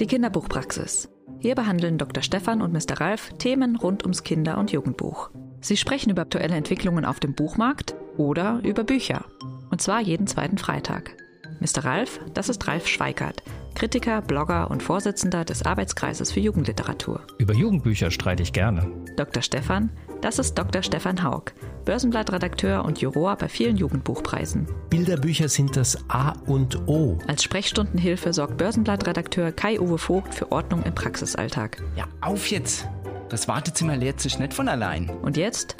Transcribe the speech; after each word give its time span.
Die 0.00 0.06
Kinderbuchpraxis. 0.06 1.08
Hier 1.40 1.56
behandeln 1.56 1.98
Dr. 1.98 2.22
Stefan 2.22 2.62
und 2.62 2.72
Mr. 2.72 3.00
Ralf 3.00 3.32
Themen 3.38 3.74
rund 3.74 4.04
ums 4.04 4.22
Kinder- 4.22 4.58
und 4.58 4.70
Jugendbuch. 4.70 5.30
Sie 5.60 5.76
sprechen 5.76 6.10
über 6.10 6.22
aktuelle 6.22 6.54
Entwicklungen 6.54 7.04
auf 7.04 7.18
dem 7.18 7.34
Buchmarkt 7.34 7.96
oder 8.16 8.60
über 8.62 8.84
Bücher. 8.84 9.24
Und 9.70 9.82
zwar 9.82 10.00
jeden 10.00 10.28
zweiten 10.28 10.56
Freitag. 10.56 11.16
Mr. 11.58 11.84
Ralf, 11.84 12.20
das 12.32 12.48
ist 12.48 12.68
Ralf 12.68 12.86
Schweikert, 12.86 13.42
Kritiker, 13.78 14.22
Blogger 14.22 14.72
und 14.72 14.82
Vorsitzender 14.82 15.44
des 15.44 15.62
Arbeitskreises 15.62 16.32
für 16.32 16.40
Jugendliteratur. 16.40 17.20
Über 17.38 17.54
Jugendbücher 17.54 18.10
streite 18.10 18.42
ich 18.42 18.52
gerne. 18.52 18.90
Dr. 19.16 19.40
Stefan, 19.40 19.90
das 20.20 20.40
ist 20.40 20.58
Dr. 20.58 20.82
Stefan 20.82 21.22
Haug, 21.22 21.52
Börsenblattredakteur 21.84 22.84
und 22.84 23.00
Juror 23.00 23.36
bei 23.36 23.48
vielen 23.48 23.76
Jugendbuchpreisen. 23.76 24.66
Bilderbücher 24.90 25.48
sind 25.48 25.76
das 25.76 25.96
A 26.10 26.32
und 26.46 26.88
O. 26.88 27.18
Als 27.28 27.44
Sprechstundenhilfe 27.44 28.32
sorgt 28.32 28.56
Börsenblattredakteur 28.56 29.52
Kai-Uwe 29.52 29.98
Vogt 29.98 30.34
für 30.34 30.50
Ordnung 30.50 30.82
im 30.82 30.96
Praxisalltag. 30.96 31.80
Ja, 31.94 32.08
auf 32.20 32.50
jetzt! 32.50 32.88
Das 33.28 33.46
Wartezimmer 33.46 33.96
leert 33.96 34.20
sich 34.20 34.40
nicht 34.40 34.54
von 34.54 34.66
allein. 34.66 35.08
Und 35.22 35.36
jetzt? 35.36 35.76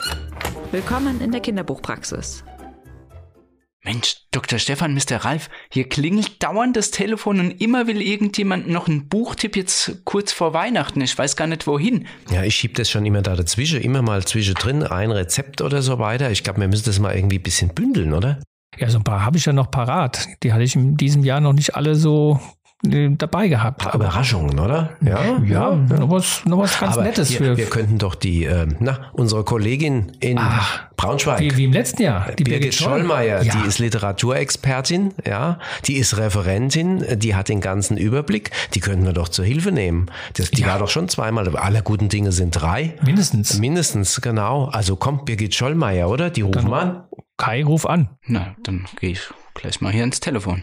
Willkommen 0.70 1.20
in 1.20 1.33
der 1.33 1.41
Kinderbuchpraxis. 1.41 2.45
Mensch, 3.88 4.16
Dr. 4.33 4.59
Stefan, 4.59 4.92
Mr. 4.92 5.24
Ralf, 5.24 5.48
hier 5.73 5.88
klingelt 5.88 6.42
dauernd 6.42 6.77
das 6.77 6.91
Telefon 6.91 7.41
und 7.41 7.51
immer 7.52 7.87
will 7.87 8.02
irgendjemand 8.02 8.69
noch 8.69 8.87
einen 8.87 9.09
Buchtipp 9.09 9.56
jetzt 9.56 10.05
kurz 10.05 10.30
vor 10.30 10.52
Weihnachten. 10.52 11.01
Ich 11.01 11.16
weiß 11.16 11.37
gar 11.37 11.47
nicht 11.47 11.66
wohin. 11.66 12.06
Ja, 12.30 12.42
ich 12.42 12.55
schieb 12.55 12.74
das 12.74 12.91
schon 12.91 13.06
immer 13.06 13.23
da 13.23 13.34
dazwischen, 13.34 13.80
immer 13.80 14.02
mal 14.02 14.23
zwischendrin 14.27 14.83
ein 14.83 15.11
Rezept 15.11 15.62
oder 15.62 15.80
so 15.80 15.98
weiter. 15.98 16.30
Ich 16.30 16.45
glaube, 16.45 16.61
wir 16.61 16.69
müssen 16.69 16.84
das 16.84 16.98
mal 16.98 17.16
irgendwie 17.16 17.38
ein 17.38 17.42
bisschen 17.42 17.73
bündeln, 17.73 18.12
oder? 18.12 18.42
Ja, 18.77 18.91
so 18.91 18.98
ein 18.98 19.05
paar 19.05 19.24
habe 19.24 19.38
ich 19.38 19.47
ja 19.47 19.55
noch 19.55 19.70
parat. 19.70 20.28
Die 20.42 20.52
hatte 20.52 20.64
ich 20.64 20.77
in 20.77 20.98
diesem 20.98 21.25
Jahr 21.25 21.41
noch 21.41 21.55
nicht 21.55 21.75
alle 21.75 21.95
so 21.95 22.39
dabei 22.82 23.48
gehabt. 23.48 23.80
Ein 23.82 23.84
paar 23.91 23.95
Überraschungen, 23.96 24.59
oder? 24.60 24.91
Ja, 25.00 25.39
ja, 25.44 25.75
noch 25.75 26.11
was, 26.11 26.44
noch 26.44 26.58
was 26.58 26.78
ganz 26.78 26.94
Aber 26.94 27.03
Nettes 27.03 27.28
hier, 27.28 27.39
für. 27.39 27.56
wir 27.56 27.66
könnten 27.66 27.98
doch 27.98 28.14
die, 28.14 28.44
äh, 28.44 28.66
na, 28.78 29.11
unsere 29.14 29.42
Kollegin 29.42 30.12
in 30.20 30.39
Ach, 30.39 30.84
Braunschweig. 30.97 31.41
wie, 31.41 31.56
wie 31.56 31.64
im 31.64 31.72
letzten 31.72 32.03
Jahr. 32.03 32.30
Die 32.38 32.44
Birgit 32.44 32.75
Schollmeier, 32.75 33.42
Ja. 33.42 33.53
die 33.56 33.66
ist 33.66 33.80
Literaturexpertin, 33.80 35.12
ja, 35.27 35.58
die 35.86 35.94
ist 35.94 36.16
Referentin, 36.19 37.05
die 37.19 37.34
hat 37.34 37.48
den 37.48 37.61
ganzen 37.61 37.97
Überblick, 37.97 38.50
die 38.75 38.81
könnten 38.81 39.05
wir 39.05 39.12
doch 39.12 39.28
zur 39.28 39.44
Hilfe 39.44 39.72
nehmen. 39.72 40.06
Das, 40.34 40.50
die 40.53 40.62
Ja. 40.62 40.69
war 40.69 40.78
doch 40.78 40.88
schon 40.88 41.08
zweimal, 41.08 41.48
alle 41.56 41.83
guten 41.83 42.08
Dinge 42.08 42.31
sind 42.31 42.53
drei. 42.53 42.94
Mindestens. 43.05 43.58
Mindestens, 43.58 44.20
genau. 44.20 44.66
Also 44.66 44.94
kommt 44.94 45.25
Birgit 45.25 45.55
Schollmeier, 45.55 46.08
oder? 46.08 46.31
Die 46.31 46.42
rufen 46.42 46.70
wir 46.70 46.77
an. 46.78 47.05
Kai, 47.36 47.64
ruf 47.64 47.86
an. 47.86 48.08
Na, 48.27 48.55
dann 48.62 48.86
gehe 49.00 49.10
ich 49.10 49.20
gleich 49.55 49.81
mal 49.81 49.92
hier 49.92 50.05
ins 50.05 50.20
Telefon. 50.20 50.62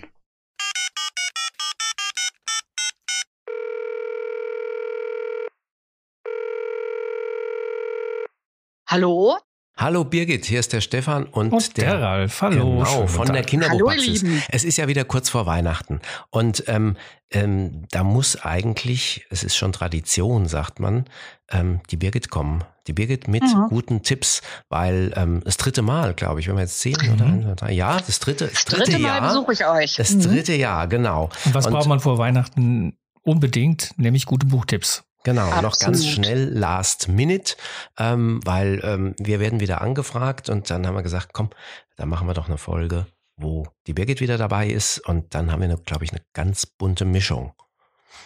Hallo? 8.88 9.38
Hallo 9.78 10.06
Birgit, 10.06 10.46
hier 10.46 10.62
ist 10.62 10.72
der 10.72 10.80
Stefan 10.80 11.26
und, 11.26 11.52
Und 11.52 11.76
der 11.76 12.00
Ralf. 12.02 12.42
Hallo. 12.42 12.78
Genau, 12.78 13.08
von 13.08 13.34
der. 13.34 13.44
Kinderbuchpraxis. 13.44 14.24
Hallo. 14.24 14.34
Es 14.50 14.64
ist 14.64 14.78
ja 14.78 14.88
wieder 14.88 15.04
kurz 15.04 15.28
vor 15.30 15.46
Weihnachten 15.48 16.00
und 16.30 16.64
ähm, 16.68 16.96
ähm, 17.30 17.86
da 17.92 18.04
muss 18.06 18.38
eigentlich, 18.38 19.26
es 19.32 19.44
ist 19.44 19.58
schon 19.58 19.74
Tradition, 19.74 20.48
sagt 20.48 20.80
man, 20.80 21.06
ähm, 21.52 21.82
die 21.92 21.98
Birgit 21.98 22.30
kommen. 22.30 22.64
Die 22.88 22.94
Birgit 22.94 23.28
mit 23.28 23.44
Mhm. 23.44 23.66
guten 23.70 24.02
Tipps, 24.04 24.42
weil 24.70 25.12
ähm, 25.18 25.42
das 25.44 25.58
dritte 25.58 25.82
Mal, 25.82 26.14
glaube 26.14 26.40
ich, 26.40 26.48
wenn 26.48 26.56
wir 26.56 26.62
jetzt 26.62 26.80
zählen, 26.80 27.08
Mhm. 27.08 27.14
oder? 27.40 27.42
zwei, 27.42 27.56
drei, 27.56 27.72
Ja, 27.74 28.00
das 28.00 28.20
dritte, 28.20 28.48
das 28.48 28.64
dritte, 28.64 28.84
Dritte 28.84 29.00
Mal 29.00 29.08
Jahr. 29.08 29.28
besuche 29.28 29.52
ich 29.54 29.66
euch. 29.66 29.96
Das 29.96 30.12
Mhm. 30.14 30.22
dritte 30.22 30.54
Jahr, 30.54 30.88
genau. 30.88 31.30
Und 31.44 31.54
was 31.54 31.66
Und- 31.66 31.74
braucht 31.74 31.88
man 31.90 32.00
vor 32.00 32.18
Weihnachten 32.18 32.96
unbedingt? 33.24 33.94
Nämlich 33.98 34.26
gute 34.26 34.46
Buchtipps. 34.46 35.04
Genau, 35.26 35.48
noch 35.48 35.74
Absolut. 35.74 35.80
ganz 35.80 36.06
schnell 36.06 36.54
Last 36.54 37.08
Minute, 37.08 37.56
ähm, 37.98 38.40
weil 38.46 38.80
ähm, 38.84 39.16
wir 39.18 39.40
werden 39.40 39.60
wieder 39.60 39.82
angefragt 39.82 40.50
und 40.50 40.70
dann 40.70 40.86
haben 40.86 40.94
wir 40.94 41.02
gesagt, 41.02 41.34
komm, 41.34 41.50
dann 41.98 42.10
machen 42.10 42.28
wir 42.28 42.36
doch 42.36 42.48
eine 42.48 42.60
Folge, 42.60 43.08
wo 43.36 43.68
die 43.88 43.94
Birgit 43.94 44.22
wieder 44.22 44.38
dabei 44.38 44.68
ist 44.68 45.00
und 45.00 45.34
dann 45.34 45.52
haben 45.52 45.64
wir, 45.64 45.78
glaube 45.78 46.06
ich, 46.06 46.12
eine 46.12 46.22
ganz 46.34 46.68
bunte 46.68 47.06
Mischung. 47.06 47.54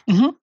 Mhm. 0.07 0.33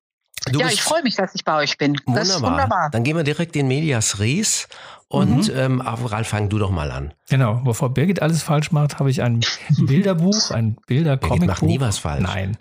Du 0.50 0.61
Ja, 0.61 0.69
ich 0.69 0.81
freue 0.81 1.03
mich, 1.03 1.17
dass 1.17 1.34
ich 1.34 1.44
bei 1.44 1.56
euch 1.56 1.77
bin. 1.77 2.00
Das 2.06 2.28
ist 2.28 2.37
wunderbar. 2.37 2.53
wunderbar. 2.53 2.91
Dann 2.91 3.05
gehen 3.05 3.17
wir 3.17 3.25
direkt 3.25 3.55
in 3.56 3.69
Medias 3.69 4.19
Res 4.19 4.67
und 5.09 5.53
ähm, 5.55 5.83
aber 5.83 6.11
Ralf, 6.11 6.28
fang 6.28 6.49
du 6.49 6.59
doch 6.59 6.71
mal 6.71 6.91
an. 6.91 7.12
Genau, 7.28 7.61
bevor 7.65 7.91
Birgit 7.91 8.23
alles 8.23 8.43
falsch 8.43 8.73
macht, 8.73 8.99
habe 8.99 9.11
ich 9.11 9.23
ein 9.23 9.41
Bilderbuch, 9.77 10.50
ein 10.53 10.77
Bilder-Comicbuch. 10.87 11.38
Birgit 11.38 11.49
macht 11.49 11.62
nie 11.62 11.81
was 11.81 11.99
falsch. 11.99 12.23
Nein, 12.23 12.56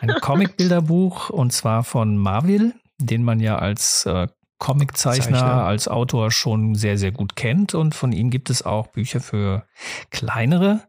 ein 0.00 0.14
Comic-Bilderbuch 0.20 1.30
und 1.30 1.52
zwar 1.52 1.84
von 1.84 2.16
Marvel, 2.16 2.74
den 3.00 3.22
man 3.24 3.40
ja 3.40 3.58
als 3.58 4.06
äh, 4.06 4.28
Comiczeichner, 4.58 5.38
Zeichner. 5.38 5.64
als 5.64 5.88
Autor 5.88 6.30
schon 6.30 6.74
sehr, 6.74 6.98
sehr 6.98 7.12
gut 7.12 7.34
kennt. 7.34 7.74
Und 7.74 7.94
von 7.94 8.12
ihm 8.12 8.30
gibt 8.30 8.50
es 8.50 8.62
auch 8.62 8.88
Bücher 8.88 9.20
für 9.20 9.64
kleinere. 10.10 10.82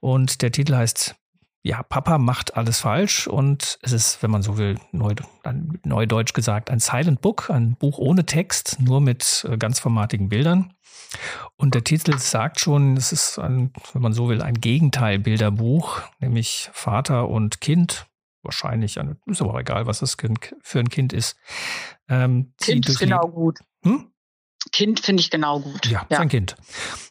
Und 0.00 0.40
der 0.42 0.52
Titel 0.52 0.76
heißt 0.76 1.16
ja, 1.62 1.82
Papa 1.82 2.18
macht 2.18 2.56
alles 2.56 2.80
falsch 2.80 3.26
und 3.26 3.78
es 3.82 3.92
ist, 3.92 4.22
wenn 4.22 4.30
man 4.30 4.42
so 4.42 4.56
will, 4.56 4.78
neu, 4.92 5.14
neudeutsch 5.84 6.32
gesagt, 6.32 6.70
ein 6.70 6.78
Silent 6.78 7.20
Book, 7.20 7.50
ein 7.50 7.74
Buch 7.74 7.98
ohne 7.98 8.24
Text, 8.24 8.78
nur 8.80 9.00
mit 9.00 9.46
äh, 9.46 9.58
ganz 9.58 9.80
formatigen 9.80 10.28
Bildern. 10.28 10.72
Und 11.56 11.74
der 11.74 11.84
Titel 11.84 12.16
sagt 12.18 12.60
schon, 12.60 12.96
es 12.96 13.12
ist 13.12 13.38
ein, 13.38 13.72
wenn 13.92 14.02
man 14.02 14.12
so 14.12 14.28
will, 14.28 14.40
ein 14.40 14.54
Gegenteil-Bilderbuch, 14.54 16.00
nämlich 16.20 16.70
Vater 16.72 17.28
und 17.28 17.60
Kind. 17.60 18.06
Wahrscheinlich, 18.48 18.98
eine, 18.98 19.18
ist 19.26 19.42
aber 19.42 19.60
egal, 19.60 19.86
was 19.86 19.98
das 19.98 20.16
für 20.62 20.78
ein 20.78 20.88
Kind 20.88 21.12
ist. 21.12 21.36
Ähm, 22.08 22.54
Kind 22.58 22.88
ist 22.88 22.98
genau 22.98 23.28
gut. 23.28 23.58
Hm? 23.82 24.10
Kind 24.72 25.00
finde 25.00 25.20
ich 25.20 25.28
genau 25.28 25.60
gut. 25.60 25.84
Ja, 25.84 26.06
ist 26.08 26.18
ein 26.18 26.30
Kind. 26.30 26.56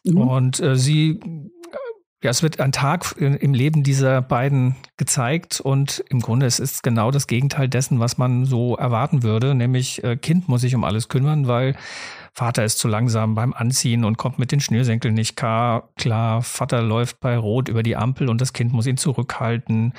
Mhm. 0.02 0.18
Und 0.20 0.58
äh, 0.58 0.74
sie, 0.74 1.20
ja, 2.24 2.30
es 2.30 2.42
wird 2.42 2.58
ein 2.58 2.72
Tag 2.72 3.14
im 3.18 3.54
Leben 3.54 3.84
dieser 3.84 4.20
beiden 4.20 4.74
gezeigt 4.96 5.60
und 5.60 6.02
im 6.08 6.18
Grunde 6.18 6.46
es 6.46 6.58
ist 6.58 6.82
genau 6.82 7.12
das 7.12 7.28
Gegenteil 7.28 7.68
dessen, 7.68 8.00
was 8.00 8.18
man 8.18 8.44
so 8.44 8.74
erwarten 8.74 9.22
würde, 9.22 9.54
nämlich 9.54 10.02
äh, 10.02 10.16
Kind 10.16 10.48
muss 10.48 10.62
sich 10.62 10.74
um 10.74 10.82
alles 10.82 11.08
kümmern, 11.08 11.46
weil 11.46 11.76
Vater 12.38 12.64
ist 12.64 12.78
zu 12.78 12.86
langsam 12.86 13.34
beim 13.34 13.52
Anziehen 13.52 14.04
und 14.04 14.16
kommt 14.16 14.38
mit 14.38 14.52
den 14.52 14.60
Schnürsenkeln 14.60 15.12
nicht 15.12 15.34
klar. 15.34 15.88
klar. 15.96 16.40
Vater 16.40 16.82
läuft 16.82 17.18
bei 17.18 17.36
Rot 17.36 17.68
über 17.68 17.82
die 17.82 17.96
Ampel 17.96 18.28
und 18.28 18.40
das 18.40 18.52
Kind 18.52 18.72
muss 18.72 18.86
ihn 18.86 18.96
zurückhalten. 18.96 19.92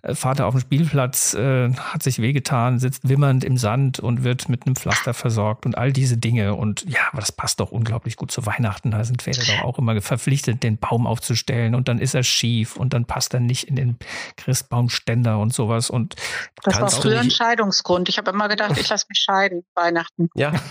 Äh, 0.00 0.14
Vater 0.14 0.46
auf 0.46 0.54
dem 0.54 0.60
Spielplatz 0.60 1.34
äh, 1.34 1.70
hat 1.74 2.02
sich 2.02 2.22
wehgetan, 2.22 2.78
sitzt 2.78 3.06
wimmernd 3.06 3.44
im 3.44 3.58
Sand 3.58 4.00
und 4.00 4.24
wird 4.24 4.48
mit 4.48 4.64
einem 4.64 4.76
Pflaster 4.76 5.12
versorgt 5.12 5.66
und 5.66 5.76
all 5.76 5.92
diese 5.92 6.16
Dinge. 6.16 6.54
Und 6.54 6.88
ja, 6.88 7.00
aber 7.12 7.20
das 7.20 7.32
passt 7.32 7.60
doch 7.60 7.70
unglaublich 7.70 8.16
gut 8.16 8.30
zu 8.30 8.46
Weihnachten. 8.46 8.90
Da 8.90 9.04
sind 9.04 9.20
Väter 9.20 9.42
doch 9.44 9.64
auch 9.64 9.78
immer 9.78 10.00
verpflichtet, 10.00 10.62
den 10.62 10.78
Baum 10.78 11.06
aufzustellen 11.06 11.74
und 11.74 11.88
dann 11.88 11.98
ist 11.98 12.14
er 12.14 12.22
schief 12.22 12.78
und 12.78 12.94
dann 12.94 13.04
passt 13.04 13.34
er 13.34 13.40
nicht 13.40 13.64
in 13.64 13.76
den 13.76 13.98
Christbaumständer 14.38 15.38
und 15.38 15.52
sowas. 15.52 15.90
Und 15.90 16.16
Das 16.62 16.80
war 16.80 16.90
früher 16.90 17.20
ein 17.20 17.30
Scheidungsgrund. 17.30 18.08
Ich 18.08 18.16
habe 18.16 18.30
immer 18.30 18.48
gedacht, 18.48 18.78
ich 18.78 18.88
lasse 18.88 19.04
mich 19.10 19.18
scheiden 19.18 19.66
Weihnachten. 19.74 20.30
Ja, 20.34 20.54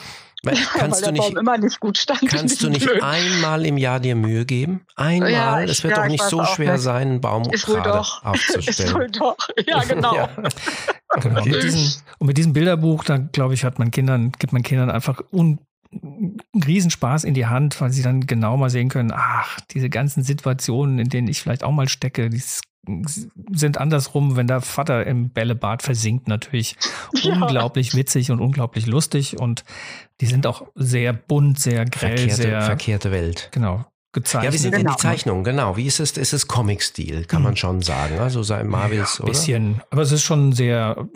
kannst 0.74 0.78
weil 0.78 0.90
du 0.90 1.02
der 1.02 1.12
nicht, 1.14 1.22
Baum 1.24 1.38
immer 1.38 1.58
nicht 1.58 1.80
gut 1.80 1.98
stand. 1.98 2.22
kannst 2.28 2.62
du 2.62 2.70
nicht 2.70 2.86
Blöd. 2.86 3.02
einmal 3.02 3.66
im 3.66 3.78
Jahr 3.78 4.00
dir 4.00 4.16
Mühe 4.16 4.46
geben? 4.46 4.86
Einmal? 4.96 5.31
Ja, 5.31 5.62
es 5.62 5.84
wird 5.84 5.92
ja, 5.92 6.00
doch 6.00 6.06
ich 6.06 6.12
nicht 6.12 6.24
so 6.24 6.44
schwer 6.46 6.74
nicht. 6.74 6.81
sein, 6.84 7.08
einen 7.08 7.22
Baum 7.22 7.44
Ist 7.52 7.66
gerade 7.66 7.90
doch. 7.90 8.24
aufzustellen. 8.24 8.66
Ist 8.68 8.94
wohl 8.94 9.09
doch. 9.09 9.38
Ja, 9.68 9.84
genau. 9.84 10.16
Ja. 10.16 10.30
Genau. 11.22 11.40
Okay. 11.40 11.50
Mit 11.52 11.64
diesem, 11.64 12.02
und 12.20 12.28
mit 12.28 12.38
diesem 12.38 12.53
Bilderbuch, 12.53 13.03
da 13.03 13.18
glaube 13.18 13.53
ich, 13.53 13.64
hat 13.64 13.80
man 13.80 13.92
Kindern, 13.92 14.32
gibt 14.40 14.52
man 14.52 14.64
Kindern 14.64 14.90
einfach 14.90 15.22
un, 15.32 15.59
einen 15.94 16.38
Riesenspaß 16.56 17.24
in 17.24 17.36
die 17.36 17.46
Hand, 17.46 17.80
weil 17.80 17.92
sie 17.92 18.02
dann 18.02 18.26
genau 18.26 18.58
mal 18.58 18.70
sehen 18.72 18.90
können, 18.90 19.12
ach, 19.14 19.59
diese 19.72 19.90
ganzen 19.90 20.24
Situationen, 20.24 20.98
in 21.00 21.09
denen 21.09 21.28
ich 21.28 21.40
vielleicht 21.42 21.64
auch 21.64 21.72
mal 21.72 21.88
stecke, 21.88 22.30
die 22.32 22.38
s- 22.38 22.62
sind 23.52 23.78
andersrum, 23.78 24.36
wenn 24.36 24.48
der 24.48 24.62
Vater 24.62 25.06
im 25.08 25.30
Bällebad 25.30 25.82
versinkt, 25.82 26.28
natürlich 26.28 26.76
Ja. 27.24 27.34
unglaublich 27.34 27.96
witzig 27.96 28.32
und 28.32 28.40
unglaublich 28.41 28.85
lustig 28.88 29.40
und 29.40 29.64
die 30.22 30.26
sind 30.26 30.46
auch 30.47 30.68
sehr 30.76 31.14
bunt, 31.14 31.59
sehr 31.59 31.85
grell, 31.85 32.18
Verkehrte, 32.18 32.41
sehr, 32.41 32.62
verkehrte 32.64 33.12
Welt. 33.12 33.50
genau, 33.52 33.85
gezeichnet. 34.12 34.52
Ja, 34.52 34.53
wie 34.53 34.58
sind 34.62 34.72
denn 34.74 34.82
die 34.82 34.85
Genau. 34.88 34.97
Zeichnungen? 34.97 35.44
Genau, 35.44 35.78
wie 35.78 35.85
ist 35.85 36.00
es? 36.00 36.12
Ist 36.18 36.34
es 36.34 36.47
Comic-Stil, 36.47 37.26
kann 37.26 37.41
man 37.41 37.56
schon 37.56 37.82
sagen. 37.82 38.20
Also 38.20 38.44
sei 38.44 38.64
Marvels, 38.64 39.20
ein 39.20 39.24
oder? 39.24 39.32
bisschen, 39.32 39.82
aber 39.90 40.02
es 40.02 40.12
ist 40.12 40.24
schon 40.24 40.52
sehr 40.53 41.08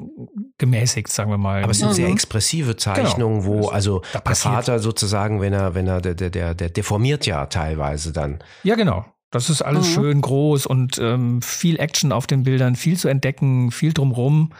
gemäßigt, 0.57 1.07
sagen 1.11 1.29
wir 1.31 1.37
mal. 1.37 1.61
Aber 1.63 1.71
es 1.71 1.79
sind 1.79 1.93
sehr 1.93 2.07
Mhm. 2.07 2.13
expressive 2.13 2.75
Zeichnungen, 2.77 3.43
wo 3.45 3.67
also 3.67 3.99
Da 3.99 4.07
der 4.13 4.19
passiert- 4.21 4.53
Vater 4.55 4.79
sozusagen, 4.79 5.41
wenn 5.41 5.53
er, 5.53 5.75
wenn 5.75 5.87
er, 5.87 6.01
der, 6.01 6.15
der, 6.15 6.29
der, 6.29 6.55
der 6.55 6.69
deformiert 6.69 7.25
ja 7.25 7.45
teilweise 7.47 8.13
dann. 8.13 8.39
Ja, 8.63 8.75
genau. 8.75 9.05
Das 9.31 9.49
ist 9.49 9.61
alles 9.61 9.87
Mhm. 9.89 9.93
schön 9.93 10.21
groß 10.21 10.65
und 10.65 10.97
ähm, 10.99 11.41
viel 11.41 11.79
Action 11.79 12.11
auf 12.11 12.27
den 12.27 12.43
Bildern, 12.43 12.75
viel 12.75 12.97
zu 12.97 13.07
entdecken, 13.09 13.71
viel 13.71 13.91
drumrum. 13.93 14.53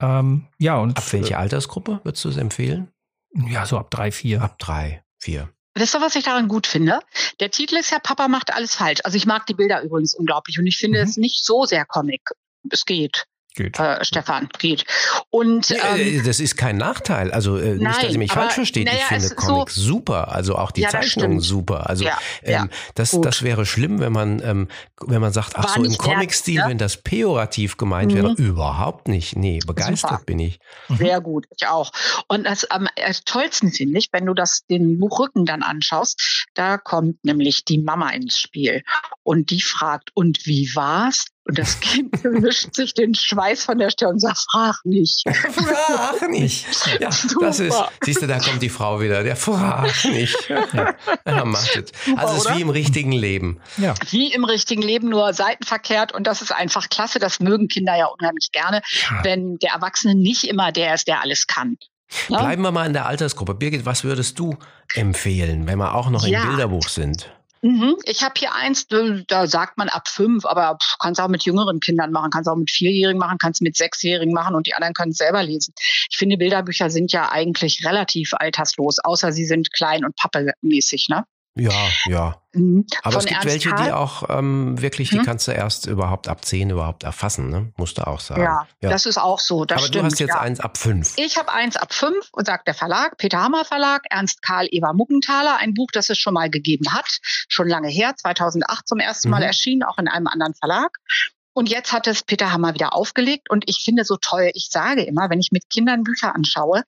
Ähm, 0.00 0.46
ja, 0.58 0.76
und 0.76 0.98
Ab 0.98 1.12
welcher 1.12 1.38
Altersgruppe 1.38 2.00
würdest 2.04 2.24
du 2.24 2.28
es 2.28 2.36
empfehlen? 2.36 2.88
äh, 3.34 3.50
ja, 3.52 3.64
so 3.66 3.78
ab 3.78 3.90
drei, 3.90 4.12
vier. 4.12 4.42
Ab 4.42 4.58
drei, 4.58 5.02
vier. 5.18 5.48
Wisst 5.76 5.94
ihr, 5.96 6.00
was 6.00 6.14
ich 6.14 6.24
daran 6.24 6.46
gut 6.48 6.66
finde? 6.66 7.00
Der 7.40 7.50
Titel 7.50 7.76
ist 7.76 7.90
ja 7.90 7.98
Papa 7.98 8.28
macht 8.28 8.52
alles 8.54 8.76
falsch. 8.76 9.00
Also 9.04 9.16
ich 9.16 9.26
mag 9.26 9.46
die 9.46 9.54
Bilder 9.54 9.82
übrigens 9.82 10.14
unglaublich 10.14 10.58
und 10.58 10.66
ich 10.66 10.76
finde 10.76 10.98
Mhm. 10.98 11.04
es 11.04 11.16
nicht 11.16 11.44
so 11.44 11.64
sehr 11.64 11.84
Comic. 11.84 12.22
Es 12.70 12.84
geht. 12.84 13.24
Geht. 13.54 13.78
Äh, 13.78 14.04
Stefan, 14.04 14.48
geht. 14.58 14.84
Und 15.30 15.70
ähm, 15.70 15.78
äh, 15.96 16.22
das 16.22 16.40
ist 16.40 16.56
kein 16.56 16.76
Nachteil. 16.76 17.30
Also 17.30 17.56
äh, 17.56 17.74
nicht, 17.76 18.02
dass 18.02 18.12
ihr 18.12 18.18
mich 18.18 18.32
aber, 18.32 18.42
falsch 18.42 18.54
versteht. 18.54 18.86
naja, 18.86 18.98
ich 18.98 19.04
finde 19.04 19.34
Comics 19.36 19.74
so- 19.76 19.82
super. 19.82 20.32
Also 20.32 20.56
auch 20.56 20.72
die 20.72 20.80
Ja, 20.82 20.88
Zeichnungen 20.88 21.38
super. 21.40 21.88
Also 21.88 22.04
Ja, 22.04 22.18
ähm, 22.42 22.52
ja, 22.52 22.68
das, 22.96 23.12
gut. 23.12 23.24
das 23.24 23.42
wäre 23.42 23.64
schlimm, 23.64 24.00
wenn 24.00 24.12
man, 24.12 24.42
ähm, 24.44 24.68
wenn 25.06 25.20
man 25.20 25.32
sagt, 25.32 25.52
ach 25.54 25.64
War 25.64 25.74
so, 25.74 25.84
im 25.84 25.96
Comic-Stil, 25.96 26.62
ne? 26.62 26.68
wenn 26.68 26.78
das 26.78 26.96
pejorativ 26.96 27.76
gemeint 27.76 28.10
Mhm. 28.12 28.16
wäre, 28.16 28.32
überhaupt 28.32 29.06
nicht. 29.08 29.36
Nee, 29.36 29.60
begeistert 29.64 30.10
Super. 30.10 30.22
bin 30.26 30.40
ich. 30.40 30.58
Sehr 30.98 31.20
gut, 31.20 31.46
ich 31.56 31.66
auch. 31.68 31.92
Und 32.26 32.44
das 32.44 32.64
am 32.70 32.88
äh, 32.96 33.14
tollsten 33.24 33.70
finde 33.70 33.98
ich, 33.98 34.08
wenn 34.12 34.26
du 34.26 34.34
das 34.34 34.66
den 34.68 34.98
Buchrücken 34.98 35.46
dann 35.46 35.62
anschaust, 35.62 36.46
da 36.54 36.76
kommt 36.76 37.24
nämlich 37.24 37.64
die 37.64 37.78
Mama 37.78 38.10
ins 38.10 38.38
Spiel 38.38 38.82
und 39.22 39.50
die 39.50 39.62
fragt, 39.62 40.10
und 40.14 40.44
wie 40.46 40.70
war's? 40.74 41.26
Und 41.46 41.58
das 41.58 41.78
Kind 41.80 42.12
wischt 42.24 42.74
sich 42.74 42.94
den 42.94 43.14
Schweiß 43.14 43.64
von 43.64 43.78
der 43.78 43.90
Stirn 43.90 44.12
und 44.12 44.20
sagt, 44.20 44.46
frag 44.50 44.76
nicht. 44.84 45.24
Frag 45.28 46.28
nicht. 46.30 46.66
Ja, 47.00 47.10
das 47.40 47.60
ist, 47.60 47.76
siehst 48.02 48.22
du, 48.22 48.26
da 48.26 48.38
kommt 48.38 48.62
die 48.62 48.70
Frau 48.70 49.00
wieder. 49.00 49.22
Der 49.22 49.36
frag 49.36 49.92
nicht. 50.06 50.48
Ja, 50.48 50.94
ja 51.26 51.44
macht 51.44 51.76
es. 51.76 52.16
Also 52.16 52.36
es 52.36 52.46
ist 52.46 52.56
wie 52.56 52.62
im 52.62 52.70
richtigen 52.70 53.12
Leben. 53.12 53.60
Ja. 53.76 53.94
Wie 54.10 54.32
im 54.32 54.44
richtigen 54.44 54.82
Leben, 54.82 55.08
nur 55.10 55.32
seitenverkehrt. 55.34 56.12
Und 56.12 56.26
das 56.26 56.40
ist 56.40 56.52
einfach 56.52 56.88
klasse. 56.88 57.18
Das 57.18 57.40
mögen 57.40 57.68
Kinder 57.68 57.96
ja 57.96 58.06
unheimlich 58.06 58.50
gerne, 58.52 58.80
wenn 59.22 59.58
der 59.58 59.72
Erwachsene 59.72 60.14
nicht 60.14 60.44
immer 60.44 60.72
der 60.72 60.94
ist, 60.94 61.08
der 61.08 61.20
alles 61.20 61.46
kann. 61.46 61.76
Ja? 62.28 62.38
Bleiben 62.38 62.62
wir 62.62 62.72
mal 62.72 62.86
in 62.86 62.92
der 62.92 63.06
Altersgruppe. 63.06 63.54
Birgit, 63.54 63.84
was 63.84 64.04
würdest 64.04 64.38
du 64.38 64.56
empfehlen, 64.94 65.66
wenn 65.66 65.78
wir 65.78 65.94
auch 65.94 66.08
noch 66.10 66.26
Ja. 66.26 66.42
im 66.42 66.48
Bilderbuch 66.48 66.88
sind? 66.88 67.30
Mhm. 67.64 67.96
Ich 68.04 68.22
habe 68.22 68.34
hier 68.36 68.54
eins, 68.54 68.86
da 68.88 69.46
sagt 69.46 69.78
man 69.78 69.88
ab 69.88 70.06
fünf, 70.08 70.44
aber 70.44 70.76
pff, 70.82 70.98
kannst 70.98 71.18
auch 71.18 71.28
mit 71.28 71.44
jüngeren 71.44 71.80
Kindern 71.80 72.12
machen, 72.12 72.30
kannst 72.30 72.46
auch 72.46 72.56
mit 72.56 72.70
Vierjährigen 72.70 73.18
machen, 73.18 73.38
kannst 73.38 73.62
mit 73.62 73.74
Sechsjährigen 73.74 74.34
machen 74.34 74.54
und 74.54 74.66
die 74.66 74.74
anderen 74.74 74.92
können 74.92 75.12
es 75.12 75.16
selber 75.16 75.42
lesen. 75.42 75.72
Ich 76.10 76.18
finde, 76.18 76.36
Bilderbücher 76.36 76.90
sind 76.90 77.10
ja 77.12 77.32
eigentlich 77.32 77.82
relativ 77.86 78.34
alterslos, 78.34 78.98
außer 78.98 79.32
sie 79.32 79.46
sind 79.46 79.72
klein 79.72 80.04
und 80.04 80.14
pappemäßig, 80.14 81.08
ne? 81.08 81.24
Ja, 81.56 81.88
ja. 82.06 82.42
Mhm. 82.52 82.84
Aber 83.02 83.12
Von 83.12 83.18
es 83.20 83.26
gibt 83.26 83.44
Ernst 83.44 83.64
welche, 83.66 83.74
die 83.84 83.92
auch 83.92 84.24
ähm, 84.28 84.80
wirklich, 84.80 85.10
die 85.10 85.18
Hm? 85.18 85.24
kannst 85.24 85.46
du 85.46 85.52
erst 85.52 85.86
überhaupt 85.86 86.26
ab 86.26 86.44
10 86.44 86.70
überhaupt 86.70 87.04
erfassen, 87.04 87.48
ne? 87.48 87.72
Musst 87.76 87.98
du 87.98 88.06
auch 88.06 88.18
sagen. 88.18 88.42
Ja, 88.42 88.66
das 88.80 89.06
ist 89.06 89.18
auch 89.18 89.38
so, 89.38 89.64
das 89.64 89.78
Aber 89.78 89.86
stimmt. 89.86 90.02
du 90.02 90.06
hast 90.06 90.18
jetzt 90.18 90.30
ja. 90.30 90.40
eins 90.40 90.58
ab 90.58 90.76
5. 90.78 91.12
Ich 91.16 91.36
habe 91.38 91.52
eins 91.52 91.76
ab 91.76 91.94
fünf 91.94 92.28
und 92.32 92.46
sagt 92.46 92.66
der 92.66 92.74
Verlag, 92.74 93.16
Peter 93.18 93.40
Hammer 93.40 93.64
Verlag, 93.64 94.02
Ernst 94.10 94.42
Karl 94.42 94.66
Eva 94.70 94.92
Muggenthaler, 94.92 95.56
ein 95.58 95.74
Buch, 95.74 95.88
das 95.92 96.10
es 96.10 96.18
schon 96.18 96.34
mal 96.34 96.50
gegeben 96.50 96.92
hat, 96.92 97.06
schon 97.48 97.68
lange 97.68 97.88
her, 97.88 98.14
2008 98.16 98.88
zum 98.88 98.98
ersten 98.98 99.30
Mal 99.30 99.38
Mhm. 99.40 99.46
erschienen, 99.46 99.82
auch 99.84 99.98
in 99.98 100.08
einem 100.08 100.26
anderen 100.26 100.54
Verlag. 100.54 100.98
Und 101.52 101.68
jetzt 101.68 101.92
hat 101.92 102.08
es 102.08 102.24
Peter 102.24 102.50
Hammer 102.50 102.74
wieder 102.74 102.94
aufgelegt 102.96 103.48
und 103.48 103.62
ich 103.68 103.82
finde 103.84 104.04
so 104.04 104.16
toll, 104.20 104.50
ich 104.54 104.70
sage 104.72 105.04
immer, 105.04 105.30
wenn 105.30 105.38
ich 105.38 105.50
mit 105.52 105.70
Kindern 105.70 106.02
Bücher 106.02 106.34
anschaue, 106.34 106.82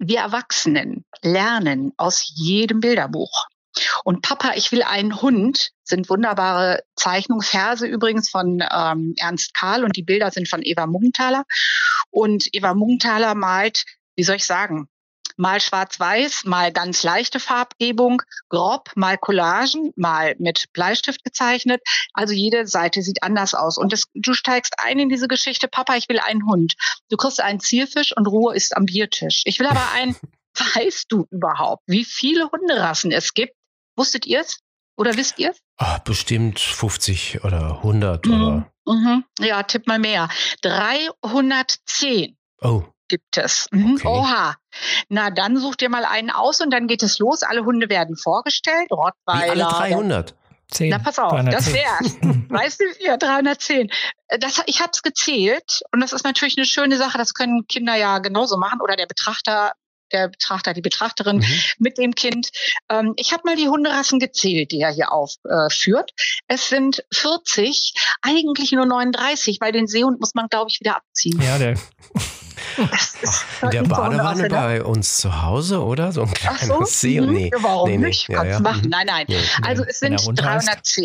wir 0.00 0.18
Erwachsenen 0.18 1.04
lernen 1.22 1.92
aus 1.96 2.24
jedem 2.34 2.80
Bilderbuch. 2.80 3.46
Und 4.04 4.22
Papa, 4.22 4.52
ich 4.54 4.72
will 4.72 4.82
einen 4.82 5.20
Hund 5.20 5.70
sind 5.82 6.08
wunderbare 6.08 6.82
Zeichnungsverse 6.96 7.86
übrigens 7.86 8.30
von 8.30 8.64
ähm, 8.70 9.14
Ernst 9.18 9.54
Karl 9.54 9.84
und 9.84 9.96
die 9.96 10.02
Bilder 10.02 10.30
sind 10.30 10.48
von 10.48 10.62
Eva 10.62 10.86
Muggenthaler. 10.86 11.44
Und 12.10 12.48
Eva 12.52 12.74
Muggenthaler 12.74 13.34
malt, 13.34 13.84
wie 14.16 14.24
soll 14.24 14.36
ich 14.36 14.46
sagen, 14.46 14.88
mal 15.36 15.60
schwarz-weiß, 15.60 16.44
mal 16.44 16.72
ganz 16.72 17.02
leichte 17.02 17.40
Farbgebung, 17.40 18.22
grob, 18.48 18.90
mal 18.94 19.18
Collagen, 19.18 19.92
mal 19.96 20.36
mit 20.38 20.66
Bleistift 20.72 21.24
gezeichnet. 21.24 21.82
Also 22.12 22.32
jede 22.34 22.66
Seite 22.66 23.02
sieht 23.02 23.22
anders 23.22 23.54
aus. 23.54 23.78
Und 23.78 23.92
das, 23.92 24.04
du 24.14 24.34
steigst 24.34 24.74
ein 24.78 24.98
in 24.98 25.08
diese 25.08 25.28
Geschichte, 25.28 25.68
Papa, 25.68 25.96
ich 25.96 26.08
will 26.08 26.20
einen 26.20 26.46
Hund. 26.46 26.74
Du 27.10 27.16
kriegst 27.16 27.40
einen 27.40 27.60
Zierfisch 27.60 28.16
und 28.16 28.26
Ruhe 28.26 28.54
ist 28.54 28.76
am 28.76 28.86
Biertisch. 28.86 29.42
Ich 29.44 29.58
will 29.58 29.66
aber 29.66 29.92
einen, 29.92 30.16
weißt 30.74 31.06
du 31.08 31.26
überhaupt, 31.30 31.82
wie 31.86 32.04
viele 32.04 32.50
Hunderassen 32.50 33.10
es 33.10 33.34
gibt? 33.34 33.54
Wusstet 33.96 34.26
ihr 34.26 34.40
es? 34.40 34.58
Oder 34.96 35.16
wisst 35.16 35.38
ihr 35.38 35.50
es? 35.50 35.58
Ah, 35.76 35.98
bestimmt 35.98 36.60
50 36.60 37.42
oder 37.44 37.78
100 37.78 38.26
oder. 38.28 38.70
Mhm. 38.86 39.24
Ja, 39.40 39.62
tipp 39.64 39.86
mal 39.86 39.98
mehr. 39.98 40.28
310 40.62 42.36
Oh, 42.60 42.82
gibt 43.08 43.36
es. 43.36 43.66
Mhm. 43.72 43.94
Okay. 43.96 44.06
Oha. 44.08 44.54
Na, 45.08 45.30
dann 45.30 45.56
such 45.58 45.76
dir 45.76 45.88
mal 45.90 46.04
einen 46.04 46.30
aus 46.30 46.60
und 46.60 46.70
dann 46.70 46.86
geht 46.86 47.02
es 47.02 47.18
los. 47.18 47.42
Alle 47.42 47.64
Hunde 47.64 47.88
werden 47.90 48.16
vorgestellt. 48.16 48.88
wie 48.90 48.94
Rottweiler. 48.94 49.68
alle 49.78 49.88
300. 49.90 50.34
10. 50.70 50.88
Na, 50.90 50.98
pass 50.98 51.18
auf, 51.18 51.30
das 51.32 51.66
310. 51.66 51.74
wär's. 51.74 52.16
Weißt 52.48 52.80
du, 52.80 52.84
ja, 53.04 53.16
310. 53.18 53.90
Äh, 54.28 54.38
Das, 54.38 54.62
ich 54.66 54.80
habe 54.80 54.90
es 54.94 55.02
gezählt 55.02 55.82
und 55.92 56.00
das 56.00 56.12
ist 56.12 56.24
natürlich 56.24 56.56
eine 56.56 56.64
schöne 56.66 56.96
Sache. 56.96 57.18
Das 57.18 57.34
können 57.34 57.66
Kinder 57.68 57.94
ja 57.96 58.18
genauso 58.18 58.56
machen 58.56 58.80
oder 58.80 58.96
der 58.96 59.06
Betrachter, 59.06 59.72
der 60.12 60.28
Betrachter, 60.28 60.74
die 60.74 60.80
Betrachterin 60.80 61.38
Mhm. 61.38 61.60
mit 61.78 61.98
dem 61.98 62.14
Kind. 62.14 62.48
Ähm, 62.90 63.14
ich 63.16 63.32
habe 63.32 63.42
mal 63.44 63.56
die 63.56 63.68
Hunderassen 63.68 64.18
gezählt, 64.18 64.72
die 64.72 64.80
er 64.80 64.92
hier 64.92 65.12
aufführt. 65.12 66.10
es 66.48 66.68
sind 66.68 67.04
40, 67.12 67.94
eigentlich 68.22 68.72
nur 68.72 68.86
39, 68.86 69.58
weil 69.60 69.72
den 69.72 69.86
Seehund 69.86 70.20
muss 70.20 70.34
man, 70.34 70.48
glaube 70.48 70.70
ich, 70.70 70.80
wieder 70.80 70.96
abziehen. 70.96 71.40
Ja, 71.40 71.58
der, 71.58 71.74
In 73.62 73.70
der 73.70 73.82
Badewanne 73.82 74.42
ne? 74.42 74.48
bei 74.48 74.82
uns 74.82 75.18
zu 75.18 75.42
Hause, 75.42 75.82
oder? 75.82 76.12
So 76.12 76.22
ein 76.22 76.30
Ach 76.30 76.56
kleiner 76.56 76.78
so? 76.78 76.84
See. 76.84 77.20
Mhm. 77.20 77.32
Nee. 77.32 77.50
Warum 77.56 77.90
nee, 77.90 77.96
nee. 77.98 78.06
nicht? 78.08 78.28
Ja, 78.28 78.38
Kannst 78.38 78.52
ja. 78.52 78.60
machen. 78.60 78.82
Mhm. 78.84 78.90
Nein, 78.90 79.06
nein. 79.06 79.26
Nee. 79.28 79.40
Also 79.62 79.84
es 79.84 79.98
sind 80.00 80.18
der 80.18 80.26
Hund 80.26 80.42
heißt. 80.42 80.98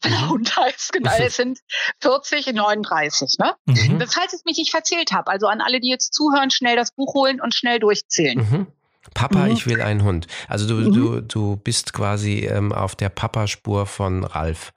310. 0.00 0.02
Wenn 0.02 0.12
der 0.12 0.28
Hund 0.30 0.56
heißt, 0.56 0.92
genau. 0.92 1.10
Es 1.18 1.36
sind 1.36 1.58
40, 2.00 2.52
39. 2.52 3.36
Ne? 3.38 3.54
mhm. 3.66 4.00
Falls 4.08 4.32
ich 4.32 4.44
mich 4.44 4.58
nicht 4.58 4.70
verzählt 4.70 5.12
habe, 5.12 5.30
also 5.30 5.46
an 5.46 5.60
alle, 5.60 5.80
die 5.80 5.88
jetzt 5.90 6.14
zuhören, 6.14 6.50
schnell 6.50 6.76
das 6.76 6.92
Buch 6.92 7.14
holen 7.14 7.40
und 7.40 7.54
schnell 7.54 7.78
durchzählen. 7.78 8.38
Mhm. 8.38 8.66
Papa, 9.14 9.46
Mhm. 9.46 9.52
ich 9.52 9.66
will 9.66 9.80
einen 9.82 10.02
Hund. 10.04 10.26
Also 10.48 10.66
du, 10.68 10.74
Mhm. 10.88 10.92
du, 10.94 11.20
du 11.22 11.56
bist 11.56 11.92
quasi 11.92 12.40
ähm, 12.46 12.72
auf 12.72 12.94
der 12.96 13.08
Papa-Spur 13.08 13.86
von 13.86 14.24
Ralf. 14.24 14.72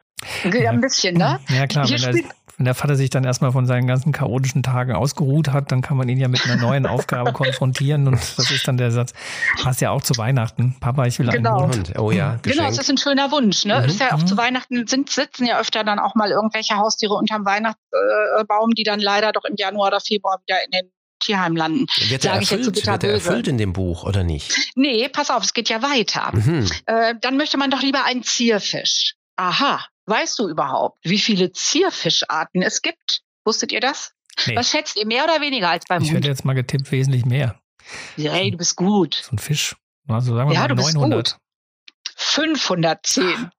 Ja, 0.45 0.71
ein 0.71 0.79
bisschen, 0.81 1.17
ne? 1.17 1.39
Ja 1.49 1.67
klar, 1.67 1.85
Hier 1.85 1.97
spielt- 1.99 2.27
wenn 2.63 2.67
der 2.67 2.75
Vater 2.75 2.95
sich 2.95 3.09
dann 3.09 3.25
erstmal 3.25 3.51
von 3.51 3.65
seinen 3.65 3.87
ganzen 3.87 4.13
chaotischen 4.13 4.63
Tagen 4.63 4.93
ausgeruht 4.93 5.49
hat, 5.51 5.69
dann 5.73 5.81
kann 5.81 5.97
man 5.97 6.07
ihn 6.07 6.17
ja 6.17 6.29
mit 6.29 6.45
einer 6.45 6.55
neuen 6.55 6.85
Aufgabe 6.85 7.33
konfrontieren 7.33 8.07
und 8.07 8.15
das 8.37 8.49
ist 8.51 8.65
dann 8.65 8.77
der 8.77 8.89
Satz, 8.89 9.11
passt 9.61 9.81
ja 9.81 9.91
auch 9.91 10.01
zu 10.01 10.15
Weihnachten. 10.17 10.77
Papa, 10.79 11.05
ich 11.05 11.19
will 11.19 11.27
Genau. 11.27 11.63
einen 11.63 11.73
Hund. 11.73 11.93
Oh 11.99 12.09
ja, 12.11 12.37
Genau, 12.41 12.63
es 12.63 12.77
Geschenk. 12.77 12.79
ist 12.79 12.89
ein 12.89 12.97
schöner 12.97 13.31
Wunsch. 13.31 13.65
Ne? 13.65 13.79
Mhm. 13.81 13.85
Ist 13.85 13.99
ja 13.99 14.13
auch 14.13 14.19
Mhm. 14.19 14.27
zu 14.27 14.37
Weihnachten 14.37 14.87
sind, 14.87 15.09
sitzen 15.09 15.45
ja 15.45 15.59
öfter 15.59 15.83
dann 15.83 15.99
auch 15.99 16.15
mal 16.15 16.31
irgendwelche 16.31 16.77
Haustiere 16.77 17.15
unterm 17.15 17.43
Weihnachtsbaum, 17.45 18.71
die 18.71 18.83
dann 18.83 19.01
leider 19.01 19.33
doch 19.33 19.43
im 19.43 19.55
Januar 19.57 19.87
oder 19.87 19.99
Februar 19.99 20.39
wieder 20.47 20.63
in 20.63 20.71
den 20.71 20.91
Tierheim 21.19 21.57
landen. 21.57 21.85
Wird 22.07 22.23
er 22.23 22.35
jetzt 22.39 22.47
so 22.49 22.55
erfüllt? 22.55 22.85
Wird 22.87 23.03
er 23.03 23.11
erfüllt 23.13 23.47
in 23.49 23.57
dem 23.57 23.73
Buch 23.73 24.05
oder 24.05 24.23
nicht? 24.23 24.53
Nee, 24.75 25.09
pass 25.09 25.29
auf, 25.31 25.43
es 25.43 25.53
geht 25.53 25.67
ja 25.67 25.81
weiter. 25.81 26.29
Mhm. 26.33 26.69
Äh, 26.85 27.15
dann 27.19 27.35
möchte 27.35 27.57
man 27.57 27.71
doch 27.71 27.81
lieber 27.81 28.05
einen 28.05 28.23
Zierfisch. 28.23 29.15
Aha, 29.35 29.83
weißt 30.05 30.37
du 30.39 30.49
überhaupt, 30.49 30.99
wie 31.03 31.19
viele 31.19 31.51
Zierfischarten 31.51 32.61
es 32.61 32.81
gibt? 32.81 33.21
Wusstet 33.45 33.71
ihr 33.71 33.79
das? 33.79 34.11
Nee. 34.47 34.55
Was 34.55 34.69
schätzt 34.69 34.95
ihr, 34.97 35.05
mehr 35.05 35.23
oder 35.25 35.41
weniger 35.41 35.69
als 35.69 35.85
beim 35.87 36.01
Ich 36.01 36.09
hätte 36.09 36.17
Hund? 36.17 36.25
jetzt 36.25 36.45
mal 36.45 36.53
getippt, 36.53 36.91
wesentlich 36.91 37.25
mehr. 37.25 37.59
Hey, 38.15 38.51
du 38.51 38.57
bist 38.57 38.75
gut. 38.75 39.21
So 39.23 39.35
ein 39.35 39.39
Fisch. 39.39 39.75
Also 40.07 40.35
sagen 40.35 40.49
wir 40.49 40.53
Ja, 40.55 40.61
mal 40.61 40.67
du 40.69 40.75
bist 40.75 40.93
900. 40.93 41.37
510. 42.15 43.51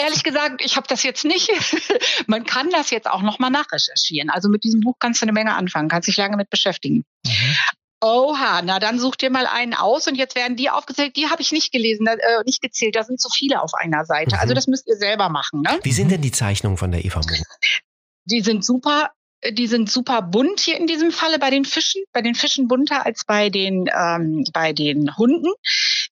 Ehrlich 0.00 0.22
gesagt, 0.22 0.62
ich 0.64 0.76
habe 0.76 0.86
das 0.86 1.02
jetzt 1.02 1.24
nicht. 1.24 1.50
Man 2.26 2.44
kann 2.44 2.70
das 2.70 2.90
jetzt 2.90 3.08
auch 3.10 3.22
nochmal 3.22 3.50
nachrecherchieren. 3.50 4.30
Also 4.30 4.48
mit 4.48 4.62
diesem 4.64 4.80
Buch 4.80 4.94
kannst 5.00 5.22
du 5.22 5.24
eine 5.24 5.32
Menge 5.32 5.54
anfangen, 5.54 5.88
kannst 5.88 6.08
dich 6.08 6.16
lange 6.16 6.36
mit 6.36 6.50
beschäftigen. 6.50 7.04
Mhm. 7.24 7.56
Oha, 8.02 8.60
na 8.62 8.78
dann 8.78 8.98
such 8.98 9.16
dir 9.16 9.30
mal 9.30 9.46
einen 9.46 9.72
aus 9.74 10.06
und 10.06 10.16
jetzt 10.16 10.34
werden 10.34 10.56
die 10.56 10.68
aufgezählt. 10.68 11.16
Die 11.16 11.28
habe 11.28 11.40
ich 11.40 11.52
nicht 11.52 11.72
gelesen, 11.72 12.06
äh, 12.06 12.18
nicht 12.44 12.60
gezählt. 12.60 12.94
Da 12.94 13.04
sind 13.04 13.20
zu 13.20 13.30
viele 13.30 13.62
auf 13.62 13.72
einer 13.74 14.04
Seite. 14.04 14.36
Mhm. 14.36 14.40
Also 14.40 14.54
das 14.54 14.66
müsst 14.66 14.86
ihr 14.86 14.96
selber 14.96 15.28
machen. 15.28 15.62
Ne? 15.62 15.78
Wie 15.82 15.92
sind 15.92 16.10
denn 16.10 16.20
die 16.20 16.32
Zeichnungen 16.32 16.76
von 16.76 16.90
der 16.90 17.04
Eva 17.04 17.20
Munk? 17.20 17.42
Die 18.26 18.40
sind 18.42 18.64
super. 18.64 19.10
Die 19.48 19.66
sind 19.66 19.90
super 19.90 20.22
bunt 20.22 20.60
hier 20.60 20.78
in 20.78 20.86
diesem 20.86 21.12
Falle 21.12 21.38
bei 21.38 21.50
den 21.50 21.64
Fischen, 21.64 22.02
bei 22.12 22.22
den 22.22 22.34
Fischen 22.34 22.68
bunter 22.68 23.04
als 23.04 23.24
bei 23.26 23.50
den 23.50 23.84
ähm, 23.94 24.44
bei 24.52 24.72
den 24.72 25.16
Hunden. 25.16 25.52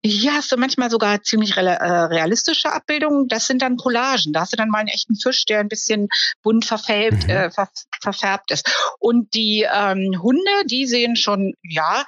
Hier 0.06 0.34
hast 0.34 0.52
du 0.52 0.56
manchmal 0.58 0.90
sogar 0.90 1.22
ziemlich 1.22 1.56
äh, 1.56 1.60
realistische 1.60 2.70
Abbildungen. 2.70 3.26
Das 3.28 3.46
sind 3.46 3.62
dann 3.62 3.76
Collagen. 3.78 4.34
Da 4.34 4.40
hast 4.40 4.52
du 4.52 4.56
dann 4.56 4.68
mal 4.68 4.80
einen 4.80 4.88
echten 4.88 5.16
Fisch, 5.16 5.46
der 5.46 5.60
ein 5.60 5.68
bisschen 5.68 6.08
bunt 6.42 6.66
verfärbt, 6.66 7.24
Mhm. 7.24 7.30
äh, 7.30 7.50
ver 7.50 7.68
verfärbt 8.02 8.50
ist. 8.50 8.70
Und 8.98 9.32
die 9.32 9.66
ähm, 9.70 10.20
Hunde, 10.22 10.66
die 10.66 10.86
sehen 10.86 11.16
schon, 11.16 11.54
ja, 11.62 12.04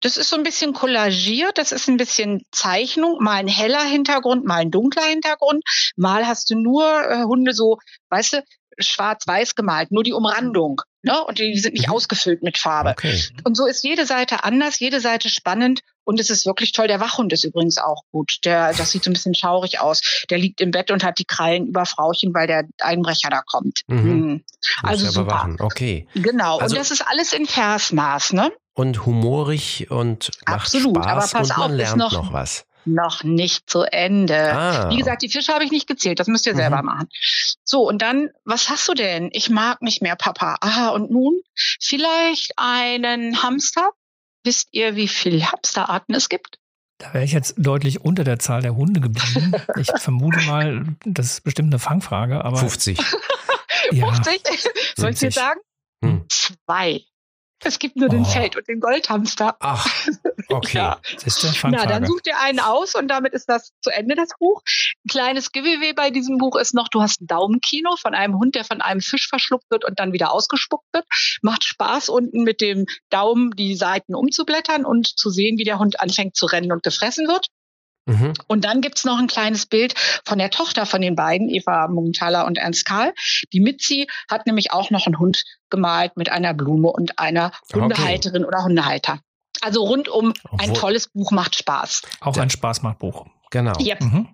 das 0.00 0.16
ist 0.16 0.28
so 0.28 0.36
ein 0.36 0.42
bisschen 0.42 0.72
collagiert, 0.74 1.56
das 1.58 1.72
ist 1.72 1.88
ein 1.88 1.96
bisschen 1.96 2.44
Zeichnung, 2.50 3.22
mal 3.22 3.36
ein 3.36 3.48
heller 3.48 3.82
Hintergrund, 3.82 4.44
mal 4.44 4.56
ein 4.60 4.70
dunkler 4.70 5.04
Hintergrund. 5.04 5.62
Mal 5.96 6.26
hast 6.26 6.50
du 6.50 6.56
nur 6.56 6.84
äh, 7.10 7.24
Hunde 7.24 7.52
so, 7.52 7.78
weißt 8.10 8.34
du, 8.34 8.42
schwarz-weiß 8.78 9.54
gemalt, 9.54 9.90
nur 9.92 10.02
die 10.02 10.12
Umrandung. 10.12 10.80
Ne? 11.02 11.22
Und 11.24 11.38
die 11.38 11.58
sind 11.58 11.74
nicht 11.74 11.88
Mhm. 11.88 11.94
ausgefüllt 11.94 12.42
mit 12.42 12.56
Farbe. 12.58 12.90
Okay. 12.90 13.22
Und 13.44 13.56
so 13.56 13.66
ist 13.66 13.84
jede 13.84 14.06
Seite 14.06 14.42
anders, 14.44 14.78
jede 14.80 15.00
Seite 15.00 15.28
spannend 15.28 15.80
und 16.04 16.18
es 16.18 16.30
ist 16.30 16.46
wirklich 16.46 16.72
toll. 16.72 16.88
Der 16.88 16.98
Wachhund 17.00 17.32
ist 17.34 17.44
übrigens 17.44 17.76
auch 17.78 18.02
gut. 18.10 18.38
Der, 18.44 18.72
das 18.72 18.90
sieht 18.90 19.04
so 19.04 19.10
ein 19.10 19.12
bisschen 19.12 19.34
schaurig 19.34 19.80
aus. 19.80 20.00
Der 20.30 20.38
liegt 20.38 20.60
im 20.62 20.70
Bett 20.70 20.90
und 20.90 21.04
hat 21.04 21.18
die 21.18 21.26
Krallen 21.26 21.66
über 21.66 21.84
Frauchen, 21.84 22.32
weil 22.32 22.46
der 22.46 22.64
Einbrecher 22.80 23.28
da 23.30 23.42
kommt. 23.42 23.82
Mhm. 23.86 23.96
Mhm. 24.10 24.44
Also 24.82 25.06
super. 25.06 25.20
überwachen. 25.22 25.56
Okay. 25.60 26.06
Genau. 26.14 26.58
Also- 26.58 26.74
und 26.74 26.80
das 26.80 26.90
ist 26.90 27.02
alles 27.06 27.32
in 27.34 27.46
Versmaß, 27.46 28.32
ne? 28.32 28.50
Und 28.72 29.04
humorig 29.06 29.90
und 29.90 30.30
macht 30.48 30.60
Absolut, 30.62 30.96
Spaß 30.96 31.06
aber 31.06 31.20
pass 31.20 31.50
und 31.50 31.58
man 31.58 31.70
auf, 31.70 31.76
lernt 31.76 31.96
noch- 31.98 32.12
noch 32.12 32.32
was. 32.32 32.64
Noch 32.86 33.24
nicht 33.24 33.68
zu 33.70 33.82
Ende. 33.82 34.52
Ah. 34.54 34.90
Wie 34.90 34.96
gesagt, 34.96 35.22
die 35.22 35.28
Fische 35.28 35.52
habe 35.52 35.64
ich 35.64 35.70
nicht 35.70 35.86
gezählt. 35.86 36.20
Das 36.20 36.26
müsst 36.26 36.46
ihr 36.46 36.52
Mhm. 36.54 36.58
selber 36.58 36.82
machen. 36.82 37.08
So, 37.64 37.88
und 37.88 38.02
dann, 38.02 38.30
was 38.44 38.68
hast 38.70 38.86
du 38.88 38.94
denn? 38.94 39.30
Ich 39.32 39.48
mag 39.50 39.80
nicht 39.82 40.02
mehr, 40.02 40.16
Papa. 40.16 40.56
Aha, 40.60 40.88
und 40.90 41.10
nun? 41.10 41.34
Vielleicht 41.80 42.52
einen 42.56 43.42
Hamster? 43.42 43.90
Wisst 44.44 44.68
ihr, 44.72 44.96
wie 44.96 45.08
viele 45.08 45.50
Hamsterarten 45.50 46.14
es 46.14 46.28
gibt? 46.28 46.58
Da 46.98 47.12
wäre 47.12 47.24
ich 47.24 47.32
jetzt 47.32 47.54
deutlich 47.56 48.02
unter 48.02 48.22
der 48.24 48.38
Zahl 48.38 48.62
der 48.62 48.76
Hunde 48.76 49.00
geblieben. 49.00 49.52
Ich 49.78 49.90
vermute 49.96 50.40
mal, 50.42 50.84
das 51.04 51.26
ist 51.26 51.44
bestimmt 51.44 51.72
eine 51.72 51.78
Fangfrage, 51.78 52.44
aber 52.44 52.58
50. 52.58 52.98
ja, 53.90 54.12
50? 54.12 54.42
Soll 54.96 55.10
ich 55.10 55.18
dir 55.18 55.30
70. 55.30 55.34
sagen? 55.34 55.60
Hm. 56.04 56.24
Zwei. 56.28 57.02
Es 57.64 57.78
gibt 57.78 57.96
nur 57.96 58.08
den 58.08 58.22
Oh. 58.22 58.24
Feld- 58.24 58.56
und 58.56 58.68
den 58.68 58.80
Goldhamster. 58.80 59.56
Ach, 59.60 59.86
okay. 60.50 60.78
Ja. 60.78 61.00
das 61.24 61.44
ist 61.44 61.64
eine 61.64 61.76
Na, 61.76 61.86
dann 61.86 62.06
such 62.06 62.20
dir 62.20 62.38
einen 62.40 62.60
aus 62.60 62.94
und 62.94 63.08
damit 63.08 63.32
ist 63.32 63.48
das 63.48 63.72
zu 63.82 63.90
Ende, 63.90 64.14
das 64.14 64.30
Buch. 64.38 64.62
Ein 65.04 65.08
kleines 65.10 65.52
Giveaway 65.52 65.92
bei 65.94 66.10
diesem 66.10 66.38
Buch 66.38 66.56
ist 66.56 66.74
noch, 66.74 66.88
du 66.88 67.02
hast 67.02 67.22
ein 67.22 67.26
Daumenkino 67.26 67.96
von 67.96 68.14
einem 68.14 68.38
Hund, 68.38 68.54
der 68.54 68.64
von 68.64 68.80
einem 68.80 69.00
Fisch 69.00 69.28
verschluckt 69.28 69.70
wird 69.70 69.84
und 69.84 69.98
dann 69.98 70.12
wieder 70.12 70.32
ausgespuckt 70.32 70.86
wird. 70.92 71.06
Macht 71.42 71.64
Spaß, 71.64 72.08
unten 72.08 72.42
mit 72.42 72.60
dem 72.60 72.86
Daumen 73.10 73.50
die 73.52 73.74
Seiten 73.74 74.14
umzublättern 74.14 74.84
und 74.84 75.06
zu 75.06 75.30
sehen, 75.30 75.58
wie 75.58 75.64
der 75.64 75.78
Hund 75.78 76.00
anfängt 76.00 76.36
zu 76.36 76.46
rennen 76.46 76.72
und 76.72 76.82
gefressen 76.82 77.26
wird. 77.28 77.46
Mhm. 78.06 78.34
Und 78.46 78.64
dann 78.64 78.80
gibt's 78.80 79.04
noch 79.04 79.18
ein 79.18 79.26
kleines 79.26 79.66
Bild 79.66 79.94
von 80.24 80.38
der 80.38 80.50
Tochter 80.50 80.84
von 80.86 81.00
den 81.00 81.16
beiden, 81.16 81.48
Eva 81.48 81.88
Munthaler 81.88 82.46
und 82.46 82.58
Ernst 82.58 82.84
Karl. 82.84 83.14
Die 83.52 83.60
Mitzi 83.60 84.06
hat 84.30 84.46
nämlich 84.46 84.72
auch 84.72 84.90
noch 84.90 85.06
einen 85.06 85.18
Hund 85.18 85.44
gemalt 85.70 86.16
mit 86.16 86.30
einer 86.30 86.52
Blume 86.54 86.88
und 86.88 87.18
einer 87.18 87.50
Okay. 87.70 87.80
Hundehalterin 87.80 88.44
oder 88.44 88.62
Hundehalter. 88.64 89.20
Also 89.62 89.82
rundum 89.84 90.34
ein 90.58 90.70
Obwohl- 90.70 90.76
tolles 90.80 91.08
Buch, 91.08 91.30
macht 91.30 91.56
Spaß. 91.56 92.02
Auch 92.20 92.36
ein 92.36 92.50
Spaßmachbuch. 92.50 93.26
Genau. 93.50 93.72
Yep. 93.80 94.00
Mhm. 94.02 94.28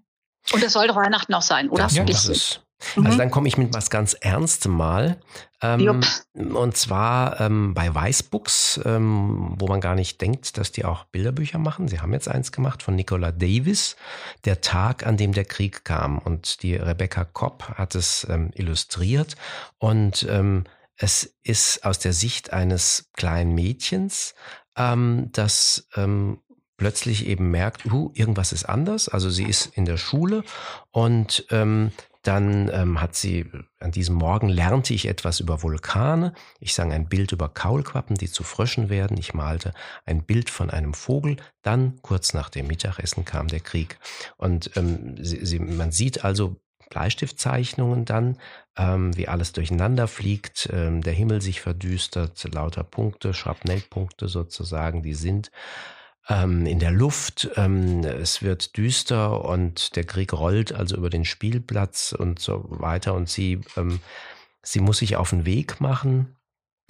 Und 0.53 0.63
es 0.65 0.73
soll 0.73 0.89
doch 0.89 0.97
Weihnachten 0.97 1.33
auch 1.35 1.43
sein, 1.43 1.69
oder? 1.69 1.85
Das, 1.85 1.95
Ja, 1.95 2.05
das 2.05 2.27
ist. 2.27 2.63
Mhm. 2.97 3.07
Also 3.07 3.19
dann 3.19 3.31
komme 3.31 3.49
ich 3.49 3.57
mit 3.57 3.75
was 3.75 3.91
ganz 3.91 4.15
Ernstem 4.15 4.73
mal. 4.73 5.21
Ähm, 5.63 6.01
und 6.35 6.77
zwar 6.77 7.41
ähm, 7.41 7.75
bei 7.75 7.95
Weißbooks, 7.95 8.81
ähm, 8.85 9.55
wo 9.59 9.67
man 9.69 9.81
gar 9.81 9.95
nicht 9.95 10.21
denkt, 10.21 10.57
dass 10.57 10.73
die 10.73 10.85
auch 10.85 11.05
Bilderbücher 11.05 11.59
machen. 11.59 11.89
Sie 11.89 12.01
haben 12.01 12.13
jetzt 12.13 12.29
eins 12.29 12.53
gemacht 12.53 12.83
von 12.83 12.95
Nicola 12.95 13.31
Davis, 13.33 13.97
Der 14.45 14.61
Tag, 14.61 15.07
an 15.07 15.17
dem 15.17 15.33
der 15.33 15.45
Krieg 15.45 15.85
kam. 15.85 16.19
Und 16.19 16.63
die 16.63 16.77
Rebecca 16.77 17.25
Kopp 17.25 17.75
hat 17.75 17.95
es 17.95 18.27
ähm, 18.31 18.51
illustriert. 18.55 19.37
Und 19.79 20.27
ähm, 20.31 20.65
es 20.97 21.35
ist 21.43 21.85
aus 21.85 21.99
der 21.99 22.13
Sicht 22.13 22.53
eines 22.53 23.11
kleinen 23.15 23.55
Mädchens, 23.55 24.35
ähm, 24.77 25.31
das 25.33 25.89
plötzlich 26.81 27.27
eben 27.27 27.51
merkt, 27.51 27.85
uh, 27.93 28.11
irgendwas 28.15 28.53
ist 28.53 28.65
anders. 28.65 29.11
Also 29.11 29.29
sie 29.29 29.45
ist 29.45 29.67
in 29.77 29.85
der 29.85 29.99
Schule 29.99 30.43
und 30.91 31.45
ähm, 31.51 31.93
dann 32.23 32.71
ähm, 32.73 33.01
hat 33.01 33.15
sie, 33.15 33.47
an 33.79 33.93
diesem 33.93 34.17
Morgen 34.17 34.49
lernte 34.49 34.93
ich 34.93 35.09
etwas 35.09 35.41
über 35.41 35.63
Vulkane. 35.63 36.35
Ich 36.59 36.75
sang 36.75 36.93
ein 36.93 37.09
Bild 37.09 37.33
über 37.33 37.49
Kaulquappen, 37.49 38.17
die 38.17 38.31
zu 38.31 38.43
Fröschen 38.43 38.91
werden. 38.91 39.17
Ich 39.17 39.33
malte 39.33 39.73
ein 40.05 40.25
Bild 40.25 40.51
von 40.51 40.69
einem 40.71 40.93
Vogel. 40.93 41.37
Dann, 41.63 42.01
kurz 42.03 42.35
nach 42.35 42.51
dem 42.51 42.67
Mittagessen, 42.67 43.25
kam 43.25 43.49
der 43.49 43.61
Krieg. 43.61 43.99
Und 44.37 44.77
ähm, 44.77 45.17
sie, 45.23 45.45
sie, 45.47 45.59
man 45.59 45.93
sieht 45.93 46.25
also 46.25 46.57
Bleistiftzeichnungen 46.91 48.05
dann, 48.05 48.37
ähm, 48.77 49.17
wie 49.17 49.29
alles 49.29 49.53
durcheinander 49.53 50.09
fliegt, 50.09 50.69
ähm, 50.73 51.03
der 51.03 51.15
Himmel 51.15 51.41
sich 51.41 51.61
verdüstert, 51.61 52.43
lauter 52.53 52.85
Punkte, 52.85 53.33
Schrapnellpunkte 53.33 54.29
sozusagen, 54.29 55.03
die 55.03 55.15
sind 55.15 55.51
ähm, 56.31 56.65
in 56.65 56.79
der 56.79 56.93
Luft. 56.93 57.51
Ähm, 57.57 58.05
es 58.05 58.43
wird 58.43 58.77
düster 58.77 59.45
und 59.45 59.97
der 59.97 60.05
Krieg 60.05 60.33
rollt 60.33 60.73
also 60.73 60.97
über 60.97 61.11
den 61.11 61.25
Spielplatz 61.25 62.15
und 62.17 62.39
so 62.39 62.65
weiter. 62.69 63.15
Und 63.15 63.29
sie, 63.29 63.61
ähm, 63.77 64.01
sie 64.63 64.81
muss 64.81 64.99
sich 64.99 65.17
auf 65.17 65.31
den 65.31 65.45
Weg 65.45 65.81
machen. 65.81 66.37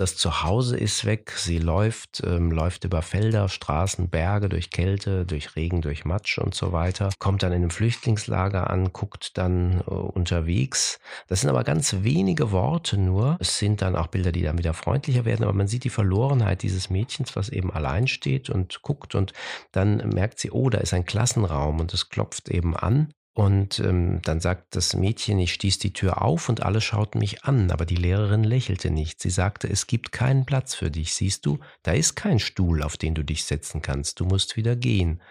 Das 0.01 0.17
Zuhause 0.17 0.79
ist 0.79 1.05
weg. 1.05 1.31
Sie 1.37 1.59
läuft, 1.59 2.23
ähm, 2.25 2.51
läuft 2.51 2.85
über 2.85 3.03
Felder, 3.03 3.51
Straßen, 3.51 4.09
Berge, 4.09 4.49
durch 4.49 4.71
Kälte, 4.71 5.27
durch 5.27 5.57
Regen, 5.57 5.83
durch 5.83 6.07
Matsch 6.07 6.39
und 6.39 6.55
so 6.55 6.73
weiter. 6.73 7.11
Kommt 7.19 7.43
dann 7.43 7.53
in 7.53 7.57
einem 7.57 7.71
Flüchtlingslager 7.71 8.71
an, 8.71 8.95
guckt 8.95 9.37
dann 9.37 9.83
äh, 9.83 9.91
unterwegs. 9.91 11.01
Das 11.27 11.43
sind 11.43 11.51
aber 11.51 11.65
ganz 11.65 11.97
wenige 12.01 12.51
Worte 12.51 12.97
nur. 12.97 13.37
Es 13.41 13.59
sind 13.59 13.83
dann 13.83 13.95
auch 13.95 14.07
Bilder, 14.07 14.33
die 14.33 14.41
dann 14.41 14.57
wieder 14.57 14.73
freundlicher 14.73 15.27
werden, 15.27 15.45
aber 15.45 15.53
man 15.53 15.69
sieht 15.69 15.85
die 15.85 15.91
Verlorenheit 15.91 16.63
dieses 16.63 16.89
Mädchens, 16.89 17.37
was 17.37 17.51
eben 17.51 17.71
allein 17.71 18.09
steht 18.09 18.49
und 18.49 18.81
guckt 18.81 19.15
und 19.15 19.35
dann 19.71 19.99
merkt 20.09 20.39
sie, 20.39 20.51
oh, 20.51 20.71
da 20.71 20.79
ist 20.79 20.95
ein 20.95 21.05
Klassenraum 21.05 21.79
und 21.79 21.93
es 21.93 22.09
klopft 22.09 22.49
eben 22.49 22.75
an. 22.75 23.13
Und 23.33 23.79
ähm, 23.79 24.21
dann 24.23 24.41
sagt 24.41 24.75
das 24.75 24.95
Mädchen, 24.95 25.39
ich 25.39 25.55
stieß 25.55 25.79
die 25.79 25.93
Tür 25.93 26.21
auf 26.21 26.49
und 26.49 26.63
alle 26.63 26.81
schauten 26.81 27.21
mich 27.21 27.45
an, 27.45 27.71
aber 27.71 27.87
die 27.87 27.97
Lehrerin 27.97 28.43
lächelte 28.43 28.91
nicht. 28.91 29.21
Sie 29.23 29.31
sagte, 29.31 29.69
es 29.69 29.87
gibt 29.87 30.11
keinen 30.11 30.47
Platz 30.47 30.75
für 30.75 30.91
dich, 30.91 31.15
siehst 31.15 31.47
du, 31.47 31.59
da 31.83 31.93
ist 31.93 32.17
kein 32.17 32.41
Stuhl, 32.41 32.83
auf 32.83 32.97
den 32.97 33.15
du 33.15 33.25
dich 33.25 33.45
setzen 33.45 33.83
kannst, 33.83 34.19
du 34.19 34.25
musst 34.25 34.57
wieder 34.57 34.75
gehen. 34.75 35.23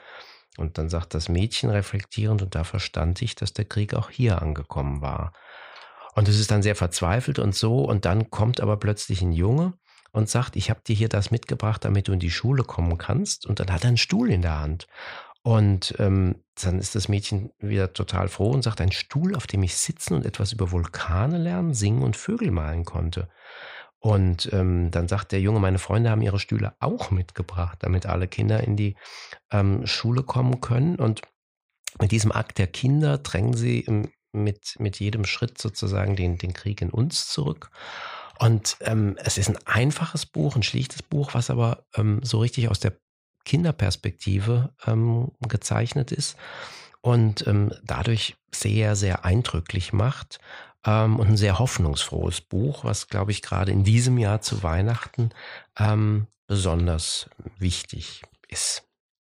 Und 0.57 0.77
dann 0.77 0.89
sagt 0.89 1.13
das 1.13 1.29
Mädchen 1.29 1.69
reflektierend, 1.69 2.41
und 2.41 2.55
da 2.55 2.63
verstand 2.63 3.21
ich, 3.21 3.35
dass 3.35 3.53
der 3.53 3.65
Krieg 3.65 3.93
auch 3.93 4.09
hier 4.09 4.41
angekommen 4.41 5.01
war. 5.01 5.33
Und 6.15 6.27
es 6.27 6.39
ist 6.39 6.51
dann 6.51 6.63
sehr 6.63 6.75
verzweifelt 6.75 7.37
und 7.37 7.53
so, 7.53 7.83
und 7.83 8.05
dann 8.05 8.29
kommt 8.29 8.61
aber 8.61 8.77
plötzlich 8.77 9.21
ein 9.21 9.31
Junge 9.33 9.73
und 10.11 10.29
sagt, 10.29 10.55
ich 10.55 10.69
habe 10.69 10.81
dir 10.85 10.95
hier 10.95 11.09
das 11.09 11.31
mitgebracht, 11.31 11.85
damit 11.85 12.07
du 12.07 12.13
in 12.13 12.19
die 12.19 12.31
Schule 12.31 12.63
kommen 12.63 12.97
kannst. 12.97 13.45
Und 13.45 13.59
dann 13.59 13.71
hat 13.71 13.83
er 13.83 13.89
einen 13.89 13.97
Stuhl 13.97 14.31
in 14.31 14.41
der 14.41 14.59
Hand. 14.59 14.87
Und 15.41 15.95
ähm, 15.99 16.43
dann 16.61 16.79
ist 16.79 16.95
das 16.95 17.07
Mädchen 17.07 17.51
wieder 17.59 17.93
total 17.93 18.27
froh 18.27 18.51
und 18.51 18.63
sagt, 18.63 18.81
ein 18.81 18.91
Stuhl, 18.91 19.35
auf 19.35 19.47
dem 19.47 19.63
ich 19.63 19.75
sitzen 19.77 20.13
und 20.15 20.25
etwas 20.25 20.51
über 20.51 20.71
Vulkane 20.71 21.37
lernen, 21.37 21.73
singen 21.73 22.03
und 22.03 22.17
Vögel 22.17 22.51
malen 22.51 22.83
konnte. 22.83 23.29
Und 23.99 24.49
ähm, 24.53 24.91
dann 24.91 25.07
sagt 25.07 25.31
der 25.31 25.41
Junge, 25.41 25.59
meine 25.59 25.79
Freunde 25.79 26.09
haben 26.09 26.21
ihre 26.21 26.39
Stühle 26.39 26.73
auch 26.79 27.11
mitgebracht, 27.11 27.79
damit 27.81 28.05
alle 28.05 28.27
Kinder 28.27 28.63
in 28.63 28.75
die 28.75 28.95
ähm, 29.51 29.85
Schule 29.85 30.23
kommen 30.23 30.61
können. 30.61 30.95
Und 30.95 31.21
mit 31.99 32.11
diesem 32.11 32.31
Akt 32.31 32.57
der 32.57 32.67
Kinder 32.67 33.17
drängen 33.17 33.53
sie 33.53 33.81
ähm, 33.85 34.09
mit, 34.31 34.75
mit 34.79 34.99
jedem 34.99 35.25
Schritt 35.25 35.57
sozusagen 35.57 36.15
den, 36.15 36.37
den 36.37 36.53
Krieg 36.53 36.81
in 36.81 36.91
uns 36.91 37.27
zurück. 37.27 37.71
Und 38.39 38.77
ähm, 38.81 39.17
es 39.17 39.37
ist 39.37 39.49
ein 39.49 39.59
einfaches 39.65 40.25
Buch, 40.25 40.55
ein 40.55 40.63
schlichtes 40.63 41.03
Buch, 41.03 41.33
was 41.33 41.49
aber 41.49 41.85
ähm, 41.95 42.21
so 42.23 42.39
richtig 42.39 42.69
aus 42.69 42.79
der 42.79 42.97
Kinderperspektive 43.49 44.69
ähm, 44.85 45.31
gezeichnet 45.47 46.11
ist 46.11 46.37
und 47.01 47.47
ähm, 47.47 47.73
dadurch 47.83 48.35
sehr, 48.53 48.95
sehr 48.95 49.25
eindrücklich 49.25 49.91
macht 49.91 50.37
ähm, 50.85 51.19
und 51.19 51.29
ein 51.29 51.37
sehr 51.37 51.57
hoffnungsfrohes 51.57 52.41
Buch, 52.41 52.83
was, 52.83 53.07
glaube 53.07 53.31
ich, 53.31 53.41
gerade 53.41 53.71
in 53.71 53.83
diesem 53.83 54.19
Jahr 54.19 54.41
zu 54.41 54.61
Weihnachten 54.61 55.31
ähm, 55.79 56.27
besonders 56.45 57.27
wichtig 57.57 58.21
ist. 58.47 58.83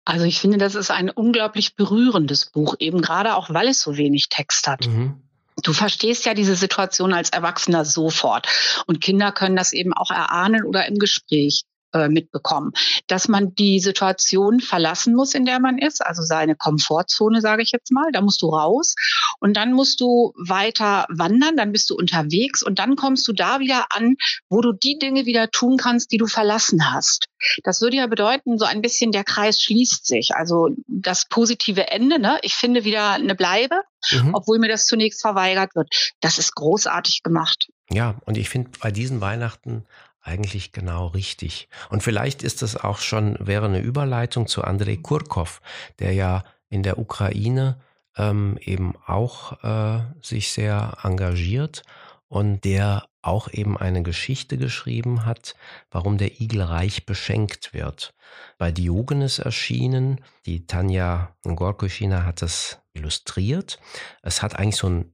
Also 0.04 0.26
ich 0.26 0.40
finde, 0.40 0.58
das 0.58 0.76
ist 0.76 0.92
ein 0.92 1.10
unglaublich 1.10 1.78
berührendes 1.78 2.48
Buch, 2.48 2.76
eben 2.80 3.02
gerade 3.02 3.36
auch, 3.36 3.50
weil 3.52 3.70
es 3.70 3.80
so 3.80 3.96
wenig 3.96 4.28
Text 4.28 4.68
hat. 4.68 4.86
Mhm. 4.86 5.22
Du 5.64 5.72
verstehst 5.72 6.26
ja 6.26 6.34
diese 6.34 6.56
Situation 6.56 7.14
als 7.14 7.30
Erwachsener 7.30 7.86
sofort. 7.86 8.48
Und 8.86 9.00
Kinder 9.00 9.32
können 9.32 9.56
das 9.56 9.72
eben 9.72 9.94
auch 9.94 10.12
erahnen 10.12 10.66
oder 10.66 10.88
im 10.88 11.00
Gespräch 11.00 11.64
mitbekommen, 11.94 12.72
dass 13.08 13.28
man 13.28 13.56
die 13.56 13.80
Situation 13.80 14.60
verlassen 14.60 15.16
muss, 15.16 15.34
in 15.34 15.46
der 15.46 15.60
man 15.60 15.78
ist, 15.78 16.06
also 16.06 16.22
seine 16.22 16.56
Komfortzone, 16.56 17.42
sage 17.42 17.64
ich 17.64 17.72
jetzt 17.72 17.92
mal. 17.92 18.12
Da 18.12 18.22
musst 18.22 18.42
du 18.42 18.50
raus 18.50 18.96
und 19.40 19.58
dann 19.58 19.74
musst 19.74 20.00
du 20.00 20.34
weiter 20.38 21.06
wandern, 21.10 21.58
dann 21.58 21.72
bist 21.72 21.90
du 21.90 21.96
unterwegs 21.96 22.62
und 22.64 22.80
dann 22.80 22.96
kommst 22.96 23.28
du 23.28 23.34
da 23.34 23.60
wieder 23.60 23.88
an, 23.90 24.16
wo 24.50 24.62
du 24.62 24.72
die 24.74 24.98
Dinge 25.00 25.26
wieder 25.26 25.50
tun 25.50 25.78
kannst, 25.78 26.12
die 26.12 26.18
du 26.18 26.28
verlassen 26.28 26.94
hast. 26.94 27.26
Das 27.64 27.82
würde 27.82 27.98
ja 27.98 28.08
bedeuten, 28.08 28.58
so 28.58 28.66
ein 28.66 28.82
bisschen 28.82 29.12
der 29.12 29.24
Kreis 29.24 29.62
schließt 29.62 30.06
sich. 30.06 30.36
Also 30.36 30.70
das 30.88 31.26
positive 31.28 31.90
Ende, 31.90 32.20
ne? 32.20 32.38
Ich 32.42 32.54
finde 32.56 32.84
wieder 32.84 33.12
eine 33.12 33.36
Bleibe, 33.36 33.82
Mhm. 34.12 34.34
obwohl 34.34 34.60
mir 34.60 34.70
das 34.70 34.86
zunächst 34.86 35.22
verweigert 35.22 35.76
wird. 35.76 35.90
Das 36.22 36.38
ist 36.38 36.56
großartig 36.56 37.22
gemacht. 37.24 37.68
Ja, 37.92 38.16
und 38.26 38.38
ich 38.38 38.48
finde 38.50 38.72
bei 38.82 38.92
diesen 38.92 39.20
Weihnachten 39.20 39.86
eigentlich 40.30 40.72
genau 40.72 41.08
richtig. 41.08 41.68
Und 41.90 42.04
vielleicht 42.04 42.44
ist 42.44 42.62
das 42.62 42.78
auch 42.78 43.00
schon, 43.00 43.36
wäre 43.40 43.66
eine 43.66 43.80
Überleitung 43.80 44.48
zu 44.48 44.64
Andrei 44.64 44.98
Kurkov, 44.98 45.62
der 46.00 46.14
ja 46.14 46.44
in 46.70 46.84
der 46.84 47.00
Ukraine 47.00 47.82
ähm, 48.16 48.58
eben 48.62 48.94
auch 49.06 49.64
äh, 49.64 50.02
sich 50.22 50.52
sehr 50.52 50.98
engagiert 51.04 51.84
und 52.28 52.64
der 52.64 53.08
auch 53.22 53.52
eben 53.52 53.78
eine 53.78 54.04
Geschichte 54.04 54.58
geschrieben 54.58 55.26
hat, 55.26 55.56
warum 55.92 56.18
der 56.18 56.40
Igel 56.40 56.62
reich 56.62 57.06
beschenkt 57.06 57.74
wird. 57.74 58.14
Bei 58.58 58.72
Diogenes 58.72 59.40
erschienen, 59.40 60.22
die 60.46 60.66
Tanja 60.68 61.36
Gorkoschina 61.44 62.24
hat 62.24 62.42
das 62.42 62.80
illustriert. 62.94 63.80
Es 64.22 64.42
hat 64.42 64.58
eigentlich 64.58 64.78
so 64.78 64.88
ein 64.88 65.14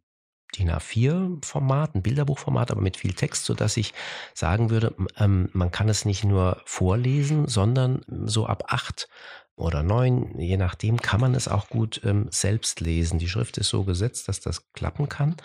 DIN 0.57 0.71
A4-Format, 0.71 1.95
ein 1.95 2.01
Bilderbuchformat, 2.01 2.71
aber 2.71 2.81
mit 2.81 2.97
viel 2.97 3.13
Text, 3.13 3.45
sodass 3.45 3.77
ich 3.77 3.93
sagen 4.33 4.69
würde, 4.69 4.95
ähm, 5.17 5.49
man 5.53 5.71
kann 5.71 5.89
es 5.89 6.05
nicht 6.05 6.23
nur 6.23 6.61
vorlesen, 6.65 7.47
sondern 7.47 8.01
so 8.07 8.45
ab 8.45 8.65
acht 8.67 9.07
oder 9.55 9.83
neun, 9.83 10.37
je 10.37 10.57
nachdem, 10.57 11.01
kann 11.01 11.21
man 11.21 11.33
es 11.33 11.47
auch 11.47 11.69
gut 11.69 12.01
ähm, 12.03 12.27
selbst 12.29 12.81
lesen. 12.81 13.19
Die 13.19 13.29
Schrift 13.29 13.57
ist 13.57 13.69
so 13.69 13.83
gesetzt, 13.83 14.27
dass 14.27 14.41
das 14.41 14.71
klappen 14.73 15.07
kann. 15.07 15.37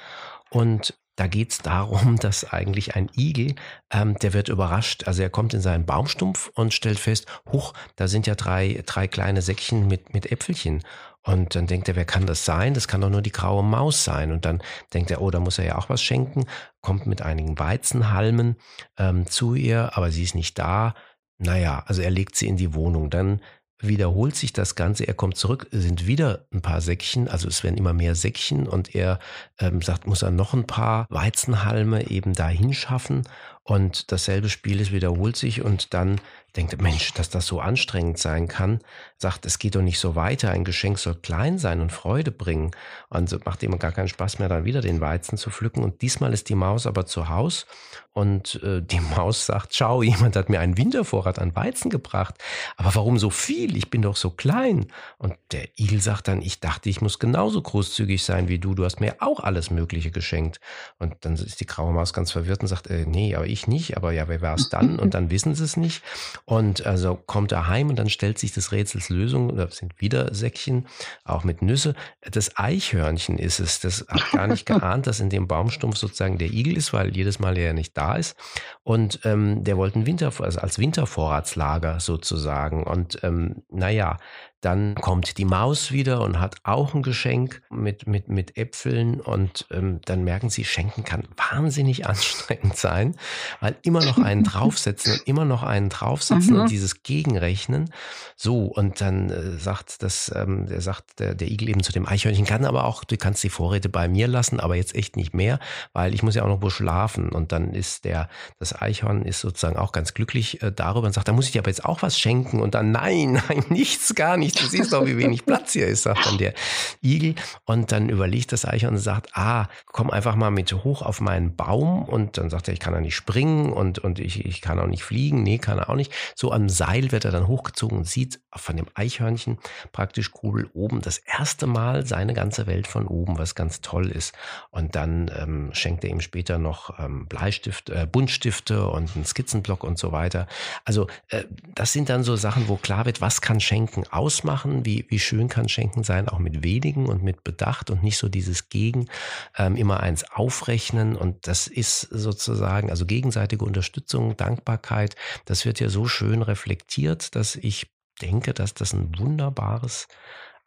Und 0.51 0.99
da 1.21 1.27
geht 1.27 1.53
es 1.53 1.59
darum, 1.59 2.17
dass 2.21 2.51
eigentlich 2.51 2.97
ein 2.97 3.11
Igel, 3.17 3.55
ähm, 3.93 4.17
der 4.17 4.33
wird 4.33 4.49
überrascht. 4.49 5.07
Also 5.07 5.23
er 5.23 5.31
kommt 5.31 5.55
in 5.55 5.61
seinen 5.61 5.87
Baumstumpf 5.87 6.51
und 6.55 6.75
stellt 6.75 6.99
fest, 6.99 7.27
huch, 7.53 7.73
da 7.97 8.09
sind 8.09 8.27
ja 8.27 8.35
drei, 8.35 8.83
drei 8.87 9.07
kleine 9.07 9.43
Säckchen 9.43 9.87
mit, 9.87 10.13
mit 10.13 10.33
Äpfelchen. 10.33 10.83
Und 11.23 11.55
dann 11.55 11.67
denkt 11.67 11.89
er, 11.89 11.97
wer 11.97 12.05
kann 12.07 12.27
das 12.27 12.45
sein? 12.45 12.73
Das 12.73 12.89
kann 12.89 13.03
doch 13.03 13.11
nur 13.11 13.23
die 13.23 13.33
graue 13.33 13.63
Maus 13.63 14.05
sein. 14.05 14.33
Und 14.33 14.45
dann 14.45 14.63
denkt 14.95 15.11
er, 15.11 15.21
oh, 15.21 15.31
da 15.31 15.41
muss 15.41 15.59
er 15.59 15.67
ja 15.67 15.79
auch 15.79 15.91
was 15.91 16.03
schenken, 16.03 16.47
kommt 16.81 17.07
mit 17.07 17.23
einigen 17.23 17.59
Weizenhalmen 17.59 18.57
ähm, 18.97 19.27
zu 19.27 19.55
ihr, 19.55 19.97
aber 19.97 20.11
sie 20.11 20.23
ist 20.23 20.35
nicht 20.35 20.59
da. 20.59 20.95
Naja, 21.39 21.83
also 21.87 22.01
er 22.03 22.11
legt 22.11 22.37
sie 22.37 22.49
in 22.49 22.57
die 22.57 22.75
Wohnung. 22.75 23.11
Dann 23.11 23.41
wiederholt 23.83 24.37
sich 24.37 24.53
das 24.53 24.75
Ganze. 24.75 25.07
Er 25.07 25.15
kommt 25.15 25.37
zurück, 25.37 25.67
sind 25.71 26.07
wieder 26.07 26.47
ein 26.53 26.63
paar 26.63 26.81
Säckchen, 26.81 27.29
also 27.29 27.49
es 27.49 27.65
werden 27.65 27.77
immer 27.77 27.93
mehr 27.93 28.15
Säckchen 28.15 28.69
und 28.69 28.95
er 28.95 29.19
ähm, 29.59 29.83
sagt, 29.83 30.07
muss 30.07 30.23
er 30.23 30.31
noch 30.31 30.55
ein 30.55 30.67
paar 30.67 31.07
Weizenhalme 31.09 32.11
eben 32.11 32.35
dahin 32.35 32.75
schaffen 32.75 33.23
und 33.63 34.11
dasselbe 34.11 34.49
Spiel 34.49 34.81
ist 34.81 34.93
wiederholt 34.93 35.37
sich 35.37 35.63
und 35.63 35.95
dann 35.95 36.21
denkt, 36.57 36.81
Mensch, 36.81 37.13
dass 37.15 37.31
das 37.31 37.47
so 37.47 37.61
anstrengend 37.61 38.19
sein 38.19 38.49
kann, 38.49 38.81
sagt, 39.17 39.47
es 39.47 39.59
geht 39.59 39.75
doch 39.77 39.83
nicht 39.83 39.99
so 39.99 40.15
weiter, 40.15 40.51
ein 40.51 40.65
Geschenk 40.65 40.99
soll 40.99 41.15
klein 41.15 41.59
sein 41.59 41.81
und 41.81 41.93
Freude 41.93 42.33
bringen. 42.33 42.73
Und 43.09 43.45
macht 43.45 43.63
ihm 43.63 43.79
gar 43.79 43.93
keinen 43.93 44.09
Spaß 44.09 44.39
mehr, 44.39 44.49
dann 44.49 44.65
wieder 44.65 44.81
den 44.81 45.01
Weizen 45.01 45.39
zu 45.39 45.51
pflücken. 45.51 45.85
Und 45.85 46.03
diesmal 46.03 46.33
ist 46.33 46.49
die 46.49 46.55
Maus 46.55 46.87
aber 46.87 47.07
zu 47.07 47.29
Haus 47.29 47.67
und 48.13 48.61
äh, 48.63 48.83
die 48.83 49.01
Maus 49.17 49.47
sagt, 49.47 49.75
schau, 49.75 50.03
jemand 50.03 50.37
hat 50.37 50.49
mir 50.49 50.61
einen 50.61 50.77
Wintervorrat 50.77 51.39
an 51.39 51.55
Weizen 51.55 51.91
gebracht. 51.91 52.35
Aber 52.77 52.95
warum 52.95 53.19
so 53.19 53.31
viel? 53.31 53.77
Ich 53.77 53.91
bin 53.91 54.03
doch 54.03 54.17
so 54.17 54.31
klein. 54.31 54.87
Und 55.19 55.35
der 55.53 55.69
Igel 55.79 56.01
sagt 56.01 56.29
dann, 56.29 56.43
ich 56.43 56.61
dachte, 56.61 56.89
ich 56.89 57.01
muss 57.01 57.19
genauso 57.19 57.63
großzügig 57.63 58.25
sein 58.25 58.49
wie 58.49 58.59
du. 58.59 58.75
Du 58.75 58.85
hast 58.85 59.01
mir 59.01 59.17
auch 59.21 59.41
alles 59.41 59.71
Mögliche 59.71 60.11
geschenkt. 60.11 60.61
Und 60.99 61.15
dann 61.21 61.35
ist 61.35 61.61
die 61.61 61.67
graue 61.67 61.93
Maus 61.93 62.13
ganz 62.13 62.33
verwirrt 62.33 62.63
und 62.63 62.69
sagt, 62.69 62.89
äh, 62.89 63.05
nee, 63.07 63.35
aber 63.35 63.47
ich 63.51 63.67
nicht. 63.67 63.97
Aber 63.97 64.13
ja, 64.13 64.29
wer 64.29 64.41
war 64.41 64.55
es 64.55 64.69
dann? 64.69 64.99
Und 64.99 65.15
dann 65.15 65.31
wissen 65.31 65.55
sie 65.55 65.65
es 65.65 65.77
nicht. 65.77 66.03
Und 66.45 66.87
also 66.87 67.15
kommt 67.15 67.53
er 67.53 67.69
heim 67.69 67.89
und 67.89 67.99
dann 67.99 68.09
stellt 68.09 68.39
sich 68.39 68.53
des 68.53 68.73
Rätsels 68.73 69.09
Lösung, 69.09 69.57
da 69.57 69.69
sind 69.71 70.01
wieder 70.01 70.35
Säckchen, 70.35 70.87
auch 71.25 71.45
mit 71.45 71.63
Nüsse. 71.63 71.95
Das 72.21 72.57
Eichhörnchen 72.57 73.39
ist 73.39 73.61
es, 73.61 73.81
das 73.81 74.07
hat 74.09 74.31
gar 74.33 74.47
nicht 74.47 74.67
geahnt, 74.67 75.07
dass 75.07 75.21
in 75.21 75.31
dem 75.31 75.49
Baumstumpf 75.49 75.97
sozusagen 75.97 76.39
der 76.39 76.53
Igel 76.53 76.77
ist, 76.77 76.93
weil 76.93 77.15
jedes 77.17 77.39
Mal 77.39 77.57
er 77.59 77.67
ja 77.67 77.73
nicht 77.73 77.97
da 77.97 78.17
ist. 78.17 78.37
Und 78.83 79.21
ähm, 79.25 79.65
der 79.65 79.77
wollte 79.77 79.99
ein 79.99 80.07
Winter, 80.07 80.33
also 80.39 80.61
als 80.61 80.79
Wintervorratslager 80.79 82.01
sozusagen. 82.01 82.85
Und 82.85 83.23
ähm, 83.23 83.63
naja, 83.71 84.17
dann 84.61 84.95
kommt 84.95 85.39
die 85.39 85.45
Maus 85.45 85.91
wieder 85.91 86.21
und 86.21 86.39
hat 86.39 86.57
auch 86.65 86.95
ein 86.95 87.03
Geschenk 87.03 87.63
mit, 87.71 88.07
mit, 88.07 88.29
mit 88.29 88.57
Äpfeln 88.59 89.21
und 89.21 89.67
ähm, 89.71 90.01
dann 90.05 90.23
merken 90.23 90.51
sie, 90.51 90.65
Schenken 90.65 91.05
kann 91.05 91.27
wahnsinnig 91.51 92.07
anstrengend 92.09 92.77
sein, 92.77 93.17
weil 93.61 93.77
immer 93.83 94.05
noch 94.05 94.19
einen 94.19 94.45
draufsetzen 94.45 95.15
und 95.15 95.27
immer 95.27 95.45
noch 95.45 95.63
einen 95.63 95.89
draufsetzen 95.89 96.55
mhm. 96.55 96.61
und 96.63 96.71
dieses 96.71 97.03
Gegenrechnen. 97.03 97.91
So, 98.37 98.65
und 98.65 99.01
dann 99.01 99.31
äh, 99.31 99.59
sagt 99.59 100.03
das, 100.03 100.31
ähm, 100.35 100.67
der 100.67 100.81
sagt 100.81 101.19
der, 101.21 101.35
der 101.35 101.51
Igel 101.51 101.71
eben 101.71 101.83
zu 101.83 101.93
dem 101.93 102.07
Eichhörnchen, 102.07 102.45
kann 102.45 102.65
aber 102.65 102.85
auch, 102.85 103.05
du 103.05 103.17
kannst 103.17 103.43
die 103.43 103.51
Vorräte 103.51 103.89
bei 103.89 104.09
mir 104.09 104.29
lassen, 104.29 104.61
aber 104.61 104.77
jetzt 104.77 104.95
echt 104.95 105.17
nicht 105.17 105.33
mehr, 105.33 105.59
weil 105.93 106.15
ich 106.15 106.23
muss 106.23 106.35
ja 106.35 106.43
auch 106.43 106.49
noch 106.49 106.63
wo 106.63 106.71
schlafen. 106.71 107.31
Und 107.31 107.53
dann 107.53 107.73
ist 107.73 108.05
der, 108.05 108.29
das 108.59 108.79
Eichhorn 108.79 109.23
ist 109.23 109.41
sozusagen 109.41 109.77
auch 109.77 109.93
ganz 109.93 110.13
glücklich 110.13 110.63
äh, 110.63 110.71
darüber 110.71 111.07
und 111.07 111.13
sagt, 111.15 111.29
da 111.29 111.33
muss 111.33 111.47
ich 111.47 111.53
dir 111.53 111.61
aber 111.61 111.71
jetzt 111.71 111.85
auch 111.85 112.03
was 112.03 112.19
schenken. 112.19 112.61
Und 112.61 112.75
dann, 112.75 112.93
nein, 112.93 113.43
nein, 113.49 113.65
nichts, 113.71 114.15
gar 114.15 114.37
nicht 114.37 114.50
nicht, 114.51 114.63
du 114.63 114.69
siehst 114.69 114.93
doch, 114.93 115.07
wie 115.07 115.17
wenig 115.17 115.47
Platz 115.47 115.73
hier 115.73 115.87
ist, 115.87 116.03
sagt 116.03 116.27
dann 116.27 116.39
der 116.39 116.55
Igel. 117.03 117.35
Und 117.65 117.93
dann 117.93 118.09
überlegt 118.09 118.53
das 118.53 118.65
Eichhorn 118.65 118.95
und 118.95 119.01
sagt, 119.01 119.31
ah, 119.35 119.69
komm 119.87 120.11
einfach 120.11 120.35
mal 120.35 120.51
mit 120.51 120.73
hoch 120.73 121.03
auf 121.03 121.21
meinen 121.21 121.57
Baum. 121.57 122.05
Und 122.05 122.39
dann 122.39 122.51
sagt 122.51 122.69
er, 122.69 122.75
ich 122.75 122.81
kann 122.81 122.95
ja 122.95 123.01
nicht 123.01 123.15
springen 123.15 123.73
und, 123.73 123.99
und 123.99 124.19
ich, 124.19 124.45
ich 124.45 124.61
kann 124.61 124.79
auch 124.79 124.87
nicht 124.87 125.05
fliegen. 125.05 125.43
Nee, 125.43 125.59
kann 125.59 125.79
er 125.79 125.91
auch 125.91 125.95
nicht. 125.95 126.13
So 126.35 126.53
am 126.53 126.69
Seil 126.69 127.13
wird 127.13 127.25
er 127.25 127.31
dann 127.31 127.47
hochgezogen 127.47 127.99
und 127.99 128.07
sieht 128.07 128.41
von 128.55 128.77
dem 128.77 128.87
Eichhörnchen 128.95 129.59
praktisch 129.93 130.31
cool 130.43 130.69
oben 130.75 131.01
das 131.01 131.19
erste 131.19 131.67
Mal 131.67 132.07
seine 132.07 132.35
ganze 132.35 132.67
Welt 132.67 132.87
von 132.87 133.07
oben, 133.07 133.39
was 133.39 133.55
ganz 133.55 133.81
toll 133.81 134.11
ist. 134.11 134.35
Und 134.71 134.97
dann 134.97 135.31
ähm, 135.37 135.71
schenkt 135.73 136.05
er 136.05 136.11
ihm 136.11 136.21
später 136.21 136.59
noch 136.59 136.99
ähm, 136.99 137.27
Bleistift, 137.27 137.91
äh, 137.91 138.07
Buntstifte 138.11 138.89
und 138.89 139.15
einen 139.15 139.25
Skizzenblock 139.25 139.85
und 139.85 139.99
so 139.99 140.13
weiter. 140.13 140.47
Also 140.85 141.07
äh, 141.29 141.45
das 141.75 141.93
sind 141.93 142.09
dann 142.09 142.25
so 142.25 142.37
Sachen, 142.37 142.69
wo 142.69 142.77
klar 142.77 143.07
wird, 143.07 143.21
was 143.21 143.41
kann 143.41 143.61
Schenken 143.61 144.05
aus 144.11 144.40
ausmachen, 144.41 144.87
wie, 144.87 145.05
wie 145.09 145.19
schön 145.19 145.49
kann 145.49 145.69
Schenken 145.69 146.03
sein, 146.03 146.29
auch 146.29 146.39
mit 146.39 146.65
wenigen 146.65 147.07
und 147.07 147.23
mit 147.23 147.45
Bedacht 147.45 147.91
und 147.91 148.03
nicht 148.03 148.17
so 148.17 148.29
dieses 148.29 148.71
Gegen, 148.71 149.09
ähm, 149.57 149.77
immer 149.77 150.01
eins 150.01 150.25
aufrechnen. 150.31 151.15
Und 151.15 151.47
das 151.47 151.67
ist 151.67 152.01
sozusagen, 152.01 152.91
also 152.91 153.05
gegenseitige 153.05 153.65
Unterstützung, 153.65 154.37
Dankbarkeit, 154.37 155.15
das 155.45 155.67
wird 155.67 155.79
ja 155.81 155.91
so 155.91 156.07
schön 156.07 156.43
reflektiert, 156.43 157.35
dass 157.37 157.57
ich 157.57 157.91
denke, 158.23 158.55
dass 158.55 158.73
das 158.73 158.95
ein 158.95 159.19
wunderbares 159.19 160.09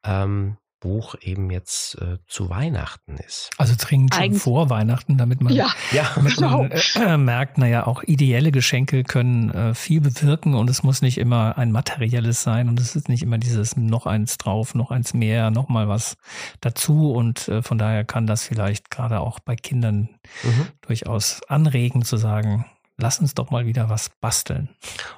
ähm, 0.05 0.57
Buch 0.84 1.15
eben 1.22 1.50
jetzt 1.50 1.96
äh, 2.02 2.17
zu 2.28 2.50
Weihnachten 2.50 3.15
ist. 3.15 3.52
Also 3.58 3.74
dringend 3.78 4.13
schon 4.13 4.34
vor 4.34 4.69
Weihnachten, 4.69 5.17
damit 5.17 5.41
man, 5.41 5.54
ja, 5.54 5.69
damit 6.15 6.36
genau. 6.36 6.63
man 6.63 6.72
äh, 6.72 7.17
merkt, 7.17 7.58
naja, 7.58 7.88
auch 7.88 8.04
ideelle 8.04 8.52
Geschenke 8.52 9.04
können 9.04 9.50
äh, 9.50 9.74
viel 9.74 10.02
bewirken 10.02 10.56
und 10.56 10.69
es 10.69 10.84
muss 10.84 11.02
nicht 11.02 11.17
immer 11.19 11.58
ein 11.58 11.72
materielles 11.72 12.43
sein 12.43 12.67
und 12.67 12.82
es 12.82 12.98
ist 12.98 13.08
nicht 13.08 13.24
immer 13.24 13.38
dieses 13.38 13.78
noch 13.78 14.06
eins 14.06 14.38
drauf, 14.38 14.76
noch 14.76 14.91
eins 14.91 15.13
mehr, 15.13 15.52
noch 15.52 15.69
mal 15.69 15.88
was 15.88 16.17
dazu 16.60 17.13
und 17.13 17.48
äh, 17.48 17.63
von 17.63 17.78
daher 17.78 18.04
kann 18.04 18.28
das 18.28 18.43
vielleicht 18.43 18.91
gerade 18.91 19.22
auch 19.22 19.39
bei 19.39 19.56
Kindern 19.56 20.10
mhm. 20.43 20.67
durchaus 20.82 21.41
anregen 21.48 22.04
zu 22.04 22.17
sagen, 22.17 22.65
lass 22.98 23.19
uns 23.22 23.36
doch 23.36 23.52
mal 23.52 23.65
wieder 23.65 23.89
was 23.89 24.10
basteln. 24.10 24.67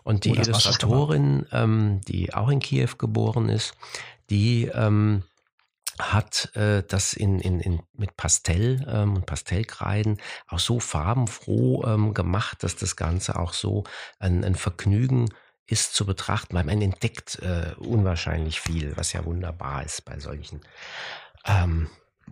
Und 0.04 0.26
die 0.26 0.32
Oder 0.32 0.44
Illustratorin, 0.44 1.48
ähm, 1.52 2.02
die 2.08 2.36
auch 2.36 2.50
in 2.50 2.60
Kiew 2.60 2.90
geboren 3.00 3.50
ist, 3.50 3.74
die 4.30 4.66
ähm, 4.66 5.24
hat 6.00 6.56
äh, 6.56 6.84
das 6.88 7.14
in, 7.14 7.40
in, 7.40 7.60
in, 7.60 7.82
mit 7.94 8.18
Pastell 8.18 8.86
ähm, 8.90 9.16
und 9.16 9.26
Pastellkreiden 9.26 10.20
auch 10.48 10.60
so 10.60 10.80
farbenfroh 10.80 11.86
ähm, 11.86 12.14
gemacht, 12.14 12.64
dass 12.64 12.76
das 12.76 12.96
Ganze 12.96 13.38
auch 13.40 13.54
so 13.54 13.86
ein, 14.20 14.44
ein 14.44 14.56
Vergnügen 14.56 15.30
ist 15.68 15.96
zu 15.96 16.06
betrachten, 16.06 16.56
weil 16.56 16.66
man 16.66 16.82
entdeckt 16.82 17.40
äh, 17.40 17.74
unwahrscheinlich 17.80 18.60
viel, 18.60 18.96
was 18.98 19.14
ja 19.14 19.26
wunderbar 19.26 19.84
ist 19.84 20.06
bei 20.06 20.20
solchen 20.20 20.62
ähm, 21.46 21.90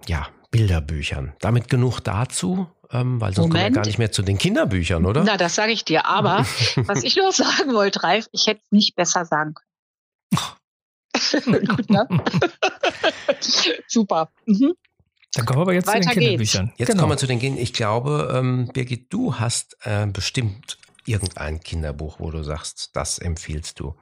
ja, 0.08 0.28
Bilderbüchern. 0.52 1.34
Damit 1.40 1.70
genug 1.70 2.02
dazu, 2.02 2.68
ähm, 2.92 3.20
weil 3.20 3.34
sonst 3.34 3.48
Moment. 3.48 3.64
kommen 3.64 3.76
wir 3.76 3.82
gar 3.82 3.86
nicht 3.88 3.98
mehr 3.98 4.12
zu 4.12 4.22
den 4.22 4.38
Kinderbüchern, 4.38 5.06
oder? 5.06 5.24
Na, 5.24 5.38
das 5.38 5.56
sage 5.56 5.72
ich 5.72 5.86
dir. 5.86 6.06
Aber 6.06 6.40
was 6.76 7.04
ich 7.04 7.16
noch 7.16 7.32
sagen 7.32 7.74
wollte, 7.74 8.04
Ralf, 8.04 8.28
ich 8.32 8.48
hätte 8.48 8.62
es 8.64 8.72
nicht 8.72 8.96
besser 8.96 9.26
sagen 9.26 9.54
können. 9.54 9.73
Gut, 11.32 11.90
ne? 11.90 12.08
Super. 13.88 14.30
Mhm. 14.46 14.74
Dann 15.34 15.46
kommen 15.46 15.60
wir 15.60 15.64
aber 15.64 15.74
jetzt 15.74 15.88
Weiter 15.88 16.02
zu 16.02 16.10
den 16.10 16.20
Kinderbüchern. 16.20 16.66
Geht's. 16.68 16.80
Jetzt 16.80 16.88
genau. 16.90 17.02
kommen 17.02 17.14
wir 17.14 17.18
zu 17.18 17.28
den 17.28 17.40
Kindern. 17.40 17.62
Ich 17.62 17.74
glaube, 17.74 18.32
ähm, 18.36 18.70
Birgit, 18.74 19.12
du 19.12 19.36
hast 19.36 19.78
äh, 19.82 20.06
bestimmt 20.06 20.78
irgendein 21.06 21.60
Kinderbuch, 21.60 22.20
wo 22.20 22.32
du 22.32 22.44
sagst, 22.44 22.92
das 22.94 23.18
empfiehlst 23.20 23.80
du. 23.80 23.96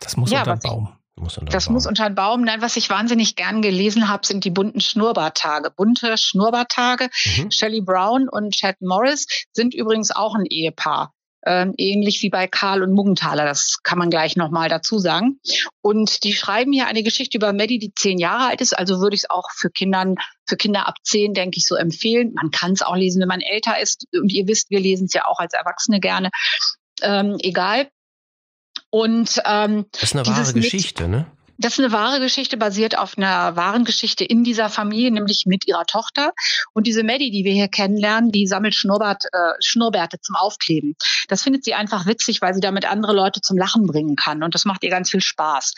Das 0.00 0.16
muss 0.16 0.30
ja, 0.30 0.40
unter 0.40 0.56
den 0.56 0.62
Baum. 0.62 0.92
Muss 1.16 1.36
unter 1.36 1.52
das 1.52 1.66
Baum. 1.66 1.74
muss 1.74 1.86
unter 1.86 2.08
den 2.08 2.14
Baum. 2.14 2.42
Nein, 2.42 2.62
was 2.62 2.76
ich 2.76 2.88
wahnsinnig 2.88 3.36
gern 3.36 3.60
gelesen 3.60 4.08
habe, 4.08 4.26
sind 4.26 4.44
die 4.44 4.50
bunten 4.50 4.80
Schnurrbartage. 4.80 5.70
Bunte 5.70 6.16
Schnurrbartage. 6.16 7.10
Mhm. 7.36 7.50
Shelley 7.50 7.80
Brown 7.82 8.28
und 8.28 8.54
Chad 8.54 8.76
Morris 8.80 9.26
sind 9.52 9.74
übrigens 9.74 10.10
auch 10.10 10.34
ein 10.34 10.46
Ehepaar 10.46 11.12
ähm, 11.46 11.74
ähnlich 11.76 12.22
wie 12.22 12.30
bei 12.30 12.46
Karl 12.46 12.82
und 12.82 12.92
Muggenthaler. 12.92 13.44
Das 13.44 13.78
kann 13.82 13.98
man 13.98 14.10
gleich 14.10 14.36
nochmal 14.36 14.68
dazu 14.68 14.98
sagen. 14.98 15.40
Und 15.80 16.24
die 16.24 16.32
schreiben 16.32 16.72
hier 16.72 16.86
eine 16.86 17.02
Geschichte 17.02 17.38
über 17.38 17.52
Maddie, 17.52 17.78
die 17.78 17.94
zehn 17.94 18.18
Jahre 18.18 18.48
alt 18.48 18.60
ist. 18.60 18.76
Also 18.76 19.00
würde 19.00 19.14
ich 19.14 19.22
es 19.22 19.30
auch 19.30 19.50
für 19.54 19.70
Kindern, 19.70 20.16
für 20.46 20.56
Kinder 20.56 20.86
ab 20.86 20.96
zehn, 21.02 21.34
denke 21.34 21.58
ich, 21.58 21.66
so 21.66 21.76
empfehlen. 21.76 22.32
Man 22.34 22.50
kann 22.50 22.72
es 22.72 22.82
auch 22.82 22.96
lesen, 22.96 23.20
wenn 23.20 23.28
man 23.28 23.40
älter 23.40 23.80
ist. 23.80 24.06
Und 24.12 24.32
ihr 24.32 24.46
wisst, 24.46 24.70
wir 24.70 24.80
lesen 24.80 25.06
es 25.06 25.14
ja 25.14 25.26
auch 25.26 25.38
als 25.38 25.54
Erwachsene 25.54 26.00
gerne. 26.00 26.30
Ähm, 27.02 27.36
egal. 27.40 27.88
Und 28.90 29.40
ähm, 29.44 29.86
das 29.92 30.02
ist 30.02 30.16
eine 30.16 30.26
wahre 30.26 30.52
Geschichte, 30.52 31.08
ne? 31.08 31.26
Das 31.60 31.72
ist 31.72 31.80
eine 31.80 31.92
wahre 31.92 32.20
Geschichte, 32.20 32.56
basiert 32.56 32.96
auf 32.96 33.18
einer 33.18 33.56
wahren 33.56 33.84
Geschichte 33.84 34.24
in 34.24 34.44
dieser 34.44 34.70
Familie, 34.70 35.10
nämlich 35.10 35.42
mit 35.44 35.66
ihrer 35.66 35.86
Tochter. 35.86 36.32
Und 36.72 36.86
diese 36.86 37.02
Maddie, 37.02 37.32
die 37.32 37.44
wir 37.44 37.52
hier 37.52 37.66
kennenlernen, 37.66 38.30
die 38.30 38.46
sammelt 38.46 38.76
Schnurrbart, 38.76 39.24
äh, 39.24 39.54
Schnurrbärte 39.58 40.20
zum 40.20 40.36
Aufkleben. 40.36 40.94
Das 41.26 41.42
findet 41.42 41.64
sie 41.64 41.74
einfach 41.74 42.06
witzig, 42.06 42.40
weil 42.42 42.54
sie 42.54 42.60
damit 42.60 42.88
andere 42.88 43.12
Leute 43.12 43.40
zum 43.40 43.58
Lachen 43.58 43.86
bringen 43.86 44.14
kann. 44.14 44.44
Und 44.44 44.54
das 44.54 44.66
macht 44.66 44.84
ihr 44.84 44.90
ganz 44.90 45.10
viel 45.10 45.20
Spaß. 45.20 45.74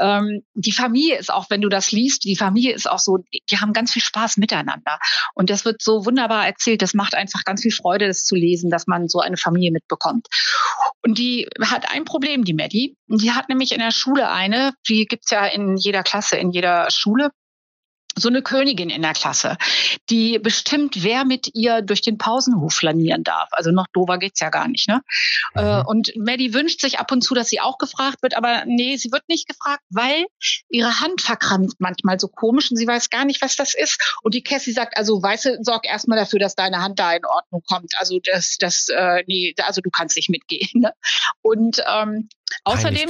Ähm, 0.00 0.42
die 0.52 0.72
Familie 0.72 1.16
ist 1.16 1.32
auch, 1.32 1.48
wenn 1.48 1.62
du 1.62 1.70
das 1.70 1.92
liest, 1.92 2.24
die 2.24 2.36
Familie 2.36 2.74
ist 2.74 2.88
auch 2.88 2.98
so, 2.98 3.18
die 3.32 3.58
haben 3.58 3.72
ganz 3.72 3.92
viel 3.92 4.02
Spaß 4.02 4.36
miteinander. 4.36 4.98
Und 5.32 5.48
das 5.48 5.64
wird 5.64 5.80
so 5.80 6.04
wunderbar 6.04 6.46
erzählt. 6.46 6.82
Das 6.82 6.92
macht 6.92 7.14
einfach 7.14 7.44
ganz 7.44 7.62
viel 7.62 7.72
Freude, 7.72 8.06
das 8.06 8.24
zu 8.24 8.34
lesen, 8.34 8.68
dass 8.68 8.86
man 8.86 9.08
so 9.08 9.20
eine 9.20 9.38
Familie 9.38 9.72
mitbekommt. 9.72 10.26
Und 11.02 11.16
die 11.16 11.48
hat 11.60 11.90
ein 11.90 12.04
Problem, 12.04 12.44
die 12.44 12.54
Maddie. 12.54 12.96
Die 13.08 13.32
hat 13.32 13.48
nämlich 13.48 13.72
in 13.72 13.80
der 13.80 13.90
Schule 13.90 14.30
eine, 14.30 14.72
die 14.88 15.06
gibt's 15.22 15.30
ja 15.30 15.46
in 15.46 15.76
jeder 15.76 16.02
Klasse, 16.02 16.36
in 16.36 16.50
jeder 16.50 16.90
Schule 16.90 17.30
so 18.16 18.28
eine 18.28 18.42
Königin 18.42 18.90
in 18.90 19.02
der 19.02 19.12
Klasse, 19.12 19.56
die 20.10 20.38
bestimmt, 20.38 21.02
wer 21.02 21.24
mit 21.24 21.50
ihr 21.54 21.82
durch 21.82 22.02
den 22.02 22.18
Pausenhof 22.18 22.74
flanieren 22.74 23.24
darf. 23.24 23.48
Also 23.52 23.70
noch 23.70 23.86
dover 23.92 24.18
geht's 24.18 24.40
ja 24.40 24.50
gar 24.50 24.68
nicht. 24.68 24.88
Ne? 24.88 25.02
Äh, 25.54 25.80
mhm. 25.80 25.86
Und 25.86 26.12
Maddie 26.16 26.54
wünscht 26.54 26.80
sich 26.80 26.98
ab 26.98 27.10
und 27.12 27.22
zu, 27.22 27.34
dass 27.34 27.48
sie 27.48 27.60
auch 27.60 27.78
gefragt 27.78 28.22
wird, 28.22 28.36
aber 28.36 28.64
nee, 28.66 28.96
sie 28.96 29.12
wird 29.12 29.28
nicht 29.28 29.48
gefragt, 29.48 29.82
weil 29.90 30.26
ihre 30.68 31.00
Hand 31.00 31.22
verkrampft 31.22 31.76
manchmal 31.80 32.18
so 32.20 32.28
komisch 32.28 32.70
und 32.70 32.76
sie 32.76 32.86
weiß 32.86 33.10
gar 33.10 33.24
nicht, 33.24 33.42
was 33.42 33.56
das 33.56 33.74
ist. 33.74 34.16
Und 34.22 34.34
die 34.34 34.42
Cassie 34.42 34.72
sagt, 34.72 34.96
also 34.96 35.22
weiße, 35.22 35.58
sorg 35.62 35.86
erstmal 35.86 36.18
dafür, 36.18 36.38
dass 36.38 36.54
deine 36.54 36.82
Hand 36.82 36.98
da 36.98 37.12
in 37.12 37.24
Ordnung 37.24 37.62
kommt. 37.66 37.92
Also 37.98 38.18
das, 38.22 38.56
das, 38.58 38.88
äh, 38.88 39.22
nee, 39.26 39.54
also 39.64 39.80
du 39.80 39.90
kannst 39.90 40.16
nicht 40.16 40.30
mitgehen. 40.30 40.68
Ne? 40.74 40.92
Und 41.42 41.82
ähm, 41.86 42.28
Außerdem. 42.64 43.08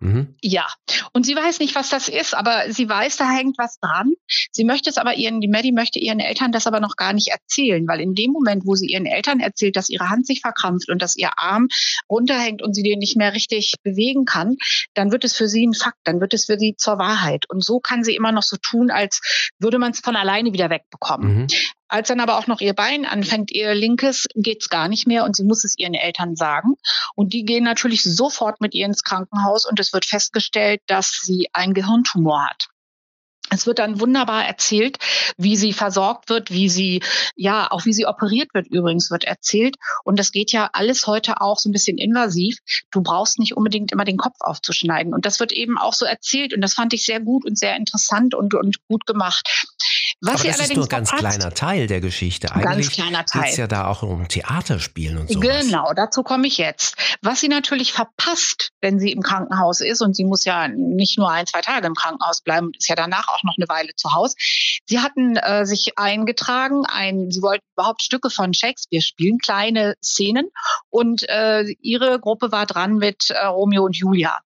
Mhm. 0.00 0.36
Ja. 0.40 0.66
Und 1.12 1.26
sie 1.26 1.36
weiß 1.36 1.58
nicht, 1.58 1.74
was 1.74 1.90
das 1.90 2.08
ist, 2.08 2.34
aber 2.34 2.70
sie 2.70 2.88
weiß, 2.88 3.16
da 3.16 3.30
hängt 3.30 3.58
was 3.58 3.78
dran. 3.80 4.12
Sie 4.52 4.64
möchte 4.64 4.90
es 4.90 4.98
aber 4.98 5.14
ihren, 5.14 5.40
die 5.40 5.48
Maddie 5.48 5.72
möchte 5.72 5.98
ihren 5.98 6.20
Eltern 6.20 6.52
das 6.52 6.66
aber 6.66 6.80
noch 6.80 6.96
gar 6.96 7.12
nicht 7.12 7.28
erzählen, 7.28 7.86
weil 7.88 8.00
in 8.00 8.14
dem 8.14 8.32
Moment, 8.32 8.66
wo 8.66 8.74
sie 8.74 8.86
ihren 8.86 9.06
Eltern 9.06 9.40
erzählt, 9.40 9.76
dass 9.76 9.88
ihre 9.88 10.10
Hand 10.10 10.26
sich 10.26 10.40
verkrampft 10.40 10.88
und 10.88 11.02
dass 11.02 11.16
ihr 11.16 11.38
Arm 11.38 11.68
runterhängt 12.08 12.62
und 12.62 12.74
sie 12.74 12.82
den 12.82 12.98
nicht 12.98 13.16
mehr 13.16 13.34
richtig 13.34 13.74
bewegen 13.82 14.24
kann, 14.24 14.56
dann 14.94 15.12
wird 15.12 15.24
es 15.24 15.36
für 15.36 15.48
sie 15.48 15.66
ein 15.66 15.74
Fakt, 15.74 15.98
dann 16.04 16.20
wird 16.20 16.34
es 16.34 16.46
für 16.46 16.58
sie 16.58 16.74
zur 16.76 16.98
Wahrheit. 16.98 17.44
Und 17.48 17.64
so 17.64 17.80
kann 17.80 18.04
sie 18.04 18.14
immer 18.14 18.32
noch 18.32 18.42
so 18.42 18.56
tun, 18.56 18.90
als 18.90 19.52
würde 19.58 19.78
man 19.78 19.92
es 19.92 20.00
von 20.00 20.16
alleine 20.16 20.52
wieder 20.52 20.70
wegbekommen. 20.70 21.42
Mhm. 21.42 21.46
Als 21.88 22.06
dann 22.06 22.20
aber 22.20 22.38
auch 22.38 22.46
noch 22.46 22.60
ihr 22.60 22.74
Bein 22.74 23.04
anfängt, 23.04 23.50
ihr 23.50 23.74
linkes, 23.74 24.28
geht's 24.36 24.68
gar 24.68 24.86
nicht 24.86 25.08
mehr 25.08 25.24
und 25.24 25.34
sie 25.34 25.42
muss 25.42 25.64
es 25.64 25.76
ihren 25.76 25.94
Eltern 25.94 26.36
sagen. 26.36 26.76
Und 27.16 27.32
die 27.32 27.44
gehen 27.44 27.64
natürlich 27.64 28.04
sofort 28.04 28.60
mit 28.60 28.74
ihr 28.74 28.86
ins 28.86 29.02
Krankenhaus 29.02 29.66
und 29.66 29.80
es 29.80 29.92
wird 29.92 30.04
festgestellt, 30.04 30.80
dass 30.86 31.20
sie 31.22 31.48
einen 31.52 31.74
Gehirntumor 31.74 32.46
hat. 32.48 32.68
Es 33.50 33.66
wird 33.66 33.78
dann 33.78 34.00
wunderbar 34.00 34.46
erzählt, 34.46 34.98
wie 35.36 35.56
sie 35.56 35.72
versorgt 35.72 36.28
wird, 36.28 36.50
wie 36.50 36.68
sie, 36.68 37.02
ja, 37.36 37.70
auch 37.70 37.84
wie 37.84 37.92
sie 37.92 38.06
operiert 38.06 38.54
wird 38.54 38.68
übrigens 38.68 39.10
wird 39.10 39.24
erzählt. 39.24 39.76
Und 40.04 40.18
das 40.18 40.32
geht 40.32 40.52
ja 40.52 40.70
alles 40.72 41.06
heute 41.06 41.40
auch 41.40 41.58
so 41.58 41.68
ein 41.68 41.72
bisschen 41.72 41.98
invasiv. 41.98 42.58
Du 42.90 43.02
brauchst 43.02 43.38
nicht 43.38 43.56
unbedingt 43.56 43.92
immer 43.92 44.04
den 44.04 44.16
Kopf 44.16 44.36
aufzuschneiden. 44.40 45.12
Und 45.14 45.26
das 45.26 45.40
wird 45.40 45.52
eben 45.52 45.78
auch 45.78 45.94
so 45.94 46.04
erzählt. 46.04 46.54
Und 46.54 46.60
das 46.60 46.74
fand 46.74 46.92
ich 46.92 47.04
sehr 47.04 47.20
gut 47.20 47.44
und 47.44 47.58
sehr 47.58 47.76
interessant 47.76 48.34
und, 48.34 48.54
und 48.54 48.76
gut 48.88 49.06
gemacht. 49.06 49.48
Was 50.22 50.40
Aber 50.40 50.50
das 50.50 50.60
ist 50.60 50.76
nur 50.76 50.84
ein 50.84 50.88
ganz 50.88 51.10
kleiner 51.10 51.54
Teil 51.54 51.86
der 51.86 52.00
Geschichte. 52.00 52.54
Eigentlich 52.54 52.90
geht 52.90 53.44
es 53.46 53.56
ja 53.56 53.66
da 53.66 53.86
auch 53.86 54.02
um 54.02 54.28
Theaterspielen 54.28 55.16
und 55.16 55.30
so. 55.30 55.40
Genau, 55.40 55.92
dazu 55.94 56.22
komme 56.22 56.46
ich 56.46 56.58
jetzt. 56.58 56.96
Was 57.22 57.40
sie 57.40 57.48
natürlich 57.48 57.92
verpasst, 57.94 58.70
wenn 58.82 58.98
sie 58.98 59.12
im 59.12 59.22
Krankenhaus 59.22 59.80
ist, 59.80 60.02
und 60.02 60.14
sie 60.14 60.24
muss 60.24 60.44
ja 60.44 60.68
nicht 60.68 61.16
nur 61.16 61.30
ein, 61.30 61.46
zwei 61.46 61.62
Tage 61.62 61.86
im 61.86 61.94
Krankenhaus 61.94 62.42
bleiben, 62.42 62.72
ist 62.78 62.88
ja 62.88 62.96
danach 62.96 63.28
auch 63.28 63.39
noch 63.44 63.56
eine 63.58 63.68
Weile 63.68 63.94
zu 63.94 64.12
Hause. 64.14 64.34
Sie 64.86 65.00
hatten 65.00 65.36
äh, 65.36 65.66
sich 65.66 65.92
eingetragen, 65.96 66.84
ein, 66.86 67.30
sie 67.30 67.42
wollten 67.42 67.64
überhaupt 67.76 68.02
Stücke 68.02 68.30
von 68.30 68.54
Shakespeare 68.54 69.02
spielen, 69.02 69.38
kleine 69.38 69.94
Szenen, 70.02 70.48
und 70.88 71.28
äh, 71.28 71.64
ihre 71.80 72.20
Gruppe 72.20 72.52
war 72.52 72.66
dran 72.66 72.96
mit 72.96 73.30
äh, 73.30 73.46
Romeo 73.46 73.84
und 73.84 73.96
Julia. 73.96 74.38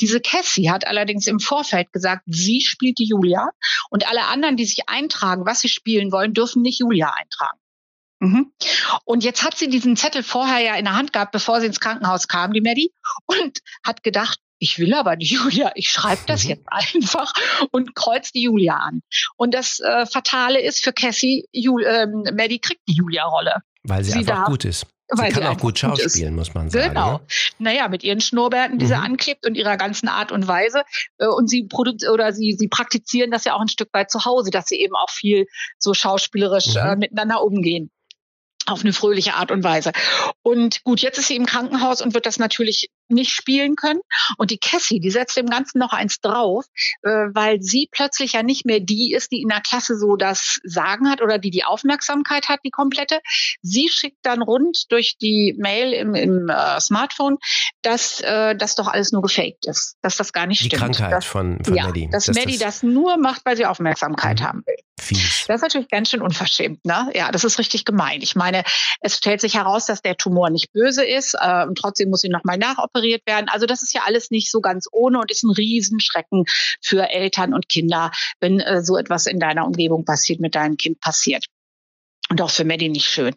Diese 0.00 0.20
Cassie 0.20 0.70
hat 0.70 0.86
allerdings 0.86 1.26
im 1.26 1.40
Vorfeld 1.40 1.92
gesagt, 1.92 2.22
sie 2.26 2.60
spielt 2.60 2.98
die 2.98 3.08
Julia 3.08 3.48
und 3.90 4.08
alle 4.08 4.24
anderen, 4.26 4.56
die 4.56 4.64
sich 4.64 4.88
eintragen, 4.88 5.46
was 5.46 5.60
sie 5.60 5.68
spielen 5.68 6.12
wollen, 6.12 6.34
dürfen 6.34 6.62
nicht 6.62 6.80
Julia 6.80 7.12
eintragen. 7.16 7.58
Mhm. 8.22 8.52
Und 9.04 9.24
jetzt 9.24 9.42
hat 9.42 9.56
sie 9.56 9.68
diesen 9.68 9.96
Zettel 9.96 10.22
vorher 10.22 10.60
ja 10.60 10.76
in 10.76 10.84
der 10.84 10.94
Hand 10.94 11.12
gehabt, 11.12 11.32
bevor 11.32 11.60
sie 11.60 11.66
ins 11.66 11.80
Krankenhaus 11.80 12.28
kam, 12.28 12.52
die 12.52 12.60
Maddie, 12.60 12.92
und 13.26 13.58
hat 13.84 14.04
gedacht, 14.04 14.38
ich 14.62 14.78
will 14.78 14.94
aber 14.94 15.16
die 15.16 15.26
Julia, 15.34 15.72
ich 15.74 15.90
schreibe 15.90 16.22
das 16.26 16.44
mhm. 16.44 16.50
jetzt 16.50 16.66
einfach 16.66 17.32
und 17.72 17.94
kreuz 17.94 18.30
die 18.30 18.42
Julia 18.42 18.76
an. 18.76 19.02
Und 19.36 19.54
das 19.54 19.80
äh, 19.80 20.06
Fatale 20.06 20.60
ist 20.60 20.84
für 20.84 20.92
Cassie, 20.92 21.48
Jul, 21.52 21.84
äh, 21.84 22.06
Maddie 22.06 22.60
kriegt 22.60 22.80
die 22.88 22.94
Julia-Rolle. 22.94 23.56
Weil 23.82 24.04
sie, 24.04 24.12
sie 24.12 24.18
einfach 24.18 24.36
darf, 24.36 24.48
gut 24.48 24.64
ist. 24.64 24.86
Sie 25.14 25.28
kann 25.28 25.44
auch 25.44 25.58
gut 25.58 25.80
schauspielen, 25.80 26.34
muss 26.36 26.54
man 26.54 26.70
sagen. 26.70 26.90
Genau. 26.90 27.12
Ne? 27.14 27.20
Naja, 27.58 27.88
mit 27.88 28.04
ihren 28.04 28.20
Schnurrbärten, 28.20 28.78
die 28.78 28.84
mhm. 28.84 28.88
sie 28.88 28.94
anklebt 28.94 29.44
und 29.44 29.56
ihrer 29.56 29.76
ganzen 29.76 30.08
Art 30.08 30.30
und 30.30 30.46
Weise. 30.46 30.84
Äh, 31.18 31.26
und 31.26 31.50
sie 31.50 31.64
produkt 31.64 32.08
oder 32.08 32.32
sie, 32.32 32.54
sie 32.56 32.68
praktizieren 32.68 33.32
das 33.32 33.44
ja 33.44 33.54
auch 33.54 33.60
ein 33.60 33.68
Stück 33.68 33.88
weit 33.92 34.12
zu 34.12 34.24
Hause, 34.24 34.50
dass 34.50 34.66
sie 34.66 34.76
eben 34.76 34.94
auch 34.94 35.10
viel 35.10 35.46
so 35.78 35.92
schauspielerisch 35.92 36.76
äh, 36.76 36.82
mhm. 36.82 36.90
äh, 36.90 36.96
miteinander 36.96 37.42
umgehen 37.42 37.90
auf 38.66 38.82
eine 38.82 38.92
fröhliche 38.92 39.34
Art 39.34 39.50
und 39.50 39.64
Weise. 39.64 39.90
Und 40.42 40.84
gut, 40.84 41.00
jetzt 41.00 41.18
ist 41.18 41.28
sie 41.28 41.36
im 41.36 41.46
Krankenhaus 41.46 42.00
und 42.00 42.14
wird 42.14 42.26
das 42.26 42.38
natürlich 42.38 42.90
nicht 43.12 43.32
spielen 43.32 43.76
können. 43.76 44.00
Und 44.38 44.50
die 44.50 44.58
Cassie, 44.58 45.00
die 45.00 45.10
setzt 45.10 45.36
dem 45.36 45.46
Ganzen 45.46 45.78
noch 45.78 45.92
eins 45.92 46.20
drauf, 46.20 46.64
äh, 47.02 47.10
weil 47.10 47.60
sie 47.60 47.88
plötzlich 47.90 48.32
ja 48.32 48.42
nicht 48.42 48.66
mehr 48.66 48.80
die 48.80 49.12
ist, 49.12 49.32
die 49.32 49.42
in 49.42 49.48
der 49.48 49.60
Klasse 49.60 49.98
so 49.98 50.16
das 50.16 50.60
Sagen 50.64 51.10
hat 51.10 51.22
oder 51.22 51.38
die 51.38 51.50
die 51.50 51.64
Aufmerksamkeit 51.64 52.48
hat, 52.48 52.60
die 52.64 52.70
komplette. 52.70 53.20
Sie 53.62 53.88
schickt 53.88 54.18
dann 54.22 54.42
rund 54.42 54.90
durch 54.90 55.16
die 55.18 55.54
Mail 55.58 55.92
im, 55.92 56.14
im 56.14 56.48
äh, 56.48 56.80
Smartphone, 56.80 57.38
dass 57.82 58.20
äh, 58.20 58.56
das 58.56 58.74
doch 58.74 58.88
alles 58.88 59.12
nur 59.12 59.22
gefaked 59.22 59.66
ist, 59.66 59.96
dass 60.02 60.16
das 60.16 60.32
gar 60.32 60.46
nicht 60.46 60.60
die 60.60 60.66
stimmt. 60.66 60.82
Die 60.82 60.98
Krankheit 60.98 61.12
dass, 61.12 61.24
von, 61.24 61.62
von 61.64 61.74
ja, 61.74 61.86
Maddie. 61.86 62.08
Dass, 62.10 62.26
dass 62.26 62.36
Maddie 62.36 62.58
das, 62.58 62.80
das, 62.80 62.82
nur 62.82 63.16
macht, 63.16 63.42
weil 63.44 63.56
sie 63.56 63.66
Aufmerksamkeit 63.66 64.40
mhm. 64.40 64.44
haben 64.44 64.62
will. 64.66 64.76
Fies. 65.00 65.44
Das 65.48 65.56
ist 65.56 65.62
natürlich 65.62 65.88
ganz 65.88 66.10
schön 66.10 66.22
unverschämt, 66.22 66.84
ne? 66.84 67.10
Ja, 67.14 67.32
das 67.32 67.44
ist 67.44 67.58
richtig 67.58 67.84
gemein. 67.84 68.22
Ich 68.22 68.36
meine, 68.36 68.62
es 69.00 69.16
stellt 69.16 69.40
sich 69.40 69.54
heraus, 69.54 69.86
dass 69.86 70.00
der 70.00 70.16
Tumor 70.16 70.50
nicht 70.50 70.72
böse 70.72 71.04
ist 71.04 71.34
äh, 71.38 71.64
und 71.64 71.76
trotzdem 71.76 72.10
muss 72.10 72.20
sie 72.20 72.28
nochmal 72.28 72.56
nachoperiert 73.02 73.26
werden. 73.26 73.48
Also 73.48 73.66
das 73.66 73.82
ist 73.82 73.94
ja 73.94 74.02
alles 74.04 74.30
nicht 74.30 74.50
so 74.50 74.60
ganz 74.60 74.86
ohne 74.92 75.18
und 75.18 75.30
ist 75.30 75.42
ein 75.42 75.50
Riesenschrecken 75.50 76.44
für 76.80 77.10
Eltern 77.10 77.54
und 77.54 77.68
Kinder, 77.68 78.10
wenn 78.40 78.60
äh, 78.60 78.82
so 78.82 78.96
etwas 78.96 79.26
in 79.26 79.40
deiner 79.40 79.66
Umgebung 79.66 80.04
passiert, 80.04 80.40
mit 80.40 80.54
deinem 80.54 80.76
Kind 80.76 81.00
passiert. 81.00 81.46
Und 82.28 82.40
auch 82.40 82.50
für 82.50 82.64
Maddie 82.64 82.88
nicht 82.88 83.06
schön. 83.06 83.34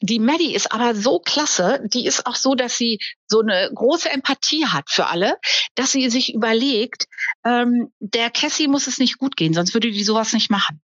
Die 0.00 0.18
Maddie 0.18 0.54
ist 0.54 0.72
aber 0.72 0.94
so 0.94 1.18
klasse, 1.18 1.80
die 1.94 2.04
ist 2.04 2.26
auch 2.26 2.34
so, 2.34 2.54
dass 2.54 2.76
sie 2.76 2.98
so 3.26 3.40
eine 3.40 3.70
große 3.74 4.10
Empathie 4.10 4.66
hat 4.66 4.90
für 4.90 5.06
alle, 5.06 5.38
dass 5.76 5.92
sie 5.92 6.10
sich 6.10 6.34
überlegt, 6.34 7.06
ähm, 7.46 7.90
der 8.00 8.30
Cassie 8.30 8.68
muss 8.68 8.86
es 8.86 8.98
nicht 8.98 9.18
gut 9.18 9.36
gehen, 9.36 9.54
sonst 9.54 9.72
würde 9.72 9.90
die 9.90 10.04
sowas 10.04 10.34
nicht 10.34 10.50
machen. 10.50 10.82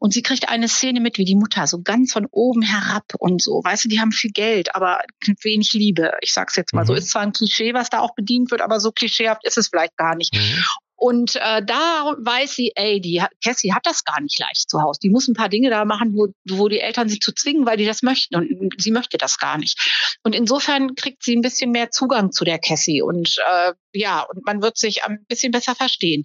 Und 0.00 0.12
sie 0.12 0.22
kriegt 0.22 0.48
eine 0.48 0.68
Szene 0.68 1.00
mit, 1.00 1.18
wie 1.18 1.24
die 1.24 1.34
Mutter, 1.34 1.66
so 1.66 1.82
ganz 1.82 2.12
von 2.12 2.26
oben 2.30 2.62
herab 2.62 3.04
und 3.18 3.42
so. 3.42 3.62
Weißt 3.64 3.84
du, 3.84 3.88
die 3.88 4.00
haben 4.00 4.12
viel 4.12 4.30
Geld, 4.30 4.74
aber 4.74 5.00
wenig 5.42 5.72
Liebe. 5.72 6.12
Ich 6.20 6.32
sag's 6.32 6.56
jetzt 6.56 6.72
mal 6.72 6.82
mhm. 6.82 6.86
so. 6.86 6.94
Ist 6.94 7.10
zwar 7.10 7.22
ein 7.22 7.32
Klischee, 7.32 7.74
was 7.74 7.90
da 7.90 8.00
auch 8.00 8.14
bedient 8.14 8.50
wird, 8.50 8.60
aber 8.60 8.80
so 8.80 8.92
klischeehaft 8.92 9.44
ist 9.44 9.58
es 9.58 9.68
vielleicht 9.68 9.96
gar 9.96 10.14
nicht. 10.14 10.34
Mhm. 10.34 10.64
Und 10.96 11.36
äh, 11.36 11.62
da 11.64 12.14
weiß 12.18 12.54
sie, 12.54 12.72
ey, 12.74 13.00
die 13.00 13.22
Cassie 13.44 13.74
hat 13.74 13.84
das 13.84 14.04
gar 14.04 14.20
nicht 14.20 14.38
leicht 14.38 14.70
zu 14.70 14.80
Hause. 14.80 14.98
Die 15.02 15.10
muss 15.10 15.28
ein 15.28 15.34
paar 15.34 15.50
Dinge 15.50 15.68
da 15.68 15.84
machen, 15.84 16.14
wo, 16.14 16.28
wo 16.48 16.68
die 16.68 16.80
Eltern 16.80 17.08
sie 17.08 17.20
zu 17.20 17.32
zwingen, 17.32 17.66
weil 17.66 17.76
die 17.76 17.84
das 17.84 18.02
möchten. 18.02 18.34
Und 18.34 18.74
sie 18.78 18.90
möchte 18.90 19.18
das 19.18 19.38
gar 19.38 19.58
nicht. 19.58 20.18
Und 20.22 20.34
insofern 20.34 20.94
kriegt 20.94 21.22
sie 21.22 21.36
ein 21.36 21.42
bisschen 21.42 21.70
mehr 21.70 21.90
Zugang 21.90 22.32
zu 22.32 22.44
der 22.44 22.58
Cassie. 22.58 23.02
Und 23.02 23.36
äh, 23.46 23.74
ja, 23.92 24.22
und 24.22 24.46
man 24.46 24.62
wird 24.62 24.78
sich 24.78 25.04
ein 25.04 25.24
bisschen 25.28 25.52
besser 25.52 25.74
verstehen. 25.74 26.22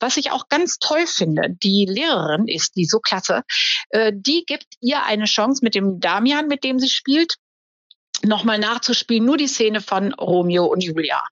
Was 0.00 0.16
ich 0.16 0.30
auch 0.30 0.48
ganz 0.48 0.78
toll 0.78 1.06
finde, 1.06 1.48
die 1.62 1.86
Lehrerin 1.88 2.48
ist 2.48 2.76
die 2.76 2.86
so 2.86 3.00
klasse, 3.00 3.42
äh, 3.90 4.12
die 4.14 4.44
gibt 4.46 4.66
ihr 4.80 5.04
eine 5.04 5.26
Chance 5.26 5.60
mit 5.62 5.74
dem 5.74 6.00
Damian, 6.00 6.48
mit 6.48 6.64
dem 6.64 6.78
sie 6.78 6.88
spielt, 6.88 7.36
nochmal 8.22 8.58
nachzuspielen, 8.58 9.24
nur 9.24 9.36
die 9.36 9.48
Szene 9.48 9.80
von 9.80 10.14
Romeo 10.14 10.64
und 10.64 10.82
Julia. 10.82 11.22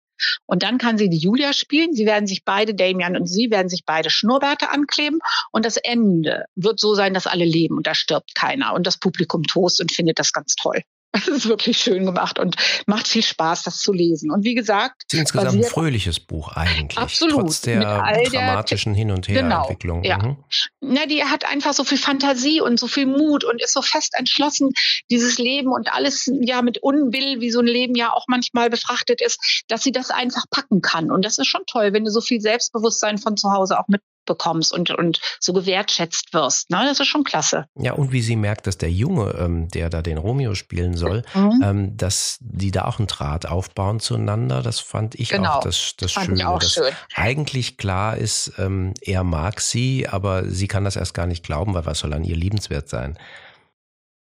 Und 0.46 0.62
dann 0.62 0.78
kann 0.78 0.98
sie 0.98 1.08
die 1.08 1.18
Julia 1.18 1.52
spielen. 1.52 1.94
Sie 1.94 2.06
werden 2.06 2.26
sich 2.26 2.44
beide, 2.44 2.74
Damian 2.74 3.16
und 3.16 3.26
sie, 3.26 3.50
werden 3.50 3.68
sich 3.68 3.84
beide 3.84 4.10
Schnurrbärte 4.10 4.70
ankleben. 4.70 5.18
Und 5.50 5.64
das 5.64 5.76
Ende 5.76 6.44
wird 6.54 6.80
so 6.80 6.94
sein, 6.94 7.14
dass 7.14 7.26
alle 7.26 7.44
leben 7.44 7.76
und 7.76 7.86
da 7.86 7.94
stirbt 7.94 8.34
keiner. 8.34 8.74
Und 8.74 8.86
das 8.86 8.98
Publikum 8.98 9.42
tost 9.44 9.80
und 9.80 9.92
findet 9.92 10.18
das 10.18 10.32
ganz 10.32 10.54
toll. 10.54 10.82
Es 11.22 11.28
ist 11.28 11.48
wirklich 11.48 11.76
schön 11.76 12.06
gemacht 12.06 12.38
und 12.38 12.56
macht 12.86 13.06
viel 13.06 13.22
Spaß, 13.22 13.64
das 13.64 13.78
zu 13.78 13.92
lesen. 13.92 14.30
Und 14.30 14.44
wie 14.44 14.54
gesagt, 14.54 15.02
es 15.08 15.14
ist 15.14 15.20
insgesamt 15.20 15.56
ein 15.56 15.64
fröhliches 15.64 16.20
Buch 16.20 16.52
eigentlich. 16.56 16.98
Absolut. 16.98 17.34
Trotz 17.34 17.60
der 17.60 17.80
dramatischen 18.24 18.94
Hin- 18.94 19.10
und 19.10 19.28
Herentwicklung. 19.28 20.02
Genau, 20.02 20.16
ja. 20.22 20.26
Mhm. 20.26 20.36
Na, 20.80 21.06
die 21.06 21.22
hat 21.24 21.44
einfach 21.44 21.74
so 21.74 21.84
viel 21.84 21.98
Fantasie 21.98 22.60
und 22.60 22.80
so 22.80 22.86
viel 22.86 23.06
Mut 23.06 23.44
und 23.44 23.62
ist 23.62 23.74
so 23.74 23.82
fest 23.82 24.14
entschlossen, 24.16 24.70
dieses 25.10 25.38
Leben 25.38 25.70
und 25.70 25.92
alles 25.92 26.30
ja 26.40 26.62
mit 26.62 26.78
Unwill, 26.78 27.40
wie 27.40 27.50
so 27.50 27.60
ein 27.60 27.66
Leben 27.66 27.94
ja 27.94 28.12
auch 28.12 28.24
manchmal 28.26 28.70
befrachtet 28.70 29.20
ist, 29.20 29.64
dass 29.68 29.82
sie 29.82 29.92
das 29.92 30.10
einfach 30.10 30.44
packen 30.50 30.80
kann. 30.80 31.10
Und 31.10 31.24
das 31.24 31.38
ist 31.38 31.46
schon 31.46 31.62
toll, 31.66 31.92
wenn 31.92 32.04
du 32.04 32.10
so 32.10 32.22
viel 32.22 32.40
Selbstbewusstsein 32.40 33.18
von 33.18 33.36
zu 33.36 33.52
Hause 33.52 33.78
auch 33.78 33.88
mit 33.88 34.00
bekommst 34.24 34.72
und, 34.72 34.90
und 34.90 35.20
so 35.40 35.52
gewertschätzt 35.52 36.32
wirst. 36.32 36.70
Ne? 36.70 36.82
Das 36.84 37.00
ist 37.00 37.08
schon 37.08 37.24
klasse. 37.24 37.66
Ja, 37.76 37.92
und 37.92 38.12
wie 38.12 38.22
sie 38.22 38.36
merkt, 38.36 38.66
dass 38.66 38.78
der 38.78 38.90
Junge, 38.90 39.34
ähm, 39.38 39.68
der 39.68 39.90
da 39.90 40.02
den 40.02 40.18
Romeo 40.18 40.54
spielen 40.54 40.96
soll, 40.96 41.22
mhm. 41.34 41.60
ähm, 41.62 41.96
dass 41.96 42.38
die 42.40 42.70
da 42.70 42.84
auch 42.84 42.98
einen 42.98 43.08
Draht 43.08 43.46
aufbauen 43.46 44.00
zueinander, 44.00 44.62
das 44.62 44.80
fand 44.80 45.14
ich 45.14 45.30
genau. 45.30 45.54
auch 45.54 45.60
das, 45.60 45.94
das 45.96 46.12
fand 46.12 46.26
Schöne. 46.26 46.48
auch 46.48 46.58
dass 46.58 46.74
schön. 46.74 46.92
Eigentlich 47.14 47.76
klar 47.76 48.16
ist, 48.16 48.52
ähm, 48.58 48.94
er 49.00 49.24
mag 49.24 49.60
sie, 49.60 50.08
aber 50.08 50.44
sie 50.48 50.68
kann 50.68 50.84
das 50.84 50.96
erst 50.96 51.14
gar 51.14 51.26
nicht 51.26 51.44
glauben, 51.44 51.74
weil 51.74 51.86
was 51.86 52.00
soll 52.00 52.12
an 52.12 52.24
ihr 52.24 52.36
liebenswert 52.36 52.88
sein? 52.88 53.18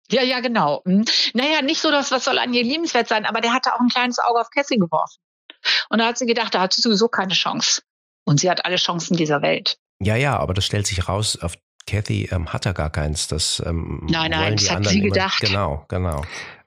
Ja, 0.10 0.24
ja, 0.24 0.40
genau. 0.40 0.82
Hm. 0.86 1.06
Naja, 1.34 1.62
nicht 1.62 1.82
so, 1.82 1.92
dass 1.92 2.12
was 2.12 2.24
soll 2.24 2.40
an 2.40 2.54
ihr 2.54 2.64
liebenswert 2.64 3.08
sein, 3.08 3.26
aber 3.26 3.42
der 3.42 3.54
hatte 3.54 3.74
auch 3.74 3.80
ein 3.80 3.90
kleines 3.90 4.20
Auge 4.20 4.40
auf 4.40 4.50
Cassie 4.50 4.78
geworfen. 4.78 5.20
Und 5.90 6.00
da 6.00 6.08
hat 6.08 6.18
sie 6.18 6.26
gedacht, 6.26 6.54
da 6.54 6.62
hat 6.62 6.74
sie 6.74 6.82
sowieso 6.82 7.08
keine 7.08 7.34
Chance. 7.34 7.82
Und 8.26 8.40
sie 8.40 8.50
hat 8.50 8.66
alle 8.66 8.78
Chancen 8.78 9.18
dieser 9.18 9.42
Welt. 9.42 9.78
Ja, 10.00 10.16
ja, 10.16 10.38
aber 10.38 10.54
das 10.54 10.66
stellt 10.66 10.88
sich 10.88 11.08
raus, 11.08 11.38
auf 11.42 11.54
Kathy 11.88 12.30
ähm, 12.32 12.52
hat 12.54 12.66
er 12.66 12.74
gar 12.74 12.90
keins. 12.90 13.28
Das 13.28 13.62
ähm, 13.66 14.02
nein, 14.10 14.32
nein, 14.32 14.58
das 14.58 14.70
hat 14.70 14.86
sie 14.86 15.02
gedacht. 15.02 15.42
Immer, 15.42 15.50
genau, 15.50 15.86
genau. 15.88 16.24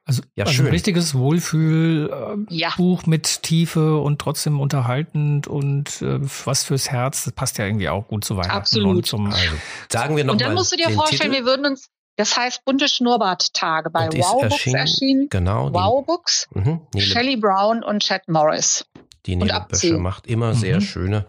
Also, 0.06 0.22
ja, 0.34 0.44
also 0.44 0.56
schön. 0.56 0.66
ein 0.66 0.72
richtiges 0.72 1.14
Wohlfühlbuch 1.14 2.48
äh, 2.48 2.54
ja. 2.56 3.00
mit 3.06 3.42
Tiefe 3.44 3.98
und 3.98 4.18
trotzdem 4.18 4.58
unterhaltend 4.58 5.46
und 5.46 6.02
äh, 6.02 6.18
was 6.46 6.64
fürs 6.64 6.90
Herz. 6.90 7.24
Das 7.24 7.32
passt 7.32 7.58
ja 7.58 7.66
irgendwie 7.66 7.88
auch 7.88 8.08
gut 8.08 8.24
zu 8.24 8.36
Weihnachten. 8.36 8.56
Absolut. 8.56 8.96
Und 8.96 9.06
zum, 9.06 9.26
also, 9.26 9.54
sagen 9.88 10.16
wir 10.16 10.24
noch 10.24 10.32
und 10.32 10.40
dann 10.40 10.54
musst 10.54 10.72
du 10.72 10.76
dir 10.76 10.90
vorstellen, 10.90 11.30
Titel? 11.30 11.44
wir 11.44 11.44
würden 11.44 11.66
uns, 11.66 11.90
das 12.16 12.36
heißt 12.36 12.64
bunte 12.64 12.88
Schnurrbarttage 12.88 13.90
bei 13.90 14.08
Wow 14.08 14.48
Books 14.48 14.66
erschienen. 14.66 15.28
Genau. 15.30 15.72
Wow 15.72 16.04
Books, 16.04 16.48
mhm, 16.54 16.80
Shelley 16.98 17.36
Brown 17.36 17.84
und 17.84 18.02
Chad 18.02 18.22
Morris. 18.26 18.86
Die 19.26 19.36
Nele 19.36 19.64
Bösche 19.68 19.98
macht 19.98 20.26
immer 20.26 20.54
mhm. 20.54 20.58
sehr 20.58 20.80
schöne, 20.80 21.26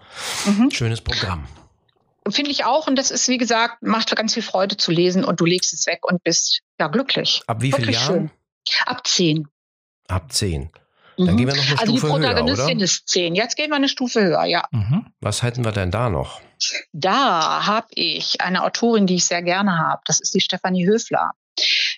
mhm. 0.48 0.72
schönes 0.72 1.02
Programm. 1.02 1.46
Finde 2.32 2.52
ich 2.52 2.66
auch. 2.66 2.88
Und 2.88 2.96
das 2.96 3.12
ist, 3.12 3.28
wie 3.28 3.38
gesagt, 3.38 3.82
macht 3.82 4.16
ganz 4.16 4.34
viel 4.34 4.44
Freude 4.44 4.78
zu 4.78 4.92
lesen 4.92 5.24
und 5.24 5.40
du 5.40 5.46
legst 5.46 5.74
es 5.74 5.86
weg 5.88 6.00
und 6.04 6.24
bist 6.24 6.62
ja 6.80 6.88
glücklich. 6.88 7.42
Ab 7.48 7.62
wie 7.62 7.72
vielen 7.72 7.92
Jahren? 7.92 8.32
Ab 8.86 9.08
zehn. 9.08 9.48
Ab 10.08 10.32
zehn. 10.32 10.72
Dann 11.18 11.36
mhm. 11.36 11.38
gehen 11.38 11.48
wir 11.48 11.56
noch 11.56 11.64
eine 11.64 11.80
also 11.80 11.98
Stufe 11.98 12.08
höher, 12.08 12.20
die 12.20 12.26
Protagonistin 12.26 12.78
höher, 12.78 12.84
ist 12.84 13.08
zehn. 13.08 13.36
Jetzt 13.36 13.56
gehen 13.56 13.70
wir 13.70 13.76
eine 13.76 13.90
Stufe 13.90 14.24
höher, 14.24 14.46
ja. 14.46 14.66
Mhm. 14.72 15.08
Was 15.20 15.44
hätten 15.44 15.64
wir 15.64 15.72
denn 15.72 15.92
da 15.92 16.10
noch? 16.10 16.42
Da 16.94 17.66
habe 17.66 17.88
ich 17.92 18.42
eine 18.42 18.64
Autorin, 18.64 19.08
die 19.08 19.16
ich 19.16 19.26
sehr 19.26 19.42
gerne 19.42 19.78
habe. 19.78 20.02
Das 20.06 20.20
ist 20.20 20.34
die 20.34 20.42
Stefanie 20.42 20.88
Höfler. 20.88 21.32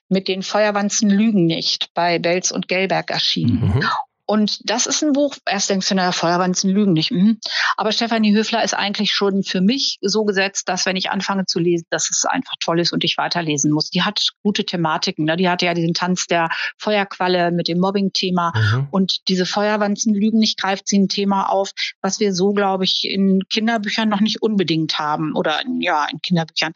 Mit 0.10 0.28
den 0.28 0.42
Feuerwanzen 0.44 1.10
lügen 1.10 1.46
nicht 1.46 1.94
bei 1.94 2.20
Belz 2.20 2.52
und 2.52 2.68
Gelberg 2.68 3.12
erschienen. 3.12 3.74
Mhm. 3.76 3.90
Und 4.34 4.68
das 4.68 4.88
ist 4.88 5.04
ein 5.04 5.14
Buch, 5.14 5.36
erst 5.46 5.70
denkst 5.70 5.90
du, 5.90 5.94
naja, 5.94 6.12
Feuerwanzen 6.12 6.68
lügen 6.72 6.94
nicht. 6.94 7.12
Mhm. 7.12 7.38
Aber 7.78 7.92
Stefanie 7.92 8.34
Höfler 8.34 8.64
ist 8.64 8.74
eigentlich 8.74 9.12
schon 9.12 9.44
für 9.44 9.62
mich 9.62 10.00
so 10.02 10.26
gesetzt, 10.26 10.68
dass 10.68 10.88
wenn 10.88 10.96
ich 10.96 11.12
anfange 11.12 11.46
zu 11.46 11.60
lesen, 11.60 11.86
dass 11.92 12.10
es 12.10 12.26
einfach 12.26 12.54
toll 12.60 12.80
ist 12.80 12.94
und 12.94 13.04
ich 13.04 13.20
weiterlesen 13.20 13.72
muss. 13.72 13.92
Die 13.92 14.02
hat 14.02 14.32
gute 14.42 14.66
Thematiken. 14.66 15.26
Ne? 15.26 15.38
Die 15.38 15.48
hatte 15.48 15.68
ja 15.68 15.76
diesen 15.76 15.94
Tanz 15.94 16.26
der 16.26 16.50
Feuerqualle 16.80 17.52
mit 17.52 17.68
dem 17.68 17.78
Mobbing-Thema. 17.78 18.54
Mhm. 18.56 18.88
Und 18.90 19.28
diese 19.28 19.46
Feuerwanzen 19.46 20.16
lügen 20.16 20.40
nicht, 20.40 20.60
greift 20.60 20.88
sie 20.88 20.98
ein 20.98 21.10
Thema 21.10 21.52
auf, 21.52 21.70
was 22.02 22.20
wir 22.20 22.34
so, 22.34 22.54
glaube 22.54 22.86
ich, 22.86 23.08
in 23.08 23.44
Kinderbüchern 23.52 24.10
noch 24.10 24.20
nicht 24.20 24.42
unbedingt 24.42 24.98
haben. 24.98 25.36
Oder 25.36 25.62
ja, 25.80 26.08
in 26.12 26.20
Kinderbüchern. 26.24 26.72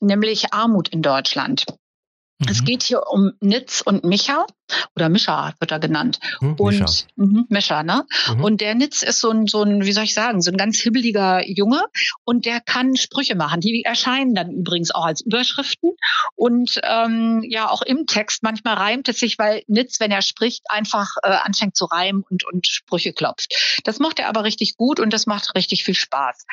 Nämlich 0.00 0.54
Armut 0.54 0.90
in 0.90 1.02
Deutschland. 1.02 1.64
Mhm. 2.38 2.46
Es 2.48 2.64
geht 2.64 2.84
hier 2.84 3.08
um 3.08 3.32
Nitz 3.40 3.80
und 3.80 4.04
Micha 4.04 4.46
oder 4.96 5.08
Mischa 5.08 5.54
wird 5.58 5.70
er 5.70 5.80
genannt. 5.80 6.18
Hm, 6.40 6.54
und 6.54 6.78
Mischa. 6.78 7.06
Mh, 7.16 7.44
Mischa, 7.48 7.82
ne? 7.82 8.06
Mhm. 8.28 8.44
Und 8.44 8.60
der 8.60 8.74
Nitz 8.74 9.02
ist 9.02 9.20
so 9.20 9.30
ein, 9.30 9.46
so 9.46 9.62
ein, 9.62 9.84
wie 9.84 9.92
soll 9.92 10.04
ich 10.04 10.14
sagen, 10.14 10.40
so 10.42 10.50
ein 10.50 10.56
ganz 10.56 10.78
hibbeliger 10.78 11.46
Junge 11.46 11.82
und 12.24 12.46
der 12.46 12.60
kann 12.60 12.96
Sprüche 12.96 13.34
machen. 13.34 13.60
Die 13.60 13.82
erscheinen 13.84 14.34
dann 14.34 14.50
übrigens 14.50 14.90
auch 14.90 15.04
als 15.04 15.20
Überschriften 15.20 15.92
und 16.34 16.80
ähm, 16.82 17.44
ja 17.48 17.68
auch 17.68 17.82
im 17.82 18.06
Text. 18.06 18.42
Manchmal 18.42 18.74
reimt 18.74 19.08
es 19.08 19.18
sich, 19.18 19.38
weil 19.38 19.62
Nitz, 19.66 20.00
wenn 20.00 20.10
er 20.10 20.22
spricht, 20.22 20.64
einfach 20.68 21.10
äh, 21.22 21.28
anfängt 21.28 21.76
zu 21.76 21.86
reimen 21.86 22.24
und, 22.28 22.44
und 22.44 22.66
Sprüche 22.66 23.12
klopft. 23.12 23.80
Das 23.84 23.98
macht 23.98 24.18
er 24.18 24.28
aber 24.28 24.44
richtig 24.44 24.76
gut 24.76 25.00
und 25.00 25.12
das 25.12 25.26
macht 25.26 25.54
richtig 25.54 25.84
viel 25.84 25.94
Spaß. 25.94 26.46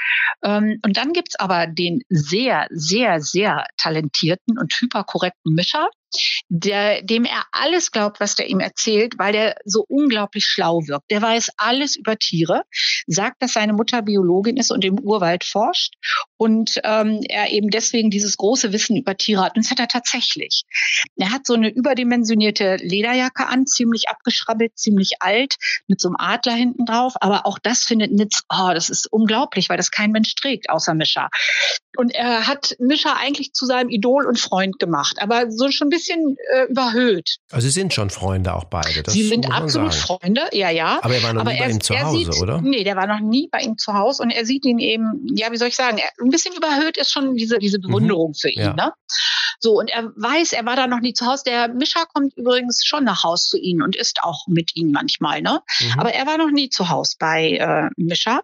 Ähm, 0.44 0.80
und 0.84 0.98
dann 0.98 1.14
gibt's 1.14 1.36
aber 1.36 1.68
den 1.68 2.02
sehr, 2.10 2.68
sehr, 2.72 3.22
sehr 3.22 3.66
talentierten 3.78 4.58
und 4.58 4.74
hyperkorrekten 4.74 5.54
Mischer, 5.54 5.90
der, 6.50 7.02
dem 7.02 7.26
er 7.26 7.46
alles 7.52 7.92
glaubt, 7.92 8.20
was 8.20 8.36
der 8.36 8.50
ihm 8.50 8.60
erzählt, 8.60 9.18
weil 9.18 9.34
der 9.34 9.56
so 9.66 9.86
unglaublich 9.88 10.46
schlau 10.46 10.82
wirkt. 10.88 11.10
Der 11.12 11.22
weiß 11.22 11.52
alles 11.58 11.96
über 11.96 12.18
Tiere, 12.18 12.64
sagt, 13.08 13.42
dass 13.42 13.54
seine 13.54 13.74
Mutter 13.74 14.02
Biologin 14.02 14.58
ist 14.58 14.72
und 14.72 14.84
im 14.84 15.00
Urwald 15.00 15.44
forscht 15.44 15.94
und 16.38 16.80
ähm, 16.84 17.22
er 17.28 17.52
eben 17.52 17.70
deswegen 17.70 18.10
dieses 18.10 18.38
große 18.38 18.74
Wissen 18.74 18.98
über 18.98 19.16
Tiere 19.16 19.44
hat. 19.44 19.56
Und 19.56 19.66
das 19.66 19.72
hat 19.72 19.80
er 19.80 19.88
tatsächlich. 19.88 20.64
Er 21.16 21.32
hat 21.32 21.46
so 21.46 21.54
eine 21.54 21.70
überdimensionierte 21.70 22.78
Lederjacke 22.78 23.48
an, 23.48 23.66
ziemlich 23.66 24.10
abgeschrabbelt, 24.10 24.78
ziemlich 24.78 25.22
alt, 25.22 25.56
mit 25.88 26.02
so 26.02 26.10
einem 26.10 26.18
Adler 26.18 26.54
hinten 26.54 26.86
drauf. 26.86 27.14
Aber 27.22 27.46
auch 27.46 27.60
das 27.60 27.84
findet 27.84 28.12
Nitz, 28.12 28.42
oh, 28.50 28.72
das 28.74 28.90
ist 28.90 29.08
unglaublich, 29.12 29.70
weil 29.70 29.78
das 29.78 29.92
kein 29.92 30.12
Mensch 30.12 30.36
trägt, 30.36 30.70
außer 30.70 30.94
Mischa. 30.94 31.30
Und 31.98 32.14
er 32.16 32.48
hat 32.48 32.76
Mischa 32.80 33.14
eigentlich 33.14 33.54
zu 33.54 33.66
seinem 33.66 33.90
Idol 33.90 34.26
und 34.26 34.40
Freund 34.40 34.80
gemacht, 34.80 35.22
aber 35.22 35.52
so 35.52 35.70
schon 35.72 35.88
ein 35.88 35.90
bisschen 35.90 36.01
äh, 36.10 36.66
überhöht. 36.70 37.38
Also 37.52 37.66
sie 37.66 37.72
sind 37.72 37.94
schon 37.94 38.10
Freunde 38.10 38.54
auch 38.54 38.66
beide. 38.66 39.04
sie 39.10 39.28
sind 39.28 39.52
absolut 39.52 39.94
Freunde, 39.94 40.50
ja, 40.52 40.70
ja. 40.70 41.00
Aber 41.02 41.16
er 41.16 41.24
war 41.24 41.34
noch 41.34 41.42
aber 41.42 41.54
nie 41.54 41.60
bei 41.60 41.70
ihm 41.70 41.82
zu 41.82 42.00
Hause, 42.00 42.32
sieht, 42.32 42.42
oder? 42.42 42.62
Nee, 42.62 42.84
der 42.84 42.96
war 42.96 43.08
noch 43.08 43.20
nie 43.20 43.50
bei 43.52 43.60
ihm 43.60 43.78
zu 43.78 43.94
Hause 43.94 44.24
und 44.24 44.32
er 44.32 44.46
sieht 44.46 44.66
ihn 44.66 44.80
eben, 44.80 45.26
ja, 45.36 45.52
wie 45.52 45.58
soll 45.58 45.68
ich 45.68 45.76
sagen, 45.76 45.98
er, 45.98 46.10
ein 46.24 46.30
bisschen 46.30 46.56
überhöht 46.56 46.98
ist 46.98 47.12
schon 47.12 47.36
diese, 47.36 47.60
diese 47.60 47.78
mhm. 47.78 47.84
Bewunderung 47.84 48.30
mhm. 48.30 48.36
für 48.36 48.50
ihn. 48.50 48.62
Ja. 48.62 48.74
Ne? 48.74 48.94
So, 49.60 49.74
und 49.74 49.92
er 49.92 50.12
weiß, 50.16 50.54
er 50.54 50.66
war 50.66 50.76
da 50.76 50.88
noch 50.88 51.02
nie 51.02 51.14
zu 51.14 51.28
Hause. 51.28 51.44
Der 51.46 51.68
Mischa 51.68 52.06
kommt 52.06 52.36
übrigens 52.36 52.84
schon 52.84 53.04
nach 53.04 53.24
Haus 53.24 53.48
zu 53.48 53.60
ihnen 53.60 53.84
und 53.84 53.96
ist 53.96 54.24
auch 54.24 54.48
mit 54.48 54.76
ihnen 54.76 54.92
manchmal, 54.92 55.44
ne? 55.44 55.62
Mhm. 55.80 56.00
Aber 56.00 56.14
er 56.14 56.26
war 56.26 56.40
noch 56.40 56.50
nie 56.50 56.70
zu 56.70 56.90
Hause 56.90 57.16
bei 57.20 57.58
äh, 57.58 57.90
Mischa. 57.96 58.42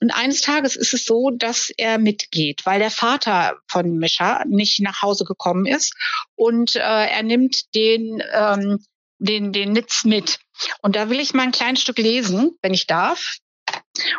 Und 0.00 0.10
eines 0.10 0.42
Tages 0.42 0.76
ist 0.76 0.92
es 0.92 1.06
so, 1.06 1.30
dass 1.30 1.70
er 1.76 1.98
mitgeht, 1.98 2.66
weil 2.66 2.80
der 2.80 2.90
Vater 2.90 3.56
von 3.66 3.96
Mischa 3.96 4.44
nicht 4.46 4.80
nach 4.80 5.00
Hause 5.00 5.24
gekommen 5.24 5.66
ist 5.66 5.94
und 6.36 6.76
äh, 6.76 6.97
er 7.06 7.22
nimmt 7.22 7.74
den 7.74 8.22
ähm, 8.32 8.78
den, 9.18 9.52
den 9.52 9.72
Nitz 9.72 10.04
mit. 10.04 10.38
Und 10.82 10.96
da 10.96 11.10
will 11.10 11.20
ich 11.20 11.34
mal 11.34 11.42
ein 11.42 11.52
kleines 11.52 11.80
Stück 11.80 11.98
lesen, 11.98 12.52
wenn 12.62 12.74
ich 12.74 12.86
darf. 12.86 13.36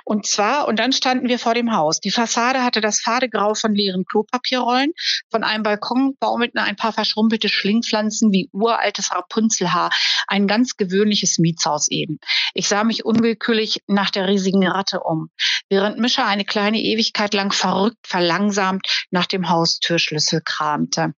Und 0.03 0.27
zwar, 0.27 0.67
und 0.67 0.77
dann 0.77 0.91
standen 0.91 1.29
wir 1.29 1.39
vor 1.39 1.53
dem 1.53 1.73
Haus. 1.73 2.01
Die 2.01 2.11
Fassade 2.11 2.63
hatte 2.63 2.81
das 2.81 2.99
fade 2.99 3.29
Grau 3.29 3.53
von 3.53 3.73
leeren 3.73 4.03
Klopapierrollen. 4.03 4.91
Von 5.31 5.43
einem 5.43 5.63
Balkon 5.63 6.15
baumelten 6.19 6.59
ein 6.59 6.75
paar 6.75 6.91
verschrumpelte 6.91 7.47
Schlingpflanzen 7.47 8.31
wie 8.31 8.49
uraltes 8.51 9.11
Rapunzelhaar. 9.11 9.89
Ein 10.27 10.47
ganz 10.47 10.75
gewöhnliches 10.75 11.39
Mietshaus 11.39 11.87
eben. 11.89 12.19
Ich 12.53 12.67
sah 12.67 12.83
mich 12.83 13.05
unwillkürlich 13.05 13.81
nach 13.87 14.09
der 14.09 14.27
riesigen 14.27 14.67
Ratte 14.67 14.99
um, 14.99 15.29
während 15.69 15.97
Mischa 15.97 16.27
eine 16.27 16.45
kleine 16.45 16.81
Ewigkeit 16.81 17.33
lang 17.33 17.53
verrückt 17.53 18.05
verlangsamt 18.05 19.07
nach 19.11 19.27
dem 19.27 19.49
Haustürschlüssel 19.49 20.41
kramte. 20.43 21.13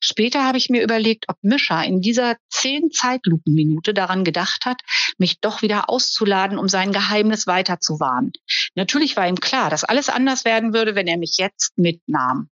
Später 0.00 0.44
habe 0.44 0.58
ich 0.58 0.70
mir 0.70 0.82
überlegt, 0.82 1.26
ob 1.28 1.36
Mischa 1.42 1.82
in 1.82 2.00
dieser 2.00 2.36
zehn 2.48 2.90
Zeitlupenminute 2.90 3.94
daran 3.94 4.24
gedacht 4.24 4.64
hat, 4.64 4.80
mich 5.18 5.40
doch 5.40 5.62
wieder 5.62 5.90
auszuladen, 5.90 6.58
um 6.58 6.68
sein 6.68 6.92
Geheimnis 6.92 7.46
weiterzuwahren. 7.46 8.32
Natürlich 8.74 9.16
war 9.16 9.28
ihm 9.28 9.40
klar, 9.40 9.70
dass 9.70 9.84
alles 9.84 10.08
anders 10.08 10.44
werden 10.44 10.74
würde, 10.74 10.94
wenn 10.94 11.06
er 11.06 11.18
mich 11.18 11.36
jetzt 11.38 11.76
mitnahm. 11.76 12.48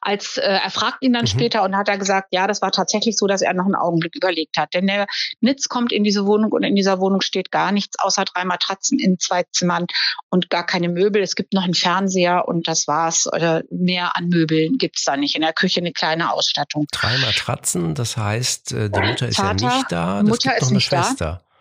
Als 0.00 0.36
äh, 0.36 0.42
er 0.42 0.70
fragt 0.70 1.02
ihn 1.02 1.12
dann 1.12 1.22
mhm. 1.22 1.28
später 1.28 1.62
und 1.62 1.76
hat 1.76 1.88
er 1.88 1.98
gesagt, 1.98 2.28
ja, 2.32 2.46
das 2.46 2.62
war 2.62 2.72
tatsächlich 2.72 3.16
so, 3.16 3.26
dass 3.26 3.42
er 3.42 3.54
noch 3.54 3.64
einen 3.64 3.74
Augenblick 3.74 4.16
überlegt 4.16 4.56
hat. 4.56 4.74
Denn 4.74 4.86
der 4.86 5.06
Nitz 5.40 5.68
kommt 5.68 5.92
in 5.92 6.04
diese 6.04 6.26
Wohnung 6.26 6.52
und 6.52 6.62
in 6.62 6.74
dieser 6.74 6.98
Wohnung 6.98 7.20
steht 7.20 7.50
gar 7.50 7.72
nichts 7.72 7.98
außer 7.98 8.24
drei 8.24 8.44
Matratzen 8.44 8.98
in 8.98 9.18
zwei 9.18 9.44
Zimmern 9.52 9.86
und 10.30 10.50
gar 10.50 10.66
keine 10.66 10.88
Möbel. 10.88 11.22
Es 11.22 11.34
gibt 11.34 11.52
noch 11.54 11.64
einen 11.64 11.74
Fernseher 11.74 12.48
und 12.48 12.68
das 12.68 12.88
war's. 12.88 13.28
Oder 13.32 13.62
mehr 13.70 14.16
an 14.16 14.28
Möbeln 14.28 14.78
gibt's 14.78 15.04
da 15.04 15.16
nicht. 15.16 15.34
In 15.36 15.42
der 15.42 15.52
Küche 15.52 15.80
eine 15.80 15.92
kleine 15.92 16.32
Ausstattung. 16.32 16.86
Drei 16.90 17.16
Matratzen, 17.18 17.94
das 17.94 18.16
heißt, 18.16 18.72
äh, 18.72 18.90
die 18.90 19.00
Mutter 19.00 19.28
ist 19.28 19.36
Vater, 19.36 19.64
ja 19.66 19.76
nicht 19.76 19.92
da. 19.92 20.20
Das 20.20 20.28
Mutter 20.28 20.50
gibt 20.50 20.56
ist 20.56 20.62
noch 20.62 20.68
eine 20.68 20.76
nicht 20.76 20.86
Schwester. 20.86 21.40
Da. 21.42 21.51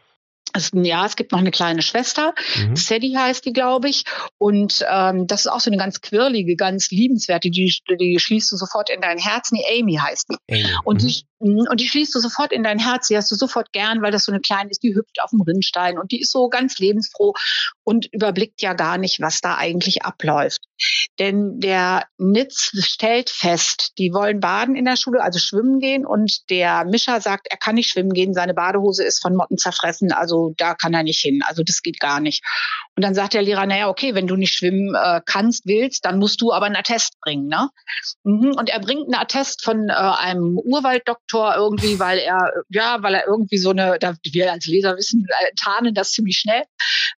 Es, 0.53 0.71
ja, 0.73 1.05
es 1.05 1.15
gibt 1.15 1.31
noch 1.31 1.39
eine 1.39 1.51
kleine 1.51 1.81
Schwester, 1.81 2.33
mhm. 2.55 2.75
Sadie 2.75 3.17
heißt 3.17 3.45
die, 3.45 3.53
glaube 3.53 3.89
ich. 3.89 4.03
Und 4.37 4.85
ähm, 4.89 5.27
das 5.27 5.41
ist 5.41 5.47
auch 5.47 5.59
so 5.59 5.69
eine 5.69 5.77
ganz 5.77 6.01
quirlige, 6.01 6.55
ganz 6.55 6.89
liebenswerte, 6.91 7.49
die, 7.49 7.73
die 7.99 8.19
schließt 8.19 8.51
du 8.51 8.57
sofort 8.57 8.89
in 8.89 9.01
dein 9.01 9.17
Herz. 9.17 9.51
Nee, 9.51 9.63
Amy 9.79 9.95
heißt 9.95 10.27
die. 10.29 10.37
Amy. 10.53 10.75
Und 10.83 11.03
mhm. 11.03 11.07
die, 11.07 11.25
und 11.41 11.79
die 11.79 11.87
schließt 11.87 12.13
du 12.13 12.19
sofort 12.19 12.51
in 12.51 12.63
dein 12.63 12.79
Herz, 12.79 13.07
die 13.07 13.17
hast 13.17 13.31
du 13.31 13.35
sofort 13.35 13.73
gern, 13.73 14.01
weil 14.01 14.11
das 14.11 14.25
so 14.25 14.31
eine 14.31 14.41
kleine 14.41 14.69
ist, 14.69 14.83
die 14.83 14.95
hüpft 14.95 15.21
auf 15.21 15.31
dem 15.31 15.41
Rinnstein 15.41 15.97
und 15.97 16.11
die 16.11 16.21
ist 16.21 16.31
so 16.31 16.49
ganz 16.49 16.77
lebensfroh 16.77 17.33
und 17.83 18.07
überblickt 18.13 18.61
ja 18.61 18.73
gar 18.73 18.97
nicht, 18.97 19.19
was 19.21 19.41
da 19.41 19.55
eigentlich 19.57 20.03
abläuft. 20.03 20.61
Denn 21.19 21.59
der 21.59 22.05
Nitz 22.17 22.71
stellt 22.85 23.29
fest, 23.29 23.93
die 23.97 24.13
wollen 24.13 24.39
baden 24.39 24.75
in 24.75 24.85
der 24.85 24.97
Schule, 24.97 25.21
also 25.21 25.39
schwimmen 25.39 25.79
gehen 25.79 26.05
und 26.05 26.49
der 26.49 26.85
Mischer 26.85 27.21
sagt, 27.21 27.47
er 27.49 27.57
kann 27.57 27.75
nicht 27.75 27.89
schwimmen 27.89 28.13
gehen, 28.13 28.33
seine 28.33 28.53
Badehose 28.53 29.03
ist 29.03 29.21
von 29.21 29.35
Motten 29.35 29.57
zerfressen, 29.57 30.11
also 30.11 30.53
da 30.57 30.75
kann 30.75 30.93
er 30.93 31.03
nicht 31.03 31.21
hin, 31.21 31.41
also 31.45 31.63
das 31.63 31.81
geht 31.81 31.99
gar 31.99 32.19
nicht. 32.19 32.43
Und 32.95 33.03
dann 33.03 33.15
sagt 33.15 33.33
der 33.33 33.41
Lehrer, 33.41 33.65
naja, 33.65 33.89
okay, 33.89 34.13
wenn 34.13 34.27
du 34.27 34.35
nicht 34.35 34.53
schwimmen 34.53 34.95
äh, 34.95 35.21
kannst, 35.25 35.65
willst, 35.65 36.05
dann 36.05 36.19
musst 36.19 36.41
du 36.41 36.51
aber 36.51 36.65
einen 36.67 36.75
Attest 36.75 37.19
bringen. 37.21 37.47
Ne? 37.47 37.69
Mhm, 38.23 38.53
und 38.57 38.69
er 38.69 38.79
bringt 38.79 39.03
einen 39.03 39.15
Attest 39.15 39.63
von 39.63 39.89
äh, 39.89 39.93
einem 39.93 40.57
Urwalddoktor 40.57 41.30
irgendwie, 41.33 41.99
weil 41.99 42.19
er, 42.19 42.51
ja, 42.69 43.01
weil 43.01 43.15
er 43.15 43.27
irgendwie 43.27 43.57
so 43.57 43.71
eine, 43.71 43.97
da, 43.99 44.15
wir 44.23 44.51
als 44.51 44.65
Leser 44.65 44.97
wissen, 44.97 45.25
äh, 45.27 45.51
tarnen 45.61 45.93
das 45.93 46.11
ziemlich 46.11 46.37
schnell, 46.37 46.63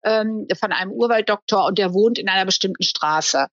ähm, 0.04 0.47
von 0.60 0.71
einem 0.71 0.91
Urwalddoktor 0.91 1.65
und 1.65 1.78
der 1.78 1.93
wohnt 1.93 2.17
in 2.19 2.30
einer 2.30 2.45
bestimmten 2.45 2.84
Straße. 2.84 3.47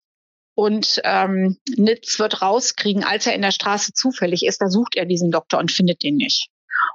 Und 0.54 1.00
ähm, 1.04 1.58
Nitz 1.76 2.18
wird 2.18 2.40
rauskriegen, 2.40 3.04
als 3.04 3.26
er 3.26 3.34
in 3.34 3.42
der 3.42 3.50
Straße 3.50 3.92
zufällig 3.92 4.44
ist, 4.44 4.62
da 4.62 4.68
sucht 4.68 4.96
er 4.96 5.04
diesen 5.04 5.30
Doktor 5.30 5.58
und 5.58 5.70
findet 5.70 6.02
den 6.02 6.16
nicht. 6.16 6.48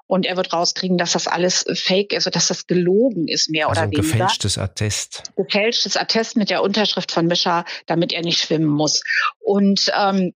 Und 0.08 0.26
er 0.26 0.36
wird 0.36 0.52
rauskriegen, 0.52 0.98
dass 0.98 1.14
das 1.14 1.28
alles 1.28 1.66
fake 1.74 2.14
ist 2.14 2.26
und 2.26 2.36
dass 2.36 2.48
das 2.48 2.68
gelogen 2.68 3.28
ist, 3.28 3.50
mehr 3.50 3.70
also 3.70 3.80
oder 3.80 3.88
ein 3.88 3.92
weniger. 3.92 4.12
gefälschtes 4.12 4.58
Attest. 4.58 5.24
Gefälschtes 5.36 5.96
Attest 5.96 6.38
mit 6.38 6.50
der 6.50 6.64
Unterschrift 6.64 7.12
von 7.12 7.28
Mischa, 7.28 7.66
damit 7.86 8.14
er 8.14 8.22
nicht 8.22 8.40
schwimmen 8.40 8.68
muss. 8.68 9.04
Und 9.40 9.92
ähm, 9.98 10.34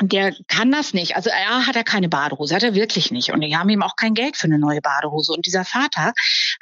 der 0.00 0.34
kann 0.46 0.70
das 0.70 0.94
nicht. 0.94 1.16
Also 1.16 1.30
er 1.30 1.66
hat 1.66 1.76
er 1.76 1.84
keine 1.84 2.08
Badehose, 2.08 2.54
hat 2.54 2.62
er 2.62 2.74
wirklich 2.74 3.10
nicht. 3.10 3.32
Und 3.32 3.40
die 3.40 3.56
haben 3.56 3.68
ihm 3.68 3.82
auch 3.82 3.96
kein 3.96 4.14
Geld 4.14 4.36
für 4.36 4.46
eine 4.46 4.58
neue 4.58 4.80
Badehose. 4.80 5.32
Und 5.32 5.46
dieser 5.46 5.64
Vater 5.64 6.12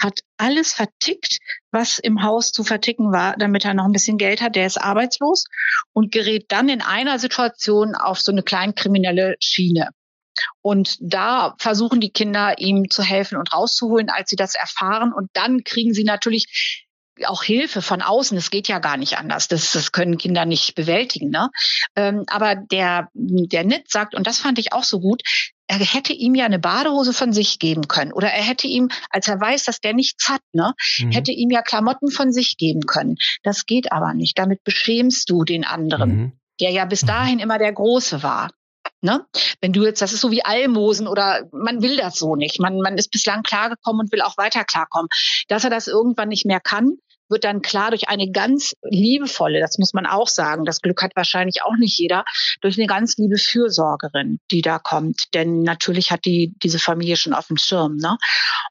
hat 0.01 0.21
alles 0.37 0.73
vertickt, 0.73 1.39
was 1.71 1.99
im 1.99 2.23
Haus 2.23 2.53
zu 2.53 2.65
verticken 2.65 3.13
war, 3.13 3.37
damit 3.37 3.65
er 3.65 3.75
noch 3.75 3.85
ein 3.85 3.93
bisschen 3.93 4.19
Geld 4.19 4.41
hat. 4.41 4.57
Der 4.57 4.67
ist 4.67 4.79
arbeitslos 4.79 5.45
und 5.93 6.13
gerät 6.13 6.47
dann 6.49 6.69
in 6.69 6.83
einer 6.83 7.19
Situation 7.19 7.95
auf 7.95 8.21
so 8.21 8.33
eine 8.33 8.43
kleinkriminelle 8.43 9.37
Schiene. 9.41 9.91
Und 10.63 10.99
da 11.01 11.55
versuchen 11.59 12.01
die 12.01 12.11
Kinder 12.11 12.59
ihm 12.59 12.91
zu 12.91 13.03
helfen 13.03 13.39
und 13.39 13.53
rauszuholen, 13.53 14.11
als 14.11 14.31
sie 14.31 14.37
das 14.37 14.55
erfahren. 14.55 15.13
Und 15.13 15.31
dann 15.33 15.65
kriegen 15.65 15.95
sie 15.95 16.05
natürlich 16.05 16.86
auch 17.25 17.43
Hilfe 17.43 17.83
von 17.83 18.03
außen. 18.03 18.37
Es 18.37 18.51
geht 18.51 18.69
ja 18.69 18.79
gar 18.79 18.97
nicht 18.97 19.19
anders. 19.19 19.49
Das, 19.49 19.73
das 19.73 19.93
können 19.93 20.19
Kinder 20.19 20.45
nicht 20.45 20.75
bewältigen. 20.75 21.31
Ne? 21.31 21.51
Ähm, 21.95 22.25
aber 22.29 22.57
der, 22.57 23.09
der 23.15 23.65
Nit 23.65 23.91
sagt, 23.91 24.15
und 24.15 24.27
das 24.27 24.39
fand 24.39 24.59
ich 24.59 24.73
auch 24.73 24.85
so 24.85 25.01
gut, 25.01 25.23
er 25.69 25.79
hätte 25.79 26.13
ihm 26.13 26.35
ja 26.35 26.45
eine 26.45 26.59
Badehose 26.59 27.13
von 27.13 27.33
sich 27.33 27.59
geben 27.59 27.89
können. 27.89 28.13
Oder 28.13 28.29
er 28.29 28.43
hätte 28.43 28.67
ihm, 28.67 28.89
als 29.11 29.29
er 29.29 29.41
weiß, 29.41 29.65
dass 29.65 29.81
der 29.81 29.95
nichts 29.95 30.29
hat, 30.29 30.41
ne, 30.53 30.75
mhm. 30.99 31.11
hätte 31.11 31.33
ihm 31.33 31.51
ja 31.51 31.63
Klamotten 31.63 32.11
von 32.11 32.33
sich 32.33 32.57
geben 32.57 32.83
können. 32.83 33.17
Das 33.43 33.67
geht 33.67 33.91
aber 33.93 34.15
nicht. 34.15 34.39
Damit 34.39 34.63
beschämst 34.63 35.29
du 35.31 35.45
den 35.45 35.65
anderen, 35.65 36.17
mhm. 36.17 36.33
der 36.61 36.71
ja 36.71 36.85
bis 36.85 37.03
mhm. 37.03 37.07
dahin 37.09 37.39
immer 37.41 37.59
der 37.59 37.73
Große 37.73 38.23
war. 38.23 38.51
Ne? 39.01 39.27
Wenn 39.61 39.73
du 39.73 39.85
jetzt, 39.85 40.01
das 40.01 40.13
ist 40.13 40.21
so 40.21 40.31
wie 40.31 40.45
Almosen 40.45 41.07
oder 41.09 41.49
man 41.53 41.83
will 41.83 41.97
das 41.97 42.17
so 42.17 42.37
nicht. 42.37 42.61
Man, 42.61 42.81
man 42.81 42.97
ist 42.97 43.11
bislang 43.11 43.43
klargekommen 43.43 44.01
und 44.01 44.13
will 44.13 44.23
auch 44.23 44.37
weiter 44.37 44.65
klarkommen. 44.65 45.09
Dass 45.49 45.65
er 45.65 45.71
das 45.71 45.87
irgendwann 45.87 46.29
nicht 46.29 46.47
mehr 46.47 46.61
kann, 46.61 46.99
wird 47.29 47.45
dann 47.45 47.63
klar 47.63 47.91
durch 47.91 48.09
eine 48.09 48.31
ganz 48.31 48.75
liebevolle, 48.83 49.61
das 49.61 49.79
muss 49.79 49.93
man 49.93 50.07
auch 50.07 50.29
sagen, 50.29 50.65
das 50.65 50.81
Glück 50.81 51.03
hat 51.03 51.13
wahrscheinlich 51.17 51.63
auch 51.63 51.77
nicht 51.77 51.99
jeder, 51.99 52.25
durch 52.61 52.79
eine 52.79 52.87
ganz 52.87 53.17
liebe 53.17 53.39
Fürsorgerin, 53.39 54.39
die 54.51 54.63
da 54.63 54.79
kommt. 54.79 55.35
Denn 55.35 55.63
natürlich 55.63 56.11
hat 56.11 56.25
die 56.25 56.55
diese 56.63 56.79
Familie 56.79 57.17
schon 57.17 57.35
auf 57.35 57.49
dem 57.49 57.57
Schirm. 57.57 57.97
Ne? 57.97 58.17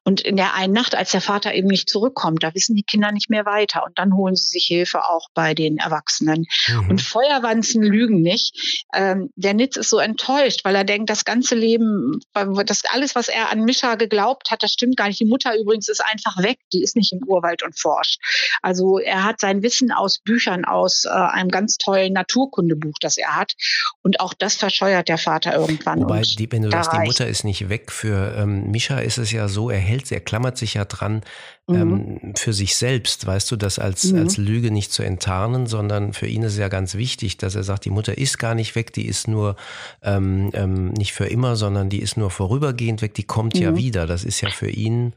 Und 0.03 0.21
in 0.21 0.37
der 0.37 0.53
einen 0.53 0.73
Nacht, 0.73 0.95
als 0.95 1.11
der 1.11 1.21
Vater 1.21 1.53
eben 1.53 1.67
nicht 1.67 1.89
zurückkommt, 1.89 2.43
da 2.43 2.53
wissen 2.53 2.75
die 2.75 2.83
Kinder 2.83 3.11
nicht 3.11 3.29
mehr 3.29 3.45
weiter. 3.45 3.83
Und 3.85 3.97
dann 3.97 4.15
holen 4.15 4.35
sie 4.35 4.47
sich 4.47 4.65
Hilfe 4.65 5.03
auch 5.05 5.27
bei 5.33 5.53
den 5.53 5.77
Erwachsenen. 5.77 6.45
Mhm. 6.67 6.89
Und 6.89 7.01
Feuerwanzen 7.01 7.83
lügen 7.83 8.21
nicht. 8.21 8.85
Ähm, 8.93 9.31
der 9.35 9.53
Nitz 9.53 9.77
ist 9.77 9.89
so 9.89 9.99
enttäuscht, 9.99 10.61
weil 10.63 10.75
er 10.75 10.83
denkt, 10.83 11.09
das 11.09 11.25
ganze 11.25 11.55
Leben, 11.55 12.19
das 12.33 12.83
alles, 12.85 13.15
was 13.15 13.27
er 13.27 13.51
an 13.51 13.63
Mischa 13.63 13.95
geglaubt 13.95 14.51
hat, 14.51 14.63
das 14.63 14.71
stimmt 14.71 14.97
gar 14.97 15.07
nicht. 15.07 15.19
Die 15.19 15.25
Mutter 15.25 15.57
übrigens 15.57 15.89
ist 15.89 16.01
einfach 16.01 16.37
weg. 16.41 16.59
Die 16.71 16.83
ist 16.83 16.95
nicht 16.95 17.11
im 17.13 17.23
Urwald 17.27 17.63
und 17.63 17.79
forscht. 17.79 18.19
Also 18.61 18.99
er 18.99 19.23
hat 19.23 19.39
sein 19.39 19.63
Wissen 19.63 19.91
aus 19.91 20.19
Büchern, 20.19 20.65
aus 20.65 21.05
äh, 21.05 21.09
einem 21.09 21.49
ganz 21.49 21.77
tollen 21.77 22.13
Naturkundebuch, 22.13 22.95
das 23.01 23.17
er 23.17 23.35
hat. 23.35 23.53
Und 24.01 24.19
auch 24.19 24.33
das 24.33 24.55
verscheuert 24.55 25.09
der 25.09 25.17
Vater 25.17 25.55
irgendwann. 25.55 26.01
Wobei, 26.01 26.21
die, 26.21 26.51
wenn 26.51 26.63
du 26.63 26.71
sagst, 26.71 26.93
die 26.93 27.05
Mutter 27.05 27.27
ist 27.27 27.43
nicht 27.43 27.69
weg, 27.69 27.91
für 27.91 28.35
ähm, 28.37 28.71
Mischa 28.71 28.99
ist 28.99 29.17
es 29.17 29.31
ja 29.31 29.47
so, 29.47 29.69
er 29.69 29.79
hält, 29.79 30.11
er 30.11 30.19
klammert 30.19 30.57
sich 30.57 30.75
ja 30.75 30.85
dran 30.85 31.21
mhm. 31.67 31.75
ähm, 31.75 32.33
für 32.35 32.53
sich 32.53 32.75
selbst, 32.75 33.25
weißt 33.25 33.51
du, 33.51 33.55
das 33.55 33.79
als, 33.79 34.05
mhm. 34.05 34.19
als 34.19 34.37
Lüge 34.37 34.71
nicht 34.71 34.91
zu 34.91 35.03
enttarnen, 35.03 35.67
sondern 35.67 36.13
für 36.13 36.27
ihn 36.27 36.43
ist 36.43 36.53
es 36.53 36.59
ja 36.59 36.67
ganz 36.67 36.95
wichtig, 36.95 37.37
dass 37.37 37.55
er 37.55 37.63
sagt, 37.63 37.85
die 37.85 37.89
Mutter 37.89 38.17
ist 38.17 38.37
gar 38.37 38.55
nicht 38.55 38.75
weg, 38.75 38.93
die 38.93 39.07
ist 39.07 39.27
nur 39.27 39.55
ähm, 40.01 40.51
ähm, 40.53 40.89
nicht 40.93 41.13
für 41.13 41.25
immer, 41.25 41.55
sondern 41.55 41.89
die 41.89 42.01
ist 42.01 42.17
nur 42.17 42.31
vorübergehend 42.31 43.01
weg, 43.01 43.13
die 43.13 43.23
kommt 43.23 43.55
mhm. 43.55 43.61
ja 43.61 43.75
wieder. 43.75 44.07
Das 44.07 44.23
ist 44.23 44.41
ja 44.41 44.49
für 44.49 44.69
ihn 44.69 45.13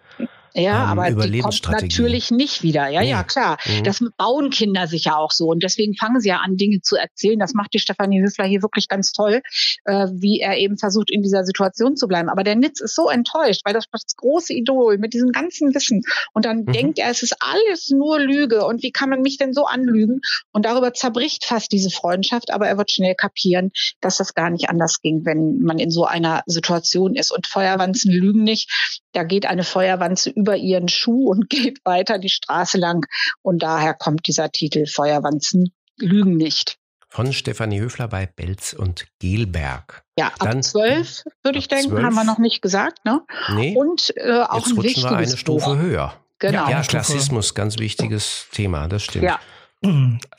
ja, 0.59 0.93
ähm, 0.93 0.99
aber 0.99 1.11
die 1.29 1.41
kommt 1.41 1.69
natürlich 1.71 2.31
nicht 2.31 2.63
wieder. 2.63 2.89
Ja, 2.89 3.01
nee. 3.01 3.11
ja, 3.11 3.23
klar. 3.23 3.59
Mhm. 3.67 3.85
Das 3.85 4.05
bauen 4.17 4.51
Kinder 4.51 4.87
sicher 4.87 5.19
auch 5.19 5.31
so. 5.31 5.47
Und 5.47 5.63
deswegen 5.63 5.95
fangen 5.95 6.21
sie 6.21 6.29
ja 6.29 6.39
an, 6.39 6.57
Dinge 6.57 6.81
zu 6.81 6.97
erzählen. 6.97 7.39
Das 7.39 7.55
macht 7.55 7.73
die 7.75 7.79
Stefanie 7.79 8.23
Höfler 8.23 8.45
hier 8.47 8.63
wirklich 8.63 8.89
ganz 8.89 9.13
toll, 9.13 9.43
äh, 9.85 10.07
wie 10.13 10.41
er 10.41 10.57
eben 10.59 10.77
versucht, 10.79 11.11
in 11.11 11.23
dieser 11.23 11.45
Situation 11.45 11.97
zu 11.97 12.09
bleiben. 12.09 12.29
Aber 12.29 12.45
der 12.45 12.57
Nitz 12.57 12.81
ist 12.81 12.95
so 12.95 13.09
enttäuscht, 13.09 13.63
weil 13.65 13.75
das 13.75 13.87
das 13.91 14.17
große 14.17 14.53
Idol 14.53 14.99
mit 14.99 15.15
diesem 15.15 15.31
ganzen 15.31 15.75
Wissen. 15.75 16.03
Und 16.33 16.45
dann 16.45 16.61
mhm. 16.61 16.73
denkt 16.73 16.99
er, 16.99 17.11
es 17.11 17.23
ist 17.23 17.37
alles 17.41 17.91
nur 17.91 18.19
Lüge. 18.19 18.65
Und 18.65 18.83
wie 18.83 18.93
kann 18.93 19.11
man 19.11 19.23
mich 19.23 19.39
denn 19.39 19.53
so 19.53 19.65
anlügen? 19.65 20.21
Und 20.53 20.65
darüber 20.65 20.93
zerbricht 20.93 21.45
fast 21.45 21.73
diese 21.73 21.91
Freundschaft. 21.91 22.53
Aber 22.53 22.67
er 22.67 22.79
wird 22.79 22.91
schnell 22.91 23.15
kapieren, 23.15 23.71
dass 24.01 24.17
das 24.17 24.35
gar 24.35 24.51
nicht 24.51 24.69
anders 24.69 25.01
ging, 25.01 25.25
wenn 25.25 25.59
man 25.61 25.79
in 25.79 25.91
so 25.91 26.05
einer 26.05 26.43
Situation 26.47 27.15
ist. 27.15 27.31
Und 27.31 27.47
Feuerwanzen 27.47 28.13
lügen 28.13 28.45
nicht. 28.45 28.71
Da 29.13 29.25
geht 29.25 29.47
eine 29.47 29.65
Feuerwanze 29.65 30.31
über 30.31 30.48
ihren 30.57 30.89
Schuh 30.89 31.29
und 31.31 31.49
geht 31.51 31.85
weiter 31.85 32.19
die 32.19 32.29
Straße 32.29 32.79
lang. 32.79 33.07
Und 33.43 33.63
daher 33.63 33.95
kommt 33.95 34.27
dieser 34.27 34.51
Titel 34.51 34.87
Feuerwanzen 34.87 35.73
lügen 35.99 36.37
nicht. 36.37 36.79
Von 37.11 37.33
Stefanie 37.33 37.81
Höfler 37.81 38.07
bei 38.07 38.27
Belz 38.27 38.75
und 38.75 39.07
Gelberg. 39.19 40.05
Ja, 40.19 40.31
ab 40.39 40.63
zwölf 40.63 41.25
würde 41.43 41.59
ich 41.59 41.69
denken, 41.69 41.91
12. 41.91 42.05
haben 42.05 42.15
wir 42.15 42.25
noch 42.25 42.39
nicht 42.39 42.61
gesagt. 42.61 43.05
Ne? 43.07 43.23
Nee. 43.55 43.75
Und 43.77 44.13
äh, 44.17 44.43
auch 44.43 44.67
Jetzt 44.67 44.77
ein 44.77 44.83
wichtiges 44.83 45.11
wir 45.11 45.17
eine 45.17 45.37
Stufe 45.37 45.71
Buch. 45.71 45.77
höher. 45.77 46.15
Genau. 46.39 46.69
Ja, 46.69 46.83
Klassismus, 46.83 47.55
ganz 47.55 47.79
wichtiges 47.79 48.47
Thema, 48.53 48.89
das 48.89 49.05
stimmt. 49.05 49.25
Ja. 49.25 49.41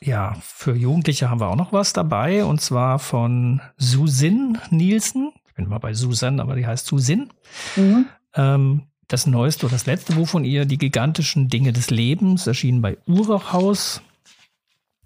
Ja, 0.01 0.35
für 0.41 0.75
Jugendliche 0.75 1.29
haben 1.29 1.39
wir 1.39 1.47
auch 1.47 1.55
noch 1.55 1.71
was 1.71 1.93
dabei 1.93 2.43
und 2.43 2.59
zwar 2.59 2.99
von 2.99 3.61
Susin 3.77 4.57
Nielsen. 4.69 5.31
Ich 5.47 5.53
bin 5.53 5.69
mal 5.69 5.77
bei 5.77 5.93
Susan, 5.93 6.41
aber 6.41 6.55
die 6.55 6.67
heißt 6.67 6.85
Susin. 6.85 7.31
Mhm. 7.77 8.07
Ähm, 8.35 8.88
das 9.09 9.25
neueste 9.27 9.65
oder 9.65 9.73
das 9.73 9.85
letzte 9.85 10.13
Buch 10.13 10.27
von 10.29 10.45
ihr, 10.45 10.65
Die 10.65 10.77
gigantischen 10.77 11.49
Dinge 11.49 11.73
des 11.73 11.89
Lebens, 11.89 12.47
erschienen 12.47 12.81
bei 12.81 12.97
Urachhaus. 13.05 14.01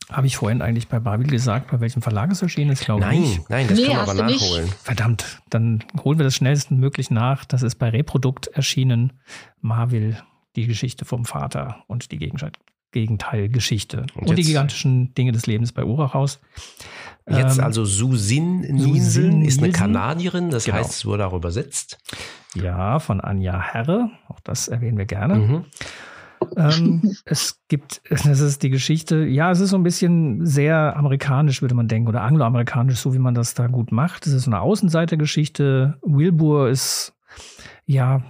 Habe 0.09 0.27
ich 0.27 0.35
vorhin 0.35 0.61
eigentlich 0.61 0.89
bei 0.89 0.99
Babil 0.99 1.27
gesagt, 1.27 1.71
bei 1.71 1.79
welchem 1.79 2.01
Verlag 2.01 2.29
es 2.29 2.41
erschienen 2.41 2.71
ist, 2.71 2.83
glaube 2.83 3.01
nein, 3.01 3.23
ich. 3.23 3.39
Nein, 3.47 3.67
das 3.67 3.79
nee, 3.79 3.85
können 3.85 3.95
wir 3.95 4.01
aber 4.01 4.13
nachholen. 4.13 4.65
Nicht. 4.65 4.75
Verdammt, 4.83 5.41
dann 5.49 5.83
holen 6.03 6.19
wir 6.19 6.25
das 6.25 6.35
schnellstmöglich 6.35 7.09
nach. 7.09 7.45
Das 7.45 7.63
ist 7.63 7.75
bei 7.75 7.89
Reprodukt 7.89 8.47
erschienen. 8.47 9.13
Marvil, 9.61 10.17
die 10.57 10.67
Geschichte 10.67 11.05
vom 11.05 11.23
Vater 11.23 11.83
und 11.87 12.11
die 12.11 12.19
Gegenteilgeschichte. 12.91 14.05
Und, 14.15 14.29
und 14.29 14.35
die 14.35 14.43
gigantischen 14.43 15.15
Dinge 15.15 15.31
des 15.31 15.47
Lebens 15.47 15.71
bei 15.71 15.85
Urachhaus. 15.85 16.41
Jetzt 17.27 17.57
ähm, 17.57 17.63
also 17.63 17.85
Susin 17.85 18.59
Nielsen 18.59 19.43
ist 19.43 19.63
eine 19.63 19.71
Kanadierin, 19.71 20.49
das 20.49 20.65
genau. 20.65 20.79
heißt, 20.79 20.91
es 20.91 21.05
wurde 21.05 21.25
auch 21.25 21.33
übersetzt. 21.33 21.97
Ja, 22.55 22.99
von 22.99 23.21
Anja 23.21 23.59
Herre. 23.59 24.09
Auch 24.27 24.39
das 24.41 24.67
erwähnen 24.67 24.97
wir 24.97 25.05
gerne. 25.05 25.35
Mhm. 25.35 25.65
ähm, 26.57 27.15
es 27.25 27.61
gibt, 27.67 28.01
das 28.09 28.39
ist 28.39 28.63
die 28.63 28.69
Geschichte, 28.69 29.25
ja, 29.25 29.51
es 29.51 29.59
ist 29.59 29.71
so 29.71 29.77
ein 29.77 29.83
bisschen 29.83 30.45
sehr 30.45 30.95
amerikanisch, 30.95 31.61
würde 31.61 31.75
man 31.75 31.87
denken, 31.87 32.09
oder 32.09 32.21
angloamerikanisch, 32.21 32.99
so 32.99 33.13
wie 33.13 33.19
man 33.19 33.35
das 33.35 33.53
da 33.53 33.67
gut 33.67 33.91
macht. 33.91 34.27
Es 34.27 34.33
ist 34.33 34.43
so 34.43 34.51
eine 34.51 34.61
Außenseitergeschichte. 34.61 35.97
Wilbur 36.01 36.69
ist, 36.69 37.15
ja, 37.85 38.23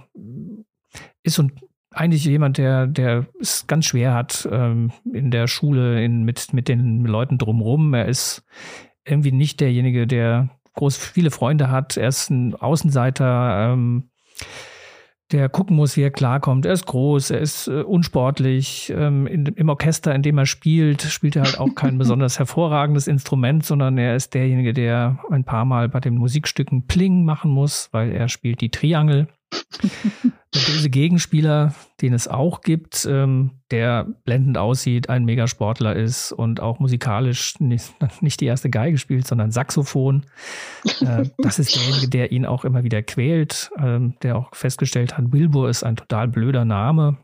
ist 1.22 1.38
und 1.38 1.52
eigentlich 1.90 2.24
jemand, 2.24 2.58
der, 2.58 2.86
der 2.86 3.26
es 3.40 3.66
ganz 3.66 3.86
schwer 3.86 4.14
hat 4.14 4.48
ähm, 4.50 4.90
in 5.12 5.30
der 5.30 5.46
Schule, 5.46 6.04
in, 6.04 6.24
mit, 6.24 6.52
mit 6.52 6.68
den 6.68 7.04
Leuten 7.04 7.38
drumherum. 7.38 7.94
Er 7.94 8.06
ist 8.06 8.44
irgendwie 9.04 9.32
nicht 9.32 9.60
derjenige, 9.60 10.06
der 10.06 10.50
groß 10.74 10.96
viele 10.96 11.30
Freunde 11.30 11.70
hat. 11.70 11.96
Er 11.96 12.08
ist 12.08 12.30
ein 12.30 12.54
Außenseiter, 12.54 13.72
ähm, 13.72 14.10
der 15.32 15.48
gucken 15.48 15.76
muss, 15.76 15.96
wie 15.96 16.02
er 16.02 16.10
klarkommt. 16.10 16.66
Er 16.66 16.72
ist 16.72 16.86
groß, 16.86 17.30
er 17.30 17.40
ist 17.40 17.66
äh, 17.66 17.82
unsportlich. 17.82 18.92
Ähm, 18.94 19.26
in, 19.26 19.46
Im 19.46 19.68
Orchester, 19.68 20.14
in 20.14 20.22
dem 20.22 20.38
er 20.38 20.46
spielt, 20.46 21.02
spielt 21.02 21.36
er 21.36 21.44
halt 21.44 21.58
auch 21.58 21.74
kein 21.74 21.98
besonders 21.98 22.38
hervorragendes 22.38 23.08
Instrument, 23.08 23.64
sondern 23.64 23.98
er 23.98 24.14
ist 24.16 24.34
derjenige, 24.34 24.72
der 24.72 25.18
ein 25.30 25.44
paar 25.44 25.64
Mal 25.64 25.88
bei 25.88 26.00
den 26.00 26.16
Musikstücken 26.16 26.86
Pling 26.86 27.24
machen 27.24 27.50
muss, 27.50 27.88
weil 27.92 28.12
er 28.12 28.28
spielt 28.28 28.60
die 28.60 28.70
Triangel. 28.70 29.28
Der 30.54 30.60
böse 30.60 30.88
Gegenspieler, 30.88 31.74
den 32.00 32.12
es 32.12 32.28
auch 32.28 32.60
gibt, 32.60 33.06
ähm, 33.10 33.60
der 33.70 34.06
blendend 34.24 34.56
aussieht, 34.56 35.08
ein 35.08 35.24
Megasportler 35.24 35.96
ist 35.96 36.30
und 36.32 36.60
auch 36.60 36.78
musikalisch 36.78 37.58
nicht, 37.58 37.92
nicht 38.20 38.40
die 38.40 38.46
erste 38.46 38.70
Geige 38.70 38.98
spielt, 38.98 39.26
sondern 39.26 39.50
Saxophon. 39.50 40.26
Äh, 41.00 41.24
das 41.38 41.58
ist 41.58 41.74
derjenige, 41.74 42.08
der 42.08 42.30
ihn 42.30 42.46
auch 42.46 42.64
immer 42.64 42.84
wieder 42.84 43.02
quält, 43.02 43.70
ähm, 43.78 44.14
der 44.22 44.36
auch 44.36 44.54
festgestellt 44.54 45.18
hat, 45.18 45.32
Wilbur 45.32 45.68
ist 45.68 45.82
ein 45.82 45.96
total 45.96 46.28
blöder 46.28 46.64
Name. 46.64 47.18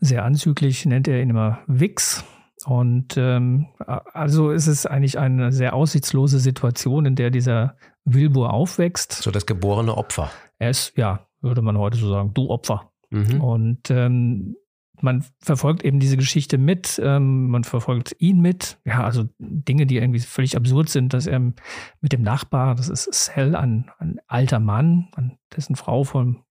Sehr 0.00 0.24
anzüglich 0.24 0.86
nennt 0.86 1.08
er 1.08 1.20
ihn 1.20 1.30
immer 1.30 1.60
Wix. 1.66 2.24
Und 2.64 3.16
ähm, 3.16 3.66
also 3.86 4.50
ist 4.50 4.68
es 4.68 4.86
eigentlich 4.86 5.18
eine 5.18 5.52
sehr 5.52 5.74
aussichtslose 5.74 6.38
Situation, 6.38 7.04
in 7.04 7.16
der 7.16 7.30
dieser 7.30 7.76
Wilbur 8.04 8.52
aufwächst. 8.52 9.12
So 9.12 9.30
das 9.30 9.46
geborene 9.46 9.96
Opfer. 9.96 10.30
Er 10.58 10.70
ist, 10.70 10.96
ja, 10.96 11.26
würde 11.40 11.62
man 11.62 11.78
heute 11.78 11.96
so 11.96 12.08
sagen, 12.08 12.32
du 12.34 12.48
Opfer. 12.48 12.92
Mhm. 13.10 13.40
Und 13.40 13.90
ähm, 13.90 14.56
man 15.00 15.24
verfolgt 15.40 15.84
eben 15.84 16.00
diese 16.00 16.16
Geschichte 16.16 16.56
mit, 16.58 17.00
ähm, 17.02 17.48
man 17.48 17.64
verfolgt 17.64 18.16
ihn 18.18 18.40
mit. 18.40 18.78
Ja, 18.84 19.04
also 19.04 19.24
Dinge, 19.38 19.86
die 19.86 19.96
irgendwie 19.96 20.20
völlig 20.20 20.56
absurd 20.56 20.88
sind, 20.88 21.12
dass 21.12 21.26
er 21.26 21.40
mit 21.40 22.12
dem 22.12 22.22
Nachbar, 22.22 22.74
das 22.74 22.88
ist 22.88 23.12
Sel, 23.12 23.54
ein, 23.56 23.90
ein 23.98 24.20
alter 24.26 24.60
Mann, 24.60 25.08
dessen 25.54 25.76
Frau 25.76 26.04
von 26.04 26.42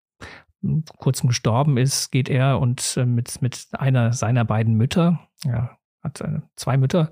kurzem 0.98 1.28
gestorben 1.28 1.78
ist, 1.78 2.12
geht 2.12 2.30
er 2.30 2.60
und 2.60 2.96
äh, 2.98 3.06
mit, 3.06 3.42
mit 3.42 3.68
einer 3.74 4.14
seiner 4.14 4.46
beiden 4.46 4.76
Mütter, 4.76 5.20
ja, 5.44 5.78
hat 6.02 6.22
äh, 6.22 6.40
zwei 6.56 6.78
Mütter, 6.78 7.12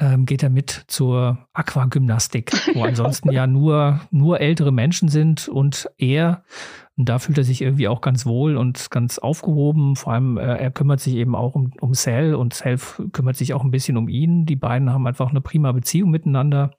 ähm, 0.00 0.24
geht 0.24 0.42
er 0.42 0.50
mit 0.50 0.84
zur 0.88 1.46
Aquagymnastik, 1.52 2.52
wo 2.74 2.84
ansonsten 2.84 3.30
ja 3.30 3.46
nur, 3.46 4.00
nur 4.10 4.40
ältere 4.40 4.72
Menschen 4.72 5.08
sind 5.08 5.46
und 5.46 5.88
er, 5.98 6.42
und 6.96 7.08
da 7.08 7.18
fühlt 7.18 7.36
er 7.36 7.44
sich 7.44 7.60
irgendwie 7.60 7.86
auch 7.86 8.00
ganz 8.00 8.24
wohl 8.24 8.56
und 8.56 8.90
ganz 8.90 9.18
aufgehoben. 9.18 9.96
Vor 9.96 10.14
allem, 10.14 10.38
äh, 10.38 10.56
er 10.56 10.70
kümmert 10.70 11.00
sich 11.00 11.14
eben 11.14 11.36
auch 11.36 11.54
um, 11.54 11.72
um 11.80 11.92
Sal 11.94 12.34
und 12.34 12.54
Sal 12.54 12.78
kümmert 13.12 13.36
sich 13.36 13.52
auch 13.52 13.62
ein 13.62 13.70
bisschen 13.70 13.98
um 13.98 14.08
ihn. 14.08 14.46
Die 14.46 14.56
beiden 14.56 14.90
haben 14.90 15.06
einfach 15.06 15.30
eine 15.30 15.42
prima 15.42 15.70
Beziehung 15.72 16.10
miteinander. 16.10 16.70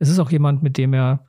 Es 0.00 0.08
ist 0.08 0.18
auch 0.18 0.30
jemand, 0.30 0.62
mit 0.62 0.76
dem 0.76 0.92
er 0.92 1.26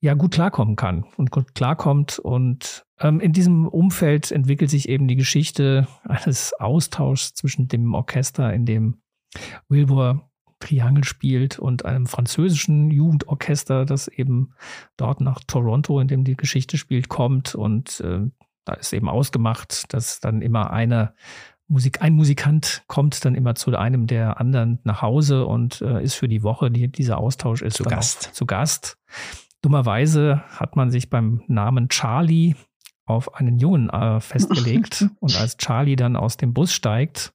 ja 0.00 0.14
gut 0.14 0.32
klarkommen 0.32 0.76
kann 0.76 1.04
und 1.16 1.30
gut 1.30 1.54
klarkommt. 1.54 2.18
Und 2.20 2.84
ähm, 3.00 3.20
in 3.20 3.32
diesem 3.32 3.66
Umfeld 3.66 4.30
entwickelt 4.30 4.70
sich 4.70 4.88
eben 4.88 5.08
die 5.08 5.16
Geschichte 5.16 5.88
eines 6.04 6.52
Austauschs 6.60 7.34
zwischen 7.34 7.66
dem 7.68 7.94
Orchester, 7.94 8.52
in 8.52 8.66
dem 8.66 9.00
Wilbur 9.68 10.28
Triangel 10.64 11.04
spielt 11.04 11.58
und 11.58 11.84
einem 11.84 12.06
französischen 12.06 12.90
Jugendorchester, 12.90 13.84
das 13.84 14.08
eben 14.08 14.54
dort 14.96 15.20
nach 15.20 15.40
Toronto, 15.46 16.00
in 16.00 16.08
dem 16.08 16.24
die 16.24 16.36
Geschichte 16.36 16.78
spielt, 16.78 17.08
kommt. 17.08 17.54
Und 17.54 18.00
äh, 18.00 18.20
da 18.64 18.72
ist 18.74 18.92
eben 18.92 19.08
ausgemacht, 19.08 19.92
dass 19.92 20.20
dann 20.20 20.42
immer 20.42 20.70
eine 20.70 21.14
Musik, 21.66 22.02
ein 22.02 22.14
Musikant 22.14 22.82
kommt 22.86 23.24
dann 23.24 23.34
immer 23.34 23.54
zu 23.54 23.74
einem 23.76 24.06
der 24.06 24.38
anderen 24.38 24.80
nach 24.84 25.02
Hause 25.02 25.46
und 25.46 25.80
äh, 25.80 26.02
ist 26.02 26.14
für 26.14 26.28
die 26.28 26.42
Woche, 26.42 26.70
die 26.70 26.88
dieser 26.88 27.18
Austausch 27.18 27.62
ist, 27.62 27.76
zu 27.76 27.84
Gast. 27.84 28.34
zu 28.34 28.46
Gast. 28.46 28.98
Dummerweise 29.62 30.42
hat 30.48 30.76
man 30.76 30.90
sich 30.90 31.08
beim 31.08 31.42
Namen 31.46 31.88
Charlie 31.88 32.54
auf 33.06 33.34
einen 33.34 33.58
Jungen 33.58 33.88
äh, 33.90 34.20
festgelegt 34.20 35.06
und 35.20 35.38
als 35.38 35.56
Charlie 35.56 35.96
dann 35.96 36.16
aus 36.16 36.36
dem 36.36 36.52
Bus 36.52 36.72
steigt, 36.72 37.32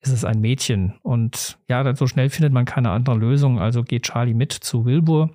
ist 0.00 0.12
es 0.12 0.24
ein 0.24 0.40
Mädchen. 0.40 0.94
Und 1.02 1.58
ja, 1.68 1.94
so 1.94 2.06
schnell 2.06 2.30
findet 2.30 2.52
man 2.52 2.64
keine 2.64 2.90
andere 2.90 3.16
Lösung. 3.16 3.58
Also 3.58 3.82
geht 3.82 4.04
Charlie 4.04 4.34
mit 4.34 4.52
zu 4.52 4.84
Wilbur. 4.84 5.30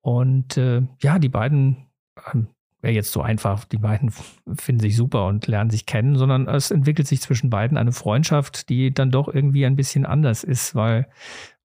Und 0.00 0.56
äh, 0.56 0.82
ja, 1.02 1.18
die 1.18 1.28
beiden, 1.28 1.86
ähm, 2.32 2.48
wäre 2.80 2.94
jetzt 2.94 3.12
so 3.12 3.22
einfach, 3.22 3.64
die 3.64 3.78
beiden 3.78 4.12
finden 4.54 4.80
sich 4.80 4.96
super 4.96 5.26
und 5.26 5.46
lernen 5.46 5.70
sich 5.70 5.86
kennen, 5.86 6.16
sondern 6.16 6.46
es 6.48 6.70
entwickelt 6.70 7.08
sich 7.08 7.20
zwischen 7.20 7.50
beiden 7.50 7.76
eine 7.76 7.92
Freundschaft, 7.92 8.68
die 8.68 8.92
dann 8.92 9.10
doch 9.10 9.28
irgendwie 9.28 9.66
ein 9.66 9.76
bisschen 9.76 10.06
anders 10.06 10.44
ist, 10.44 10.74
weil 10.74 11.08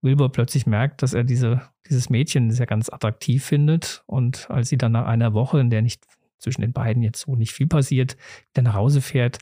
Wilbur 0.02 0.32
plötzlich 0.32 0.66
merkt, 0.66 1.02
dass 1.02 1.14
er 1.14 1.24
diese, 1.24 1.62
dieses 1.88 2.10
Mädchen 2.10 2.52
sehr 2.52 2.66
ganz 2.66 2.90
attraktiv 2.90 3.46
findet. 3.46 4.04
Und 4.08 4.50
als 4.50 4.70
sie 4.70 4.78
dann 4.78 4.92
nach 4.92 5.06
einer 5.06 5.34
Woche, 5.34 5.60
in 5.60 5.70
der 5.70 5.82
nicht 5.82 6.04
zwischen 6.40 6.62
den 6.62 6.74
beiden 6.74 7.04
jetzt 7.04 7.22
so 7.22 7.36
nicht 7.36 7.54
viel 7.54 7.68
passiert, 7.68 8.18
wieder 8.52 8.64
nach 8.64 8.74
Hause 8.74 9.02
fährt, 9.02 9.38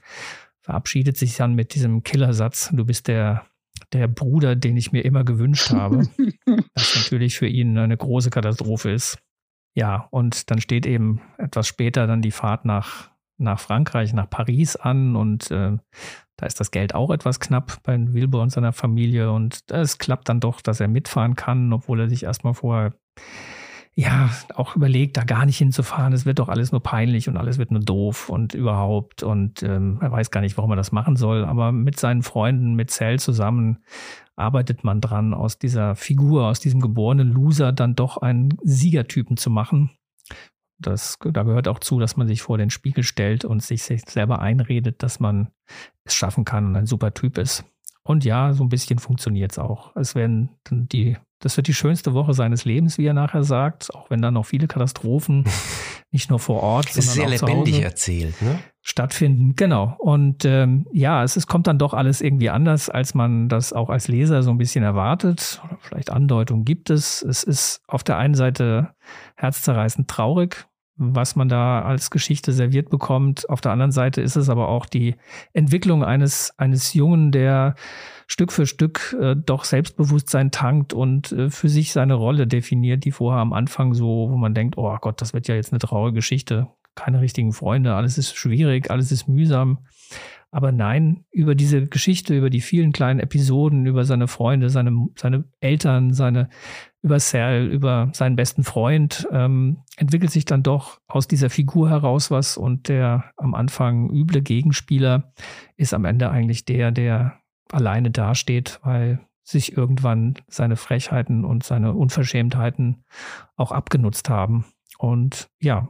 verabschiedet 0.61 1.17
sich 1.17 1.35
dann 1.35 1.55
mit 1.55 1.75
diesem 1.75 2.03
Killersatz, 2.03 2.69
du 2.71 2.85
bist 2.85 3.07
der, 3.07 3.45
der 3.93 4.07
Bruder, 4.07 4.55
den 4.55 4.77
ich 4.77 4.91
mir 4.91 5.03
immer 5.03 5.23
gewünscht 5.23 5.71
habe. 5.71 6.07
was 6.75 6.95
natürlich 6.95 7.37
für 7.37 7.47
ihn 7.47 7.77
eine 7.77 7.97
große 7.97 8.29
Katastrophe 8.29 8.91
ist. 8.91 9.17
Ja, 9.75 10.07
und 10.11 10.51
dann 10.51 10.59
steht 10.59 10.85
eben 10.85 11.21
etwas 11.37 11.67
später 11.67 12.05
dann 12.05 12.21
die 12.21 12.31
Fahrt 12.31 12.65
nach, 12.65 13.09
nach 13.37 13.59
Frankreich, 13.59 14.13
nach 14.13 14.29
Paris 14.29 14.75
an 14.75 15.15
und 15.15 15.49
äh, 15.49 15.77
da 16.37 16.45
ist 16.45 16.59
das 16.59 16.71
Geld 16.71 16.93
auch 16.93 17.11
etwas 17.11 17.39
knapp 17.39 17.81
bei 17.83 17.97
Wilbur 18.13 18.41
und 18.41 18.49
seiner 18.49 18.73
Familie 18.73 19.31
und 19.31 19.63
es 19.71 19.97
klappt 19.97 20.27
dann 20.27 20.39
doch, 20.39 20.61
dass 20.61 20.79
er 20.79 20.87
mitfahren 20.87 21.35
kann, 21.35 21.71
obwohl 21.71 22.01
er 22.01 22.09
sich 22.09 22.23
erstmal 22.23 22.53
vorher 22.53 22.93
ja, 23.93 24.29
auch 24.55 24.75
überlegt, 24.75 25.17
da 25.17 25.23
gar 25.23 25.45
nicht 25.45 25.57
hinzufahren. 25.57 26.13
Es 26.13 26.25
wird 26.25 26.39
doch 26.39 26.47
alles 26.47 26.71
nur 26.71 26.81
peinlich 26.81 27.27
und 27.27 27.35
alles 27.35 27.57
wird 27.57 27.71
nur 27.71 27.81
doof 27.81 28.29
und 28.29 28.53
überhaupt. 28.53 29.21
Und 29.21 29.63
ähm, 29.63 29.99
er 30.01 30.11
weiß 30.11 30.31
gar 30.31 30.39
nicht, 30.41 30.57
warum 30.57 30.71
er 30.71 30.77
das 30.77 30.93
machen 30.93 31.17
soll. 31.17 31.43
Aber 31.43 31.73
mit 31.73 31.99
seinen 31.99 32.23
Freunden, 32.23 32.75
mit 32.75 32.89
Cell 32.89 33.19
zusammen, 33.19 33.79
arbeitet 34.37 34.85
man 34.85 35.01
dran, 35.01 35.33
aus 35.33 35.59
dieser 35.59 35.95
Figur, 35.95 36.47
aus 36.47 36.61
diesem 36.61 36.79
geborenen 36.79 37.31
Loser 37.31 37.73
dann 37.73 37.95
doch 37.95 38.17
einen 38.17 38.57
Siegertypen 38.63 39.35
zu 39.35 39.49
machen. 39.49 39.91
Das, 40.79 41.19
da 41.21 41.43
gehört 41.43 41.67
auch 41.67 41.79
zu, 41.79 41.99
dass 41.99 42.17
man 42.17 42.27
sich 42.27 42.41
vor 42.41 42.57
den 42.57 42.69
Spiegel 42.69 43.03
stellt 43.03 43.45
und 43.45 43.61
sich 43.61 43.83
selber 43.83 44.39
einredet, 44.39 45.03
dass 45.03 45.19
man 45.19 45.51
es 46.05 46.15
schaffen 46.15 46.45
kann 46.45 46.67
und 46.67 46.75
ein 46.75 46.87
super 46.87 47.13
Typ 47.13 47.37
ist. 47.37 47.65
Und 48.03 48.25
ja, 48.25 48.53
so 48.53 48.63
ein 48.63 48.69
bisschen 48.69 48.99
funktioniert 48.99 49.51
es 49.51 49.59
auch. 49.59 49.95
Es 49.95 50.15
werden 50.15 50.49
die 50.71 51.17
das 51.41 51.57
wird 51.57 51.67
die 51.67 51.73
schönste 51.73 52.13
Woche 52.13 52.33
seines 52.33 52.65
Lebens, 52.65 52.97
wie 52.97 53.05
er 53.05 53.13
nachher 53.13 53.43
sagt, 53.43 53.93
auch 53.93 54.09
wenn 54.09 54.21
da 54.21 54.31
noch 54.31 54.45
viele 54.45 54.67
Katastrophen 54.67 55.45
nicht 56.11 56.29
nur 56.29 56.39
vor 56.39 56.61
Ort, 56.61 56.89
das 56.89 56.97
ist 56.97 57.13
sondern 57.13 57.37
sehr 57.37 57.43
auch 57.43 57.49
lebendig 57.49 57.81
erzählt, 57.81 58.41
ne? 58.41 58.59
stattfinden. 58.81 59.55
Genau. 59.55 59.95
Und 59.99 60.45
ähm, 60.45 60.85
ja, 60.91 61.23
es 61.23 61.37
ist, 61.37 61.47
kommt 61.47 61.67
dann 61.67 61.77
doch 61.77 61.93
alles 61.93 62.21
irgendwie 62.21 62.49
anders, 62.49 62.89
als 62.89 63.13
man 63.13 63.49
das 63.49 63.73
auch 63.73 63.89
als 63.89 64.07
Leser 64.07 64.43
so 64.43 64.51
ein 64.51 64.57
bisschen 64.57 64.83
erwartet. 64.83 65.61
Oder 65.65 65.77
vielleicht 65.81 66.11
Andeutungen 66.11 66.65
gibt 66.65 66.89
es. 66.89 67.21
Es 67.21 67.43
ist 67.43 67.81
auf 67.87 68.03
der 68.03 68.17
einen 68.17 68.35
Seite 68.35 68.89
herzzerreißend 69.35 70.07
traurig, 70.07 70.67
was 70.95 71.35
man 71.35 71.49
da 71.49 71.81
als 71.81 72.09
Geschichte 72.09 72.53
serviert 72.53 72.89
bekommt. 72.89 73.49
Auf 73.49 73.61
der 73.61 73.71
anderen 73.71 73.91
Seite 73.91 74.21
ist 74.21 74.35
es 74.35 74.49
aber 74.49 74.67
auch 74.69 74.85
die 74.85 75.15
Entwicklung 75.53 76.03
eines, 76.03 76.53
eines 76.57 76.93
Jungen, 76.93 77.31
der 77.31 77.75
Stück 78.31 78.53
für 78.53 78.65
Stück 78.65 79.13
äh, 79.19 79.35
doch 79.35 79.65
Selbstbewusstsein 79.65 80.51
tankt 80.51 80.93
und 80.93 81.33
äh, 81.33 81.49
für 81.49 81.67
sich 81.67 81.91
seine 81.91 82.13
Rolle 82.13 82.47
definiert, 82.47 83.03
die 83.03 83.11
vorher 83.11 83.41
am 83.41 83.51
Anfang 83.51 83.93
so, 83.93 84.29
wo 84.31 84.37
man 84.37 84.53
denkt, 84.53 84.77
oh 84.77 84.95
Gott, 85.01 85.19
das 85.19 85.33
wird 85.33 85.49
ja 85.49 85.55
jetzt 85.55 85.73
eine 85.73 85.79
traurige 85.79 86.15
Geschichte. 86.15 86.69
Keine 86.95 87.19
richtigen 87.19 87.51
Freunde, 87.51 87.93
alles 87.93 88.17
ist 88.17 88.37
schwierig, 88.37 88.89
alles 88.89 89.11
ist 89.11 89.27
mühsam. 89.27 89.79
Aber 90.49 90.71
nein, 90.71 91.25
über 91.31 91.55
diese 91.55 91.87
Geschichte, 91.87 92.37
über 92.37 92.49
die 92.49 92.61
vielen 92.61 92.93
kleinen 92.93 93.19
Episoden, 93.19 93.85
über 93.85 94.05
seine 94.05 94.29
Freunde, 94.29 94.69
seine, 94.69 95.07
seine 95.17 95.43
Eltern, 95.59 96.13
seine, 96.13 96.47
über 97.01 97.19
Sal, 97.19 97.67
über 97.67 98.11
seinen 98.13 98.37
besten 98.37 98.63
Freund, 98.63 99.27
ähm, 99.33 99.79
entwickelt 99.97 100.31
sich 100.31 100.45
dann 100.45 100.63
doch 100.63 101.01
aus 101.09 101.27
dieser 101.27 101.49
Figur 101.49 101.89
heraus 101.89 102.31
was 102.31 102.55
und 102.55 102.87
der 102.87 103.25
am 103.35 103.55
Anfang 103.55 104.09
üble 104.09 104.41
Gegenspieler 104.41 105.33
ist 105.75 105.93
am 105.93 106.05
Ende 106.05 106.29
eigentlich 106.29 106.63
der, 106.63 106.91
der 106.91 107.40
alleine 107.71 108.11
dasteht, 108.11 108.79
weil 108.83 109.19
sich 109.43 109.75
irgendwann 109.75 110.35
seine 110.47 110.75
Frechheiten 110.75 111.45
und 111.45 111.63
seine 111.63 111.93
Unverschämtheiten 111.93 113.03
auch 113.55 113.71
abgenutzt 113.71 114.29
haben. 114.29 114.65
Und 114.97 115.49
ja, 115.59 115.89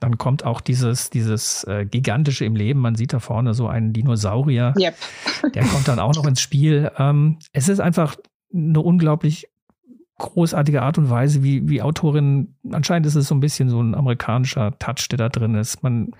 dann 0.00 0.18
kommt 0.18 0.44
auch 0.44 0.60
dieses, 0.60 1.10
dieses 1.10 1.64
äh, 1.64 1.86
gigantische 1.86 2.44
im 2.44 2.56
Leben. 2.56 2.80
Man 2.80 2.94
sieht 2.94 3.12
da 3.12 3.18
vorne 3.18 3.54
so 3.54 3.68
einen 3.68 3.92
Dinosaurier. 3.92 4.74
Yep. 4.78 4.94
Der 5.54 5.64
kommt 5.64 5.88
dann 5.88 5.98
auch 5.98 6.14
noch 6.14 6.26
ins 6.26 6.40
Spiel. 6.40 6.90
Ähm, 6.98 7.38
es 7.52 7.68
ist 7.68 7.80
einfach 7.80 8.16
eine 8.52 8.80
unglaublich 8.80 9.48
großartige 10.18 10.82
Art 10.82 10.96
und 10.98 11.10
Weise, 11.10 11.42
wie, 11.42 11.68
wie 11.68 11.82
Autorin, 11.82 12.54
anscheinend 12.72 13.06
ist 13.06 13.16
es 13.16 13.28
so 13.28 13.34
ein 13.34 13.40
bisschen 13.40 13.68
so 13.68 13.82
ein 13.82 13.94
amerikanischer 13.94 14.78
Touch, 14.78 15.08
der 15.10 15.18
da 15.18 15.28
drin 15.28 15.54
ist. 15.54 15.82
Man, 15.82 16.12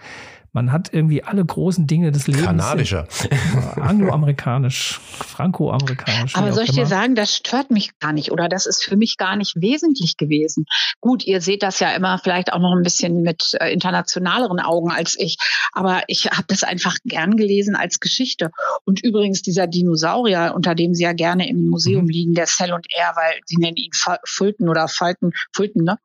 man 0.56 0.72
hat 0.72 0.88
irgendwie 0.90 1.22
alle 1.22 1.44
großen 1.44 1.86
Dinge 1.86 2.12
des 2.12 2.28
Lebens. 2.28 2.46
Kanadischer. 2.46 3.06
Angloamerikanisch, 3.76 4.98
frankoamerikanisch. 5.02 6.34
Aber 6.34 6.50
soll 6.54 6.64
ich 6.64 6.72
dir 6.72 6.86
sagen, 6.86 7.14
das 7.14 7.36
stört 7.36 7.70
mich 7.70 7.98
gar 7.98 8.14
nicht 8.14 8.32
oder 8.32 8.48
das 8.48 8.64
ist 8.64 8.82
für 8.82 8.96
mich 8.96 9.18
gar 9.18 9.36
nicht 9.36 9.56
wesentlich 9.56 10.16
gewesen. 10.16 10.64
Gut, 11.02 11.26
ihr 11.26 11.42
seht 11.42 11.62
das 11.62 11.78
ja 11.78 11.94
immer 11.94 12.18
vielleicht 12.18 12.54
auch 12.54 12.58
noch 12.58 12.74
ein 12.74 12.82
bisschen 12.82 13.20
mit 13.20 13.54
äh, 13.60 13.70
internationaleren 13.70 14.58
Augen 14.58 14.90
als 14.90 15.14
ich, 15.18 15.36
aber 15.72 16.04
ich 16.06 16.24
habe 16.30 16.46
das 16.48 16.62
einfach 16.62 16.96
gern 17.04 17.36
gelesen 17.36 17.76
als 17.76 18.00
Geschichte. 18.00 18.50
Und 18.86 19.04
übrigens 19.04 19.42
dieser 19.42 19.66
Dinosaurier, 19.66 20.54
unter 20.56 20.74
dem 20.74 20.94
sie 20.94 21.02
ja 21.02 21.12
gerne 21.12 21.50
im 21.50 21.68
Museum 21.68 22.04
mhm. 22.04 22.10
liegen, 22.10 22.34
der 22.34 22.46
Cell 22.46 22.72
und 22.72 22.86
R, 22.94 23.12
weil 23.14 23.40
sie 23.44 23.58
nennen 23.58 23.76
ihn 23.76 23.90
Fulton 24.24 24.70
oder 24.70 24.88
Falken, 24.88 25.32
Fulton, 25.54 25.84
ne? 25.84 25.98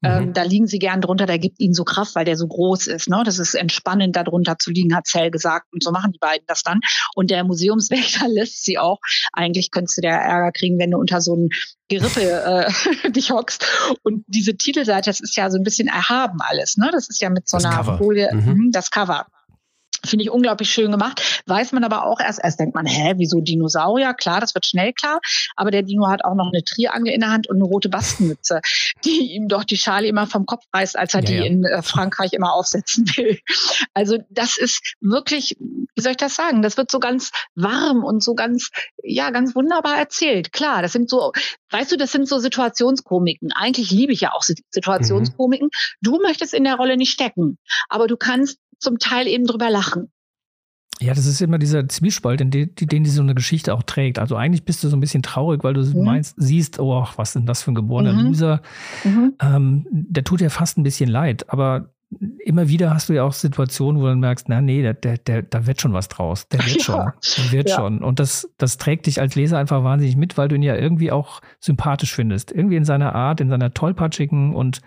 Mhm. 0.00 0.08
Ähm, 0.08 0.32
da 0.32 0.44
liegen 0.44 0.68
sie 0.68 0.78
gern 0.78 1.00
drunter, 1.00 1.26
der 1.26 1.40
gibt 1.40 1.58
ihnen 1.58 1.74
so 1.74 1.82
Kraft, 1.82 2.14
weil 2.14 2.24
der 2.24 2.36
so 2.36 2.46
groß 2.46 2.86
ist. 2.86 3.08
Ne? 3.08 3.22
Das 3.24 3.40
ist 3.40 3.54
entspannt 3.54 3.95
spannend, 3.96 4.16
darunter 4.16 4.58
zu 4.58 4.70
liegen, 4.70 4.94
hat 4.94 5.06
Zell 5.06 5.30
gesagt. 5.30 5.66
Und 5.72 5.82
so 5.82 5.90
machen 5.90 6.12
die 6.12 6.18
beiden 6.18 6.44
das 6.46 6.62
dann. 6.62 6.80
Und 7.14 7.30
der 7.30 7.44
Museumswächter 7.44 8.28
lässt 8.32 8.64
sie 8.64 8.78
auch. 8.78 8.98
Eigentlich 9.32 9.70
könntest 9.70 9.98
du 9.98 10.02
der 10.02 10.16
Ärger 10.16 10.52
kriegen, 10.52 10.78
wenn 10.78 10.90
du 10.90 10.98
unter 10.98 11.20
so 11.20 11.34
einem 11.34 11.48
Gerippe 11.88 12.20
äh, 12.22 13.10
dich 13.10 13.30
hockst. 13.30 13.66
Und 14.02 14.24
diese 14.26 14.56
Titelseite, 14.56 15.10
das 15.10 15.20
ist 15.20 15.36
ja 15.36 15.50
so 15.50 15.58
ein 15.58 15.64
bisschen 15.64 15.88
erhaben 15.88 16.38
alles. 16.40 16.76
Ne? 16.76 16.90
Das 16.92 17.08
ist 17.08 17.20
ja 17.20 17.30
mit 17.30 17.48
so 17.48 17.56
das 17.56 17.64
einer 17.64 17.76
Cover. 17.76 17.98
Folie, 17.98 18.30
mhm. 18.32 18.52
mhm. 18.52 18.70
das 18.72 18.90
Cover. 18.90 19.26
Finde 20.06 20.24
ich 20.24 20.30
unglaublich 20.30 20.70
schön 20.70 20.90
gemacht. 20.90 21.42
Weiß 21.46 21.72
man 21.72 21.84
aber 21.84 22.04
auch 22.04 22.20
erst, 22.20 22.40
erst 22.42 22.60
denkt 22.60 22.74
man, 22.74 22.86
hä, 22.86 23.14
wieso 23.16 23.40
Dinosaurier? 23.40 24.14
Klar, 24.14 24.40
das 24.40 24.54
wird 24.54 24.66
schnell 24.66 24.92
klar. 24.92 25.20
Aber 25.56 25.70
der 25.70 25.82
Dino 25.82 26.08
hat 26.08 26.24
auch 26.24 26.34
noch 26.34 26.50
eine 26.52 26.62
Trierangel 26.64 27.12
in 27.12 27.20
der 27.20 27.30
Hand 27.30 27.48
und 27.48 27.56
eine 27.56 27.64
rote 27.64 27.88
Bastenmütze, 27.88 28.60
die 29.04 29.34
ihm 29.34 29.48
doch 29.48 29.64
die 29.64 29.76
Schale 29.76 30.06
immer 30.06 30.26
vom 30.26 30.46
Kopf 30.46 30.64
reißt, 30.72 30.98
als 30.98 31.14
er 31.14 31.20
ja, 31.20 31.26
die 31.26 31.34
ja. 31.34 31.44
in 31.44 31.64
äh, 31.64 31.82
Frankreich 31.82 32.32
immer 32.32 32.52
aufsetzen 32.52 33.06
will. 33.16 33.38
Also 33.94 34.18
das 34.30 34.56
ist 34.56 34.94
wirklich, 35.00 35.56
wie 35.58 36.00
soll 36.00 36.12
ich 36.12 36.18
das 36.18 36.34
sagen? 36.34 36.62
Das 36.62 36.76
wird 36.76 36.90
so 36.90 37.00
ganz 37.00 37.30
warm 37.54 38.04
und 38.04 38.22
so 38.22 38.34
ganz, 38.34 38.70
ja, 39.02 39.30
ganz 39.30 39.54
wunderbar 39.54 39.96
erzählt. 39.96 40.52
Klar, 40.52 40.82
das 40.82 40.92
sind 40.92 41.08
so, 41.08 41.32
weißt 41.70 41.92
du, 41.92 41.96
das 41.96 42.12
sind 42.12 42.28
so 42.28 42.38
Situationskomiken. 42.38 43.52
Eigentlich 43.52 43.90
liebe 43.90 44.12
ich 44.12 44.20
ja 44.20 44.32
auch 44.32 44.42
Situationskomiken. 44.42 45.66
Mhm. 45.66 45.96
Du 46.00 46.20
möchtest 46.20 46.54
in 46.54 46.64
der 46.64 46.76
Rolle 46.76 46.96
nicht 46.96 47.12
stecken, 47.12 47.58
aber 47.88 48.06
du 48.06 48.16
kannst 48.16 48.58
zum 48.78 48.98
Teil 48.98 49.26
eben 49.26 49.46
drüber 49.46 49.70
lachen. 49.70 50.10
Ja, 51.00 51.12
das 51.12 51.26
ist 51.26 51.42
immer 51.42 51.58
dieser 51.58 51.88
Zwiespalt, 51.88 52.40
in 52.40 52.50
den, 52.50 52.74
den 52.74 53.04
die 53.04 53.10
so 53.10 53.20
eine 53.20 53.34
Geschichte 53.34 53.74
auch 53.74 53.82
trägt. 53.82 54.18
Also 54.18 54.36
eigentlich 54.36 54.64
bist 54.64 54.82
du 54.82 54.88
so 54.88 54.96
ein 54.96 55.00
bisschen 55.00 55.22
traurig, 55.22 55.62
weil 55.62 55.74
du 55.74 55.82
mhm. 55.82 56.04
meinst, 56.04 56.34
siehst, 56.38 56.78
oh, 56.78 57.06
was 57.16 57.30
ist 57.30 57.34
denn 57.34 57.46
das 57.46 57.62
für 57.62 57.72
ein 57.72 57.74
geborener 57.74 58.14
mhm. 58.14 58.26
Loser. 58.28 58.62
Mhm. 59.04 59.34
Ähm, 59.40 59.86
der 59.90 60.24
tut 60.24 60.40
ja 60.40 60.48
fast 60.48 60.78
ein 60.78 60.84
bisschen 60.84 61.10
leid, 61.10 61.50
aber 61.50 61.92
immer 62.44 62.68
wieder 62.68 62.94
hast 62.94 63.08
du 63.08 63.12
ja 63.12 63.24
auch 63.24 63.32
Situationen, 63.32 64.00
wo 64.00 64.06
du 64.06 64.14
merkst, 64.14 64.48
na 64.48 64.60
nee, 64.60 64.80
der, 64.80 64.94
der, 64.94 65.18
der, 65.18 65.42
da 65.42 65.66
wird 65.66 65.80
schon 65.80 65.92
was 65.92 66.08
draus. 66.08 66.48
Der 66.48 66.60
wird 66.60 66.76
ja. 66.76 66.82
schon. 66.82 67.12
Der 67.36 67.52
wird 67.52 67.70
ja. 67.70 67.76
schon. 67.76 68.02
Und 68.02 68.20
das, 68.20 68.48
das 68.58 68.78
trägt 68.78 69.06
dich 69.06 69.20
als 69.20 69.34
Leser 69.34 69.58
einfach 69.58 69.82
wahnsinnig 69.82 70.16
mit, 70.16 70.38
weil 70.38 70.48
du 70.48 70.54
ihn 70.54 70.62
ja 70.62 70.76
irgendwie 70.76 71.10
auch 71.10 71.40
sympathisch 71.58 72.14
findest. 72.14 72.52
Irgendwie 72.52 72.76
in 72.76 72.84
seiner 72.84 73.14
Art, 73.14 73.40
in 73.40 73.48
seiner 73.48 73.74
tollpatschigen 73.74 74.54
und 74.54 74.80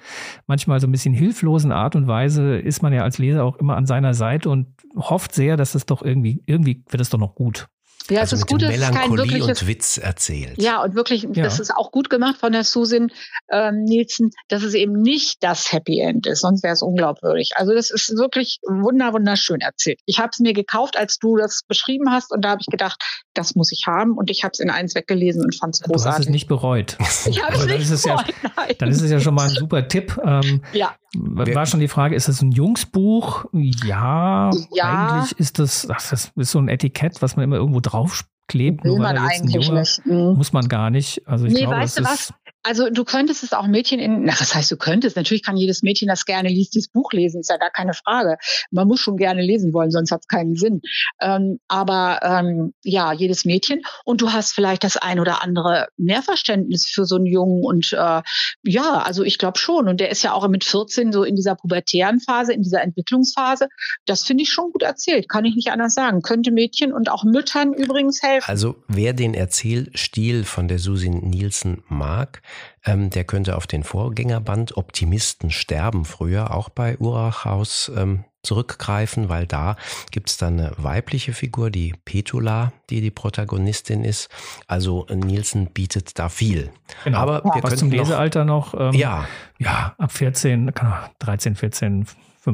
manchmal 0.47 0.80
so 0.80 0.88
ein 0.88 0.91
bisschen 0.91 1.13
hilflosen 1.13 1.72
Art 1.72 1.95
und 1.95 2.07
Weise 2.07 2.57
ist 2.57 2.82
man 2.82 2.93
ja 2.93 3.03
als 3.03 3.17
Leser 3.17 3.43
auch 3.43 3.57
immer 3.57 3.76
an 3.76 3.86
seiner 3.86 4.13
Seite 4.13 4.49
und 4.49 4.67
hofft 4.95 5.34
sehr, 5.34 5.57
dass 5.57 5.76
es 5.76 5.86
doch 5.86 6.01
irgendwie, 6.01 6.41
irgendwie 6.45 6.84
wird 6.89 7.01
es 7.01 7.09
doch 7.09 7.20
noch 7.20 7.36
gut. 7.36 7.67
Ja, 8.10 8.22
also 8.22 8.36
es 8.36 8.41
ist 8.41 8.47
gut, 8.47 8.62
dass 8.62 8.76
es 8.76 8.91
kein 8.91 9.18
wirkliches 9.18 9.62
und 9.62 9.68
Witz 9.68 9.97
erzählt. 9.97 10.62
Ja, 10.62 10.84
und 10.84 10.95
wirklich, 10.95 11.24
ja. 11.24 11.43
das 11.43 11.60
ist 11.60 11.72
auch 11.76 11.91
gut 11.91 12.10
gemacht 12.10 12.38
von 12.38 12.51
der 12.51 12.64
Susan 12.64 13.12
ähm, 13.51 13.84
Nielsen, 13.84 14.32
dass 14.47 14.64
es 14.64 14.74
eben 14.74 14.93
nicht 15.01 15.43
das 15.43 15.72
Happy 15.72 15.99
End 15.99 16.28
ist, 16.28 16.41
sonst 16.41 16.64
wäre 16.64 16.74
es 16.74 16.82
unglaubwürdig. 16.82 17.51
Also 17.55 17.74
das 17.74 17.89
ist 17.89 18.16
wirklich 18.18 18.60
wunder 18.68 19.14
wunderschön 19.14 19.62
erzählt. 19.62 19.99
Ich 20.05 20.20
habe 20.20 20.30
es 20.32 20.39
mir 20.39 20.53
gekauft, 20.53 20.97
als 20.97 21.18
du 21.18 21.38
das 21.38 21.62
beschrieben 21.68 22.12
hast, 22.12 22.32
und 22.32 22.43
da 22.43 22.49
habe 22.51 22.62
ich 22.62 22.68
gedacht, 22.68 23.01
das 23.34 23.55
muss 23.55 23.72
ich 23.72 23.86
haben, 23.88 24.18
und 24.18 24.30
ich 24.30 24.43
habe 24.43 24.51
es 24.53 24.60
in 24.60 24.70
eins 24.70 24.95
weggelesen 24.95 25.43
und 25.43 25.55
fand 25.55 25.76
es 25.76 25.82
großartig. 25.82 26.03
Du 26.03 26.10
hast 26.10 26.26
es 26.26 26.30
nicht 26.30 26.47
bereut. 26.47 26.97
Ich 27.30 27.43
habe 27.43 27.53
es 27.53 27.66
nicht 27.66 28.03
bereut. 28.03 28.26
Ja, 28.57 28.74
dann 28.78 28.89
ist 28.89 29.01
es 29.01 29.12
ja 29.12 29.20
schon 29.20 29.34
mal 29.34 29.49
ein 29.49 29.55
super 29.55 29.88
Tipp. 29.88 30.20
Ähm, 30.24 30.62
ja. 30.74 30.95
War 31.16 31.66
schon 31.66 31.80
die 31.80 31.88
Frage, 31.88 32.16
ist 32.16 32.28
das 32.28 32.41
ein 32.41 32.51
Jungsbuch? 32.51 33.45
Ja, 33.51 34.51
ja. 34.72 35.14
eigentlich 35.14 35.39
ist 35.39 35.57
das, 35.57 35.88
das 35.88 36.32
ist 36.36 36.51
so 36.51 36.60
ein 36.60 36.70
Etikett, 36.70 37.22
was 37.22 37.36
man 37.36 37.45
immer 37.45 37.55
irgendwo 37.55 37.80
draufklebt. 38.00 38.84
Will 38.84 38.97
man 38.97 39.18
eigentlich 39.18 39.66
Junge, 39.66 39.82
nicht. 39.82 40.06
Mhm. 40.06 40.34
Muss 40.36 40.54
man 40.54 40.68
gar 40.68 40.89
nicht. 40.89 41.28
Also 41.28 41.45
ich 41.45 41.54
nee, 41.54 41.62
glaube, 41.62 41.78
weißt 41.78 42.00
du 42.00 42.04
was? 42.04 42.34
Also 42.62 42.89
du 42.89 43.05
könntest 43.05 43.43
es 43.43 43.53
auch 43.53 43.68
Mädchen 43.68 43.99
in, 43.99 44.24
na 44.24 44.34
was 44.38 44.53
heißt 44.53 44.70
du 44.70 44.78
könntest? 44.78 45.16
Natürlich 45.16 45.43
kann 45.43 45.55
jedes 45.55 45.82
Mädchen, 45.82 46.10
das 46.10 46.26
gerne 46.26 46.49
liest, 46.49 46.76
dieses 46.76 46.89
Buch 46.89 47.14
lesen, 47.14 47.39
ist 47.39 47.49
ja 47.49 47.57
gar 47.57 47.70
keine 47.70 47.93
Frage. 47.93 48.38
Man 48.70 48.88
muss 48.88 48.99
schon 48.99 49.16
gerne 49.16 49.41
lesen 49.41 49.74
wollen, 49.74 49.91
sonst 49.91 50.12
hat 50.12 50.22
es 50.22 50.28
keinen 50.28 50.55
Sinn. 50.55 50.82
Ähm, 51.22 51.60
aber 51.70 52.20
ähm, 52.22 52.74
ja, 52.84 53.14
jedes 53.14 53.45
Mädchen. 53.45 53.82
Und 54.03 54.22
du 54.22 54.34
hast 54.34 54.53
vielleicht 54.53 54.84
das 54.84 54.97
ein 54.97 55.20
oder 55.20 55.41
andere 55.41 55.88
Mehrverständnis 55.97 56.86
für 56.86 57.05
so 57.05 57.16
einen 57.16 57.28
Jungen. 57.28 57.64
Und 57.64 57.93
äh, 57.93 58.22
ja, 58.64 58.99
also 58.99 59.24
ich 59.24 59.38
glaube 59.38 59.57
schon. 59.57 59.88
Und 59.88 60.01
der 60.01 60.10
ist 60.10 60.24
ja 60.24 60.34
auch 60.34 60.47
mit 60.49 60.66
14 60.66 61.14
so 61.14 61.24
in 61.24 61.36
dieser 61.36 61.55
pubertären 61.55 62.20
Phase, 62.20 62.51
in 62.51 62.62
dieser 62.62 62.82
Entwicklungsphase. 62.82 63.70
Das 64.05 64.24
finde 64.24 64.43
ich 64.43 64.51
schon 64.51 64.72
gut 64.72 64.84
erzählt, 64.84 65.30
kann 65.30 65.45
ich 65.45 65.55
nicht 65.55 65.72
anders 65.72 65.93
sagen. 65.93 66.22
Könnte 66.22 66.51
Mädchen 66.51 66.91
und 66.91 67.10
auch 67.10 67.24
Müttern 67.24 67.74
übrigens 67.74 68.22
helfen. 68.22 68.49
Also 68.49 68.76
wer 68.88 69.14
den 69.14 69.34
Erzählstil 69.34 70.43
von 70.43 70.68
der 70.68 70.80
Susi 70.80 71.10
Nielsen 71.10 71.84
mag, 71.88 72.41
ähm, 72.86 73.10
der 73.10 73.24
könnte 73.24 73.56
auf 73.56 73.68
den 73.68 73.84
Vorgängerband 73.84 74.78
Optimisten 74.78 75.52
sterben 75.52 76.06
früher 76.06 76.54
auch 76.54 76.70
bei 76.70 76.97
Urachhaus 76.97 77.91
ähm, 77.95 78.24
zurückgreifen, 78.43 79.30
weil 79.30 79.45
da 79.45 79.76
gibt 80.12 80.30
es 80.30 80.38
dann 80.38 80.60
eine 80.60 80.72
weibliche 80.78 81.34
Figur, 81.34 81.72
die 81.72 81.93
Petula, 82.06 82.72
die 82.89 83.02
die 83.02 83.12
Protagonistin 83.12 84.04
ist. 84.04 84.30
Also 84.68 85.06
Nielsen 85.14 85.68
bietet 85.68 86.18
da 86.18 86.30
viel. 86.30 86.72
Genau. 87.04 87.18
Aber 87.18 87.41
ja. 87.45 87.56
wir 87.56 87.64
Was 87.64 87.76
zum 87.76 87.91
Lesealter 87.91 88.45
noch? 88.45 88.74
Ähm, 88.74 88.93
ja. 88.93 89.28
Ja, 89.58 89.93
ab 89.97 90.12
14, 90.14 90.72
13, 91.20 91.56
14, 91.56 92.08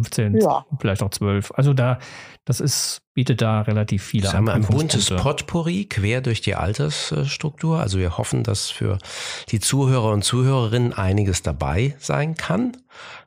15, 0.03 0.37
ja. 0.41 0.65
vielleicht 0.79 1.01
auch 1.01 1.09
12. 1.09 1.51
Also 1.55 1.73
da, 1.73 1.99
das 2.43 2.59
ist, 2.59 3.01
bietet 3.13 3.41
da 3.41 3.61
relativ 3.61 4.03
viele 4.03 4.27
Sagen 4.27 4.45
wir 4.45 4.53
ein 4.53 4.63
buntes 4.63 5.09
Potpourri 5.09 5.85
quer 5.85 6.21
durch 6.21 6.41
die 6.41 6.55
Altersstruktur. 6.55 7.79
Also 7.79 7.97
wir 7.99 8.17
hoffen, 8.17 8.43
dass 8.43 8.69
für 8.69 8.97
die 9.49 9.59
Zuhörer 9.59 10.11
und 10.11 10.23
Zuhörerinnen 10.23 10.93
einiges 10.93 11.41
dabei 11.41 11.95
sein 11.99 12.35
kann, 12.35 12.77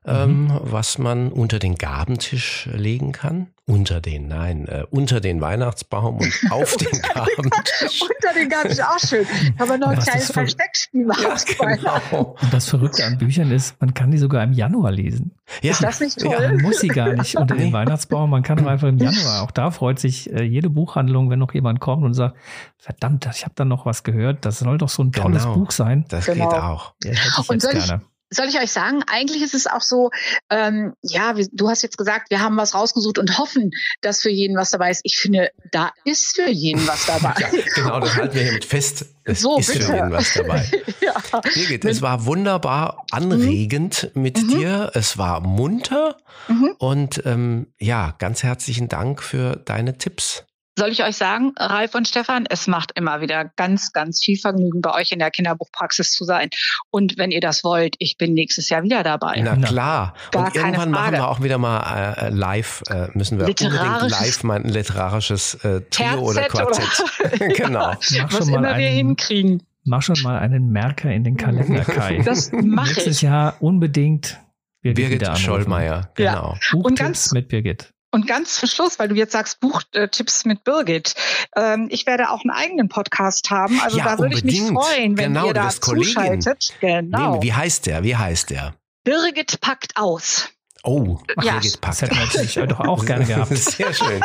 mhm. 0.08 0.50
ähm, 0.50 0.60
was 0.62 0.98
man 0.98 1.30
unter 1.30 1.58
den 1.58 1.76
Gabentisch 1.76 2.68
legen 2.72 3.12
kann. 3.12 3.48
Unter 3.66 4.00
den, 4.00 4.28
nein, 4.28 4.66
äh, 4.66 4.84
unter 4.90 5.20
den 5.20 5.42
Weihnachtsbaum 5.42 6.16
und 6.16 6.32
auf 6.50 6.74
den 6.76 7.02
Gabentisch. 7.02 8.00
unter 8.00 8.34
den 8.34 8.48
Gabentisch, 8.48 8.80
auch 8.80 8.98
schön. 8.98 9.26
Man 9.58 9.80
noch 9.80 9.88
ein 9.88 9.98
kleines 9.98 10.32
Versteckspiel. 10.32 11.06
Ja, 11.20 11.36
genau. 11.76 12.36
Und 12.40 12.52
das 12.52 12.66
Verrückte 12.70 13.04
an 13.04 13.18
Büchern 13.18 13.50
ist, 13.50 13.78
man 13.80 13.92
kann 13.92 14.10
die 14.10 14.16
sogar 14.16 14.42
im 14.42 14.52
Januar 14.52 14.90
lesen. 14.90 15.32
Ja. 15.60 15.72
Ist 15.72 15.82
das 15.82 16.00
nicht 16.00 16.18
toll? 16.18 16.32
Ja, 16.32 16.48
man 16.48 16.62
muss 16.62 16.80
sie 16.80 16.88
gar 16.88 17.12
nicht 17.12 17.36
unter 17.36 17.56
den 17.56 17.72
Weihnachtsbaum, 17.72 18.30
man 18.30 18.42
kann 18.42 18.66
einfach 18.66 18.88
im 18.88 18.96
Januar. 18.96 19.42
Auch 19.42 19.50
da 19.50 19.70
freut 19.70 19.98
sich 19.98 20.32
äh, 20.32 20.42
jede 20.42 20.70
Buchhandlung, 20.70 21.28
wenn 21.28 21.38
noch 21.38 21.52
jemand 21.52 21.80
kommt 21.80 22.04
und 22.04 22.14
sagt, 22.14 22.36
verdammt, 22.78 23.28
ich 23.34 23.44
habe 23.44 23.52
da 23.54 23.66
noch 23.66 23.84
was 23.84 24.02
gehört, 24.02 24.46
das 24.46 24.60
soll 24.60 24.78
doch 24.78 24.88
so 24.88 25.02
ein 25.02 25.12
tolles 25.12 25.42
genau. 25.42 25.54
Buch 25.54 25.72
sein. 25.72 26.06
Das 26.08 26.24
genau. 26.24 26.48
geht 26.48 26.58
auch. 26.58 26.94
Ja, 27.04 27.12
und 27.36 27.62
jetzt 27.62 27.70
gerne. 27.70 28.02
Ich 28.02 28.17
soll 28.30 28.46
ich 28.48 28.58
euch 28.58 28.70
sagen, 28.70 29.02
eigentlich 29.06 29.42
ist 29.42 29.54
es 29.54 29.66
auch 29.66 29.80
so, 29.80 30.10
ähm, 30.50 30.94
ja, 31.02 31.36
wie, 31.36 31.48
du 31.52 31.68
hast 31.68 31.82
jetzt 31.82 31.96
gesagt, 31.96 32.30
wir 32.30 32.40
haben 32.40 32.56
was 32.56 32.74
rausgesucht 32.74 33.18
und 33.18 33.38
hoffen, 33.38 33.70
dass 34.00 34.20
für 34.20 34.30
jeden 34.30 34.56
was 34.56 34.70
dabei 34.70 34.90
ist. 34.90 35.00
Ich 35.04 35.18
finde, 35.18 35.50
da 35.72 35.92
ist 36.04 36.34
für 36.34 36.50
jeden 36.50 36.86
was 36.86 37.06
dabei. 37.06 37.34
ja, 37.40 37.48
genau, 37.74 38.00
das 38.00 38.14
halten 38.16 38.34
wir 38.34 38.42
hiermit 38.42 38.64
fest. 38.64 39.06
Es 39.24 39.40
so, 39.40 39.58
ist 39.58 39.72
bitte. 39.72 39.84
für 39.84 39.94
jeden 39.94 40.12
was 40.12 40.34
dabei. 40.34 40.70
ja. 41.00 41.40
Birgit, 41.54 41.84
es 41.84 42.02
war 42.02 42.24
wunderbar 42.26 43.04
anregend 43.10 44.10
mhm. 44.14 44.22
mit 44.22 44.42
mhm. 44.42 44.48
dir. 44.48 44.90
Es 44.94 45.18
war 45.18 45.40
munter 45.40 46.16
mhm. 46.48 46.74
und 46.78 47.22
ähm, 47.24 47.68
ja, 47.78 48.14
ganz 48.18 48.42
herzlichen 48.42 48.88
Dank 48.88 49.22
für 49.22 49.56
deine 49.56 49.98
Tipps 49.98 50.44
soll 50.78 50.90
ich 50.90 51.04
euch 51.04 51.16
sagen, 51.16 51.52
Ralf 51.58 51.94
und 51.94 52.08
Stefan, 52.08 52.46
es 52.48 52.66
macht 52.66 52.92
immer 52.94 53.20
wieder 53.20 53.50
ganz, 53.56 53.92
ganz 53.92 54.22
viel 54.22 54.38
Vergnügen, 54.38 54.80
bei 54.80 54.94
euch 54.94 55.12
in 55.12 55.18
der 55.18 55.30
Kinderbuchpraxis 55.30 56.12
zu 56.12 56.24
sein. 56.24 56.48
Und 56.90 57.18
wenn 57.18 57.30
ihr 57.30 57.40
das 57.40 57.64
wollt, 57.64 57.96
ich 57.98 58.16
bin 58.16 58.32
nächstes 58.32 58.68
Jahr 58.70 58.82
wieder 58.82 59.02
dabei. 59.02 59.40
Na 59.42 59.56
klar. 59.56 60.14
Gar 60.30 60.46
und 60.46 60.56
irgendwann 60.56 60.90
machen 60.90 61.12
wir 61.12 61.28
auch 61.28 61.42
wieder 61.42 61.58
mal 61.58 62.14
äh, 62.14 62.28
live, 62.30 62.82
äh, 62.88 63.08
müssen 63.14 63.38
wir 63.38 63.46
unbedingt 63.46 64.10
live 64.10 64.42
mal 64.44 64.56
ein 64.56 64.68
literarisches 64.68 65.54
äh, 65.64 65.82
Trio 65.90 66.20
oder 66.20 66.42
Quartett. 66.44 67.04
Oder? 67.18 67.48
genau. 67.54 67.92
Was 68.30 68.48
immer 68.48 68.78
wir 68.78 68.88
hinkriegen. 68.88 69.62
Mach 69.84 70.02
schon 70.02 70.20
mal 70.22 70.38
einen 70.38 70.70
Merker 70.70 71.10
in 71.10 71.24
den 71.24 71.36
Kalender, 71.36 71.80
Kai. 71.84 72.22
Das 72.24 72.52
mache 72.52 72.90
ich. 72.90 72.96
Nächstes 72.96 73.20
Jahr 73.22 73.56
unbedingt 73.60 74.38
Birgit, 74.82 75.18
Birgit 75.20 75.38
Schollmeier, 75.38 76.10
genau. 76.14 76.30
Ja. 76.30 76.58
Buchtipps 76.70 76.84
und 76.84 76.98
ganz, 76.98 77.32
mit 77.32 77.48
Birgit. 77.48 77.92
Und 78.10 78.26
ganz 78.26 78.54
zum 78.54 78.68
Schluss, 78.68 78.98
weil 78.98 79.08
du 79.08 79.14
jetzt 79.14 79.32
sagst, 79.32 79.60
Buchtipps 79.60 80.44
mit 80.46 80.64
Birgit. 80.64 81.14
Ähm, 81.54 81.88
ich 81.90 82.06
werde 82.06 82.30
auch 82.30 82.42
einen 82.42 82.50
eigenen 82.50 82.88
Podcast 82.88 83.50
haben. 83.50 83.80
Also 83.80 83.98
ja, 83.98 84.04
da 84.04 84.18
würde 84.18 84.36
ich 84.36 84.44
mich 84.44 84.62
freuen, 84.62 85.18
wenn 85.18 85.34
genau, 85.34 85.48
ihr 85.48 85.54
da 85.54 85.68
zuschaltet. 85.68 86.74
Genau. 86.80 87.36
Nee, 87.36 87.42
wie 87.42 87.52
heißt 87.52 87.86
der? 87.86 88.02
Wie 88.02 88.16
heißt 88.16 88.50
der? 88.50 88.74
Birgit 89.04 89.60
packt 89.60 89.96
aus. 89.96 90.48
Oh, 90.84 91.18
Ja. 91.42 91.54
Birgit 91.54 91.78
hätten 91.84 92.16
wir 92.16 92.24
natürlich 92.24 92.54
doch 92.54 92.80
auch 92.80 93.04
gerne 93.04 93.24
gehabt. 93.24 93.48
Sehr 93.56 93.92
schön. 93.92 94.22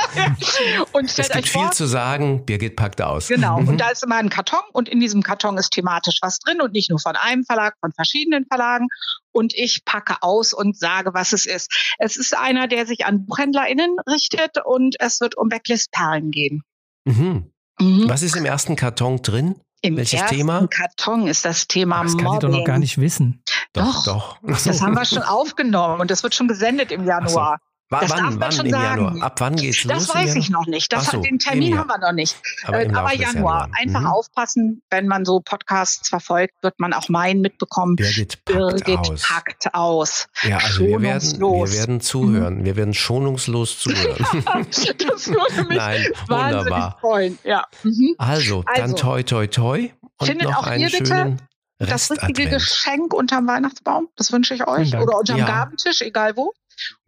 Und 0.91 1.06
Es 1.10 1.16
gibt 1.16 1.36
euch 1.36 1.51
vor, 1.51 1.64
viel 1.64 1.72
zu 1.74 1.86
sagen. 1.88 2.45
Birgit 2.45 2.76
packt 2.76 3.01
aus. 3.01 3.28
Genau, 3.28 3.60
Mhm. 3.60 3.68
und 3.70 3.78
da 3.80 3.89
ist 3.89 4.04
immer 4.04 4.18
ein 4.18 4.30
Karton 4.30 4.62
und 4.72 4.88
in 4.88 4.99
diesem 4.99 5.24
Karton 5.24 5.58
ist 5.58 5.72
thematisch 5.72 6.20
was 6.22 6.39
drin 6.39 6.62
und 6.62 6.74
nicht 6.74 6.89
nur 6.89 6.99
von 6.99 7.16
einem 7.16 7.43
Verlag, 7.43 7.76
von 7.80 7.91
verschiedenen 7.91 8.45
Verlagen. 8.45 8.88
Und 9.32 9.54
ich 9.56 9.84
packe 9.84 10.18
aus 10.22 10.54
und 10.54 10.78
sage, 10.78 11.14
was 11.14 11.34
es 11.34 11.45
ist. 11.47 11.72
Es 11.97 12.18
ist 12.18 12.38
einer, 12.38 12.68
der 12.68 12.86
sich 12.86 13.06
an 13.06 13.26
BuchhändlerInnen 13.26 13.97
richtet 14.08 14.58
und 14.64 14.95
es 14.99 15.20
wird 15.22 15.36
um 15.36 15.49
Backlist-Perlen 15.49 16.30
gehen. 16.32 16.62
Mhm. 17.06 17.51
Mhm. 17.80 18.08
Was 18.08 18.22
ist 18.22 18.36
im 18.36 18.45
ersten 18.45 18.76
Karton 18.76 19.22
drin? 19.24 19.56
Im 19.84 19.97
welches 19.97 20.21
ersten 20.21 20.38
Thema? 20.38 20.67
Karton 20.67 21.27
ist 21.27 21.43
das 21.43 21.67
Thema 21.67 22.01
Das 22.03 22.13
kann 22.13 22.19
ich 22.19 22.23
Mobbing. 22.25 22.39
doch 22.39 22.57
noch 22.59 22.63
gar 22.65 22.79
nicht 22.79 22.97
wissen. 22.99 23.43
Doch. 23.73 24.05
doch. 24.05 24.38
Das 24.41 24.81
haben 24.81 24.93
wir 24.93 25.03
schon 25.03 25.21
aufgenommen 25.23 25.99
und 25.99 26.09
das 26.09 26.23
wird 26.23 26.34
schon 26.34 26.47
gesendet 26.47 26.91
im 26.91 27.05
Januar. 27.05 27.59
Das 27.89 28.01
darf 28.07 28.11
wann 28.11 28.23
man 28.23 28.39
wann 28.39 28.51
schon 28.51 28.65
im 28.65 28.71
sagen. 28.71 29.03
Januar? 29.05 29.23
Ab 29.23 29.39
wann 29.39 29.55
geht's 29.55 29.84
los? 29.84 30.07
Das 30.07 30.15
weiß 30.15 30.36
ich 30.36 30.49
noch 30.49 30.65
nicht. 30.65 30.91
Das 30.91 31.07
so, 31.07 31.21
den 31.21 31.38
Termin 31.38 31.77
haben 31.77 31.88
wir 31.89 31.99
noch 31.99 32.11
nicht. 32.13 32.36
Aber 32.65 32.81
Äh, 32.81 32.89
aber 32.91 33.13
Januar. 33.13 33.69
Einfach 33.79 33.99
Mhm. 34.01 34.07
aufpassen, 34.07 34.81
wenn 34.89 35.07
man 35.07 35.25
so 35.25 35.41
Podcasts 35.41 36.09
verfolgt, 36.09 36.53
wird 36.63 36.79
man 36.79 36.93
auch 36.93 37.07
meinen 37.09 37.41
mitbekommen. 37.41 37.95
Birgit 37.95 38.43
packt 38.45 38.57
Birgit 38.57 38.97
aus. 38.97 39.21
packt 39.21 39.73
aus. 39.75 40.27
Ja, 40.41 40.57
also 40.57 40.79
wir 40.86 41.01
werden, 41.01 41.39
wir 41.39 41.71
werden 41.71 42.01
zuhören. 42.01 42.65
Wir 42.65 42.75
werden 42.75 42.93
schonungslos 42.95 43.79
zuhören. 43.79 44.25
das 44.71 45.27
würde 45.27 45.67
mich 45.67 45.77
Nein, 45.77 46.05
wahnsinnig 46.27 46.65
wunderbar. 46.65 46.97
freuen. 46.99 47.38
Ja. 47.43 47.67
Mhm. 47.84 48.15
Also, 48.17 48.63
dann 48.73 48.81
Also, 48.84 48.95
toi 48.95 49.23
toi 49.23 49.47
toi 49.47 49.89
und 50.17 50.27
findet 50.27 50.49
noch 50.49 50.57
auch 50.59 50.67
einen 50.67 50.81
ihr 50.81 50.89
bitte 50.89 51.05
schönen 51.05 51.41
Das 51.79 52.09
richtige. 52.09 52.49
Geschenk 52.49 53.13
unterm 53.13 53.47
Weihnachtsbaum, 53.47 54.07
das 54.15 54.31
wünsche 54.31 54.53
ich 54.55 54.65
euch. 54.67 54.95
Oder 54.95 55.19
unterm 55.19 55.38
Ja. 55.38 55.45
Gabentisch, 55.45 56.01
egal 56.01 56.36
wo. 56.38 56.53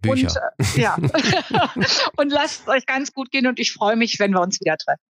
Bücher. 0.01 0.51
Und, 0.57 0.77
äh, 0.77 0.81
ja. 0.81 0.95
und 2.17 2.29
lasst 2.31 2.61
es 2.61 2.67
euch 2.67 2.85
ganz 2.85 3.13
gut 3.13 3.31
gehen 3.31 3.47
und 3.47 3.59
ich 3.59 3.73
freue 3.73 3.95
mich, 3.95 4.19
wenn 4.19 4.31
wir 4.31 4.41
uns 4.41 4.59
wieder 4.59 4.77
treffen. 4.77 5.01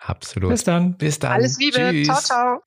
Absolut. 0.00 0.50
Bis 0.50 0.64
dann. 0.64 0.96
Bis 0.96 1.18
dann. 1.18 1.32
Alles 1.32 1.58
Liebe. 1.58 1.78
Tschüss. 1.78 2.06
Ciao, 2.06 2.20
ciao. 2.20 2.62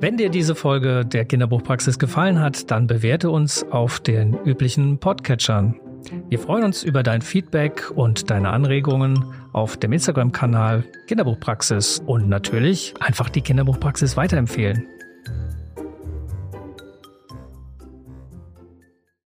Wenn 0.00 0.18
dir 0.18 0.28
diese 0.28 0.54
Folge 0.54 1.04
der 1.06 1.24
Kinderbuchpraxis 1.24 1.98
gefallen 1.98 2.38
hat, 2.38 2.70
dann 2.70 2.86
bewerte 2.86 3.30
uns 3.30 3.62
auf 3.64 4.00
den 4.00 4.34
üblichen 4.44 4.98
Podcatchern. 4.98 5.80
Wir 6.28 6.38
freuen 6.38 6.64
uns 6.64 6.82
über 6.82 7.02
dein 7.02 7.22
Feedback 7.22 7.90
und 7.90 8.30
deine 8.30 8.50
Anregungen 8.50 9.32
auf 9.52 9.78
dem 9.78 9.92
Instagram-Kanal 9.92 10.84
Kinderbuchpraxis 11.06 12.02
und 12.04 12.28
natürlich 12.28 12.94
einfach 13.00 13.30
die 13.30 13.40
Kinderbuchpraxis 13.40 14.16
weiterempfehlen. 14.16 14.86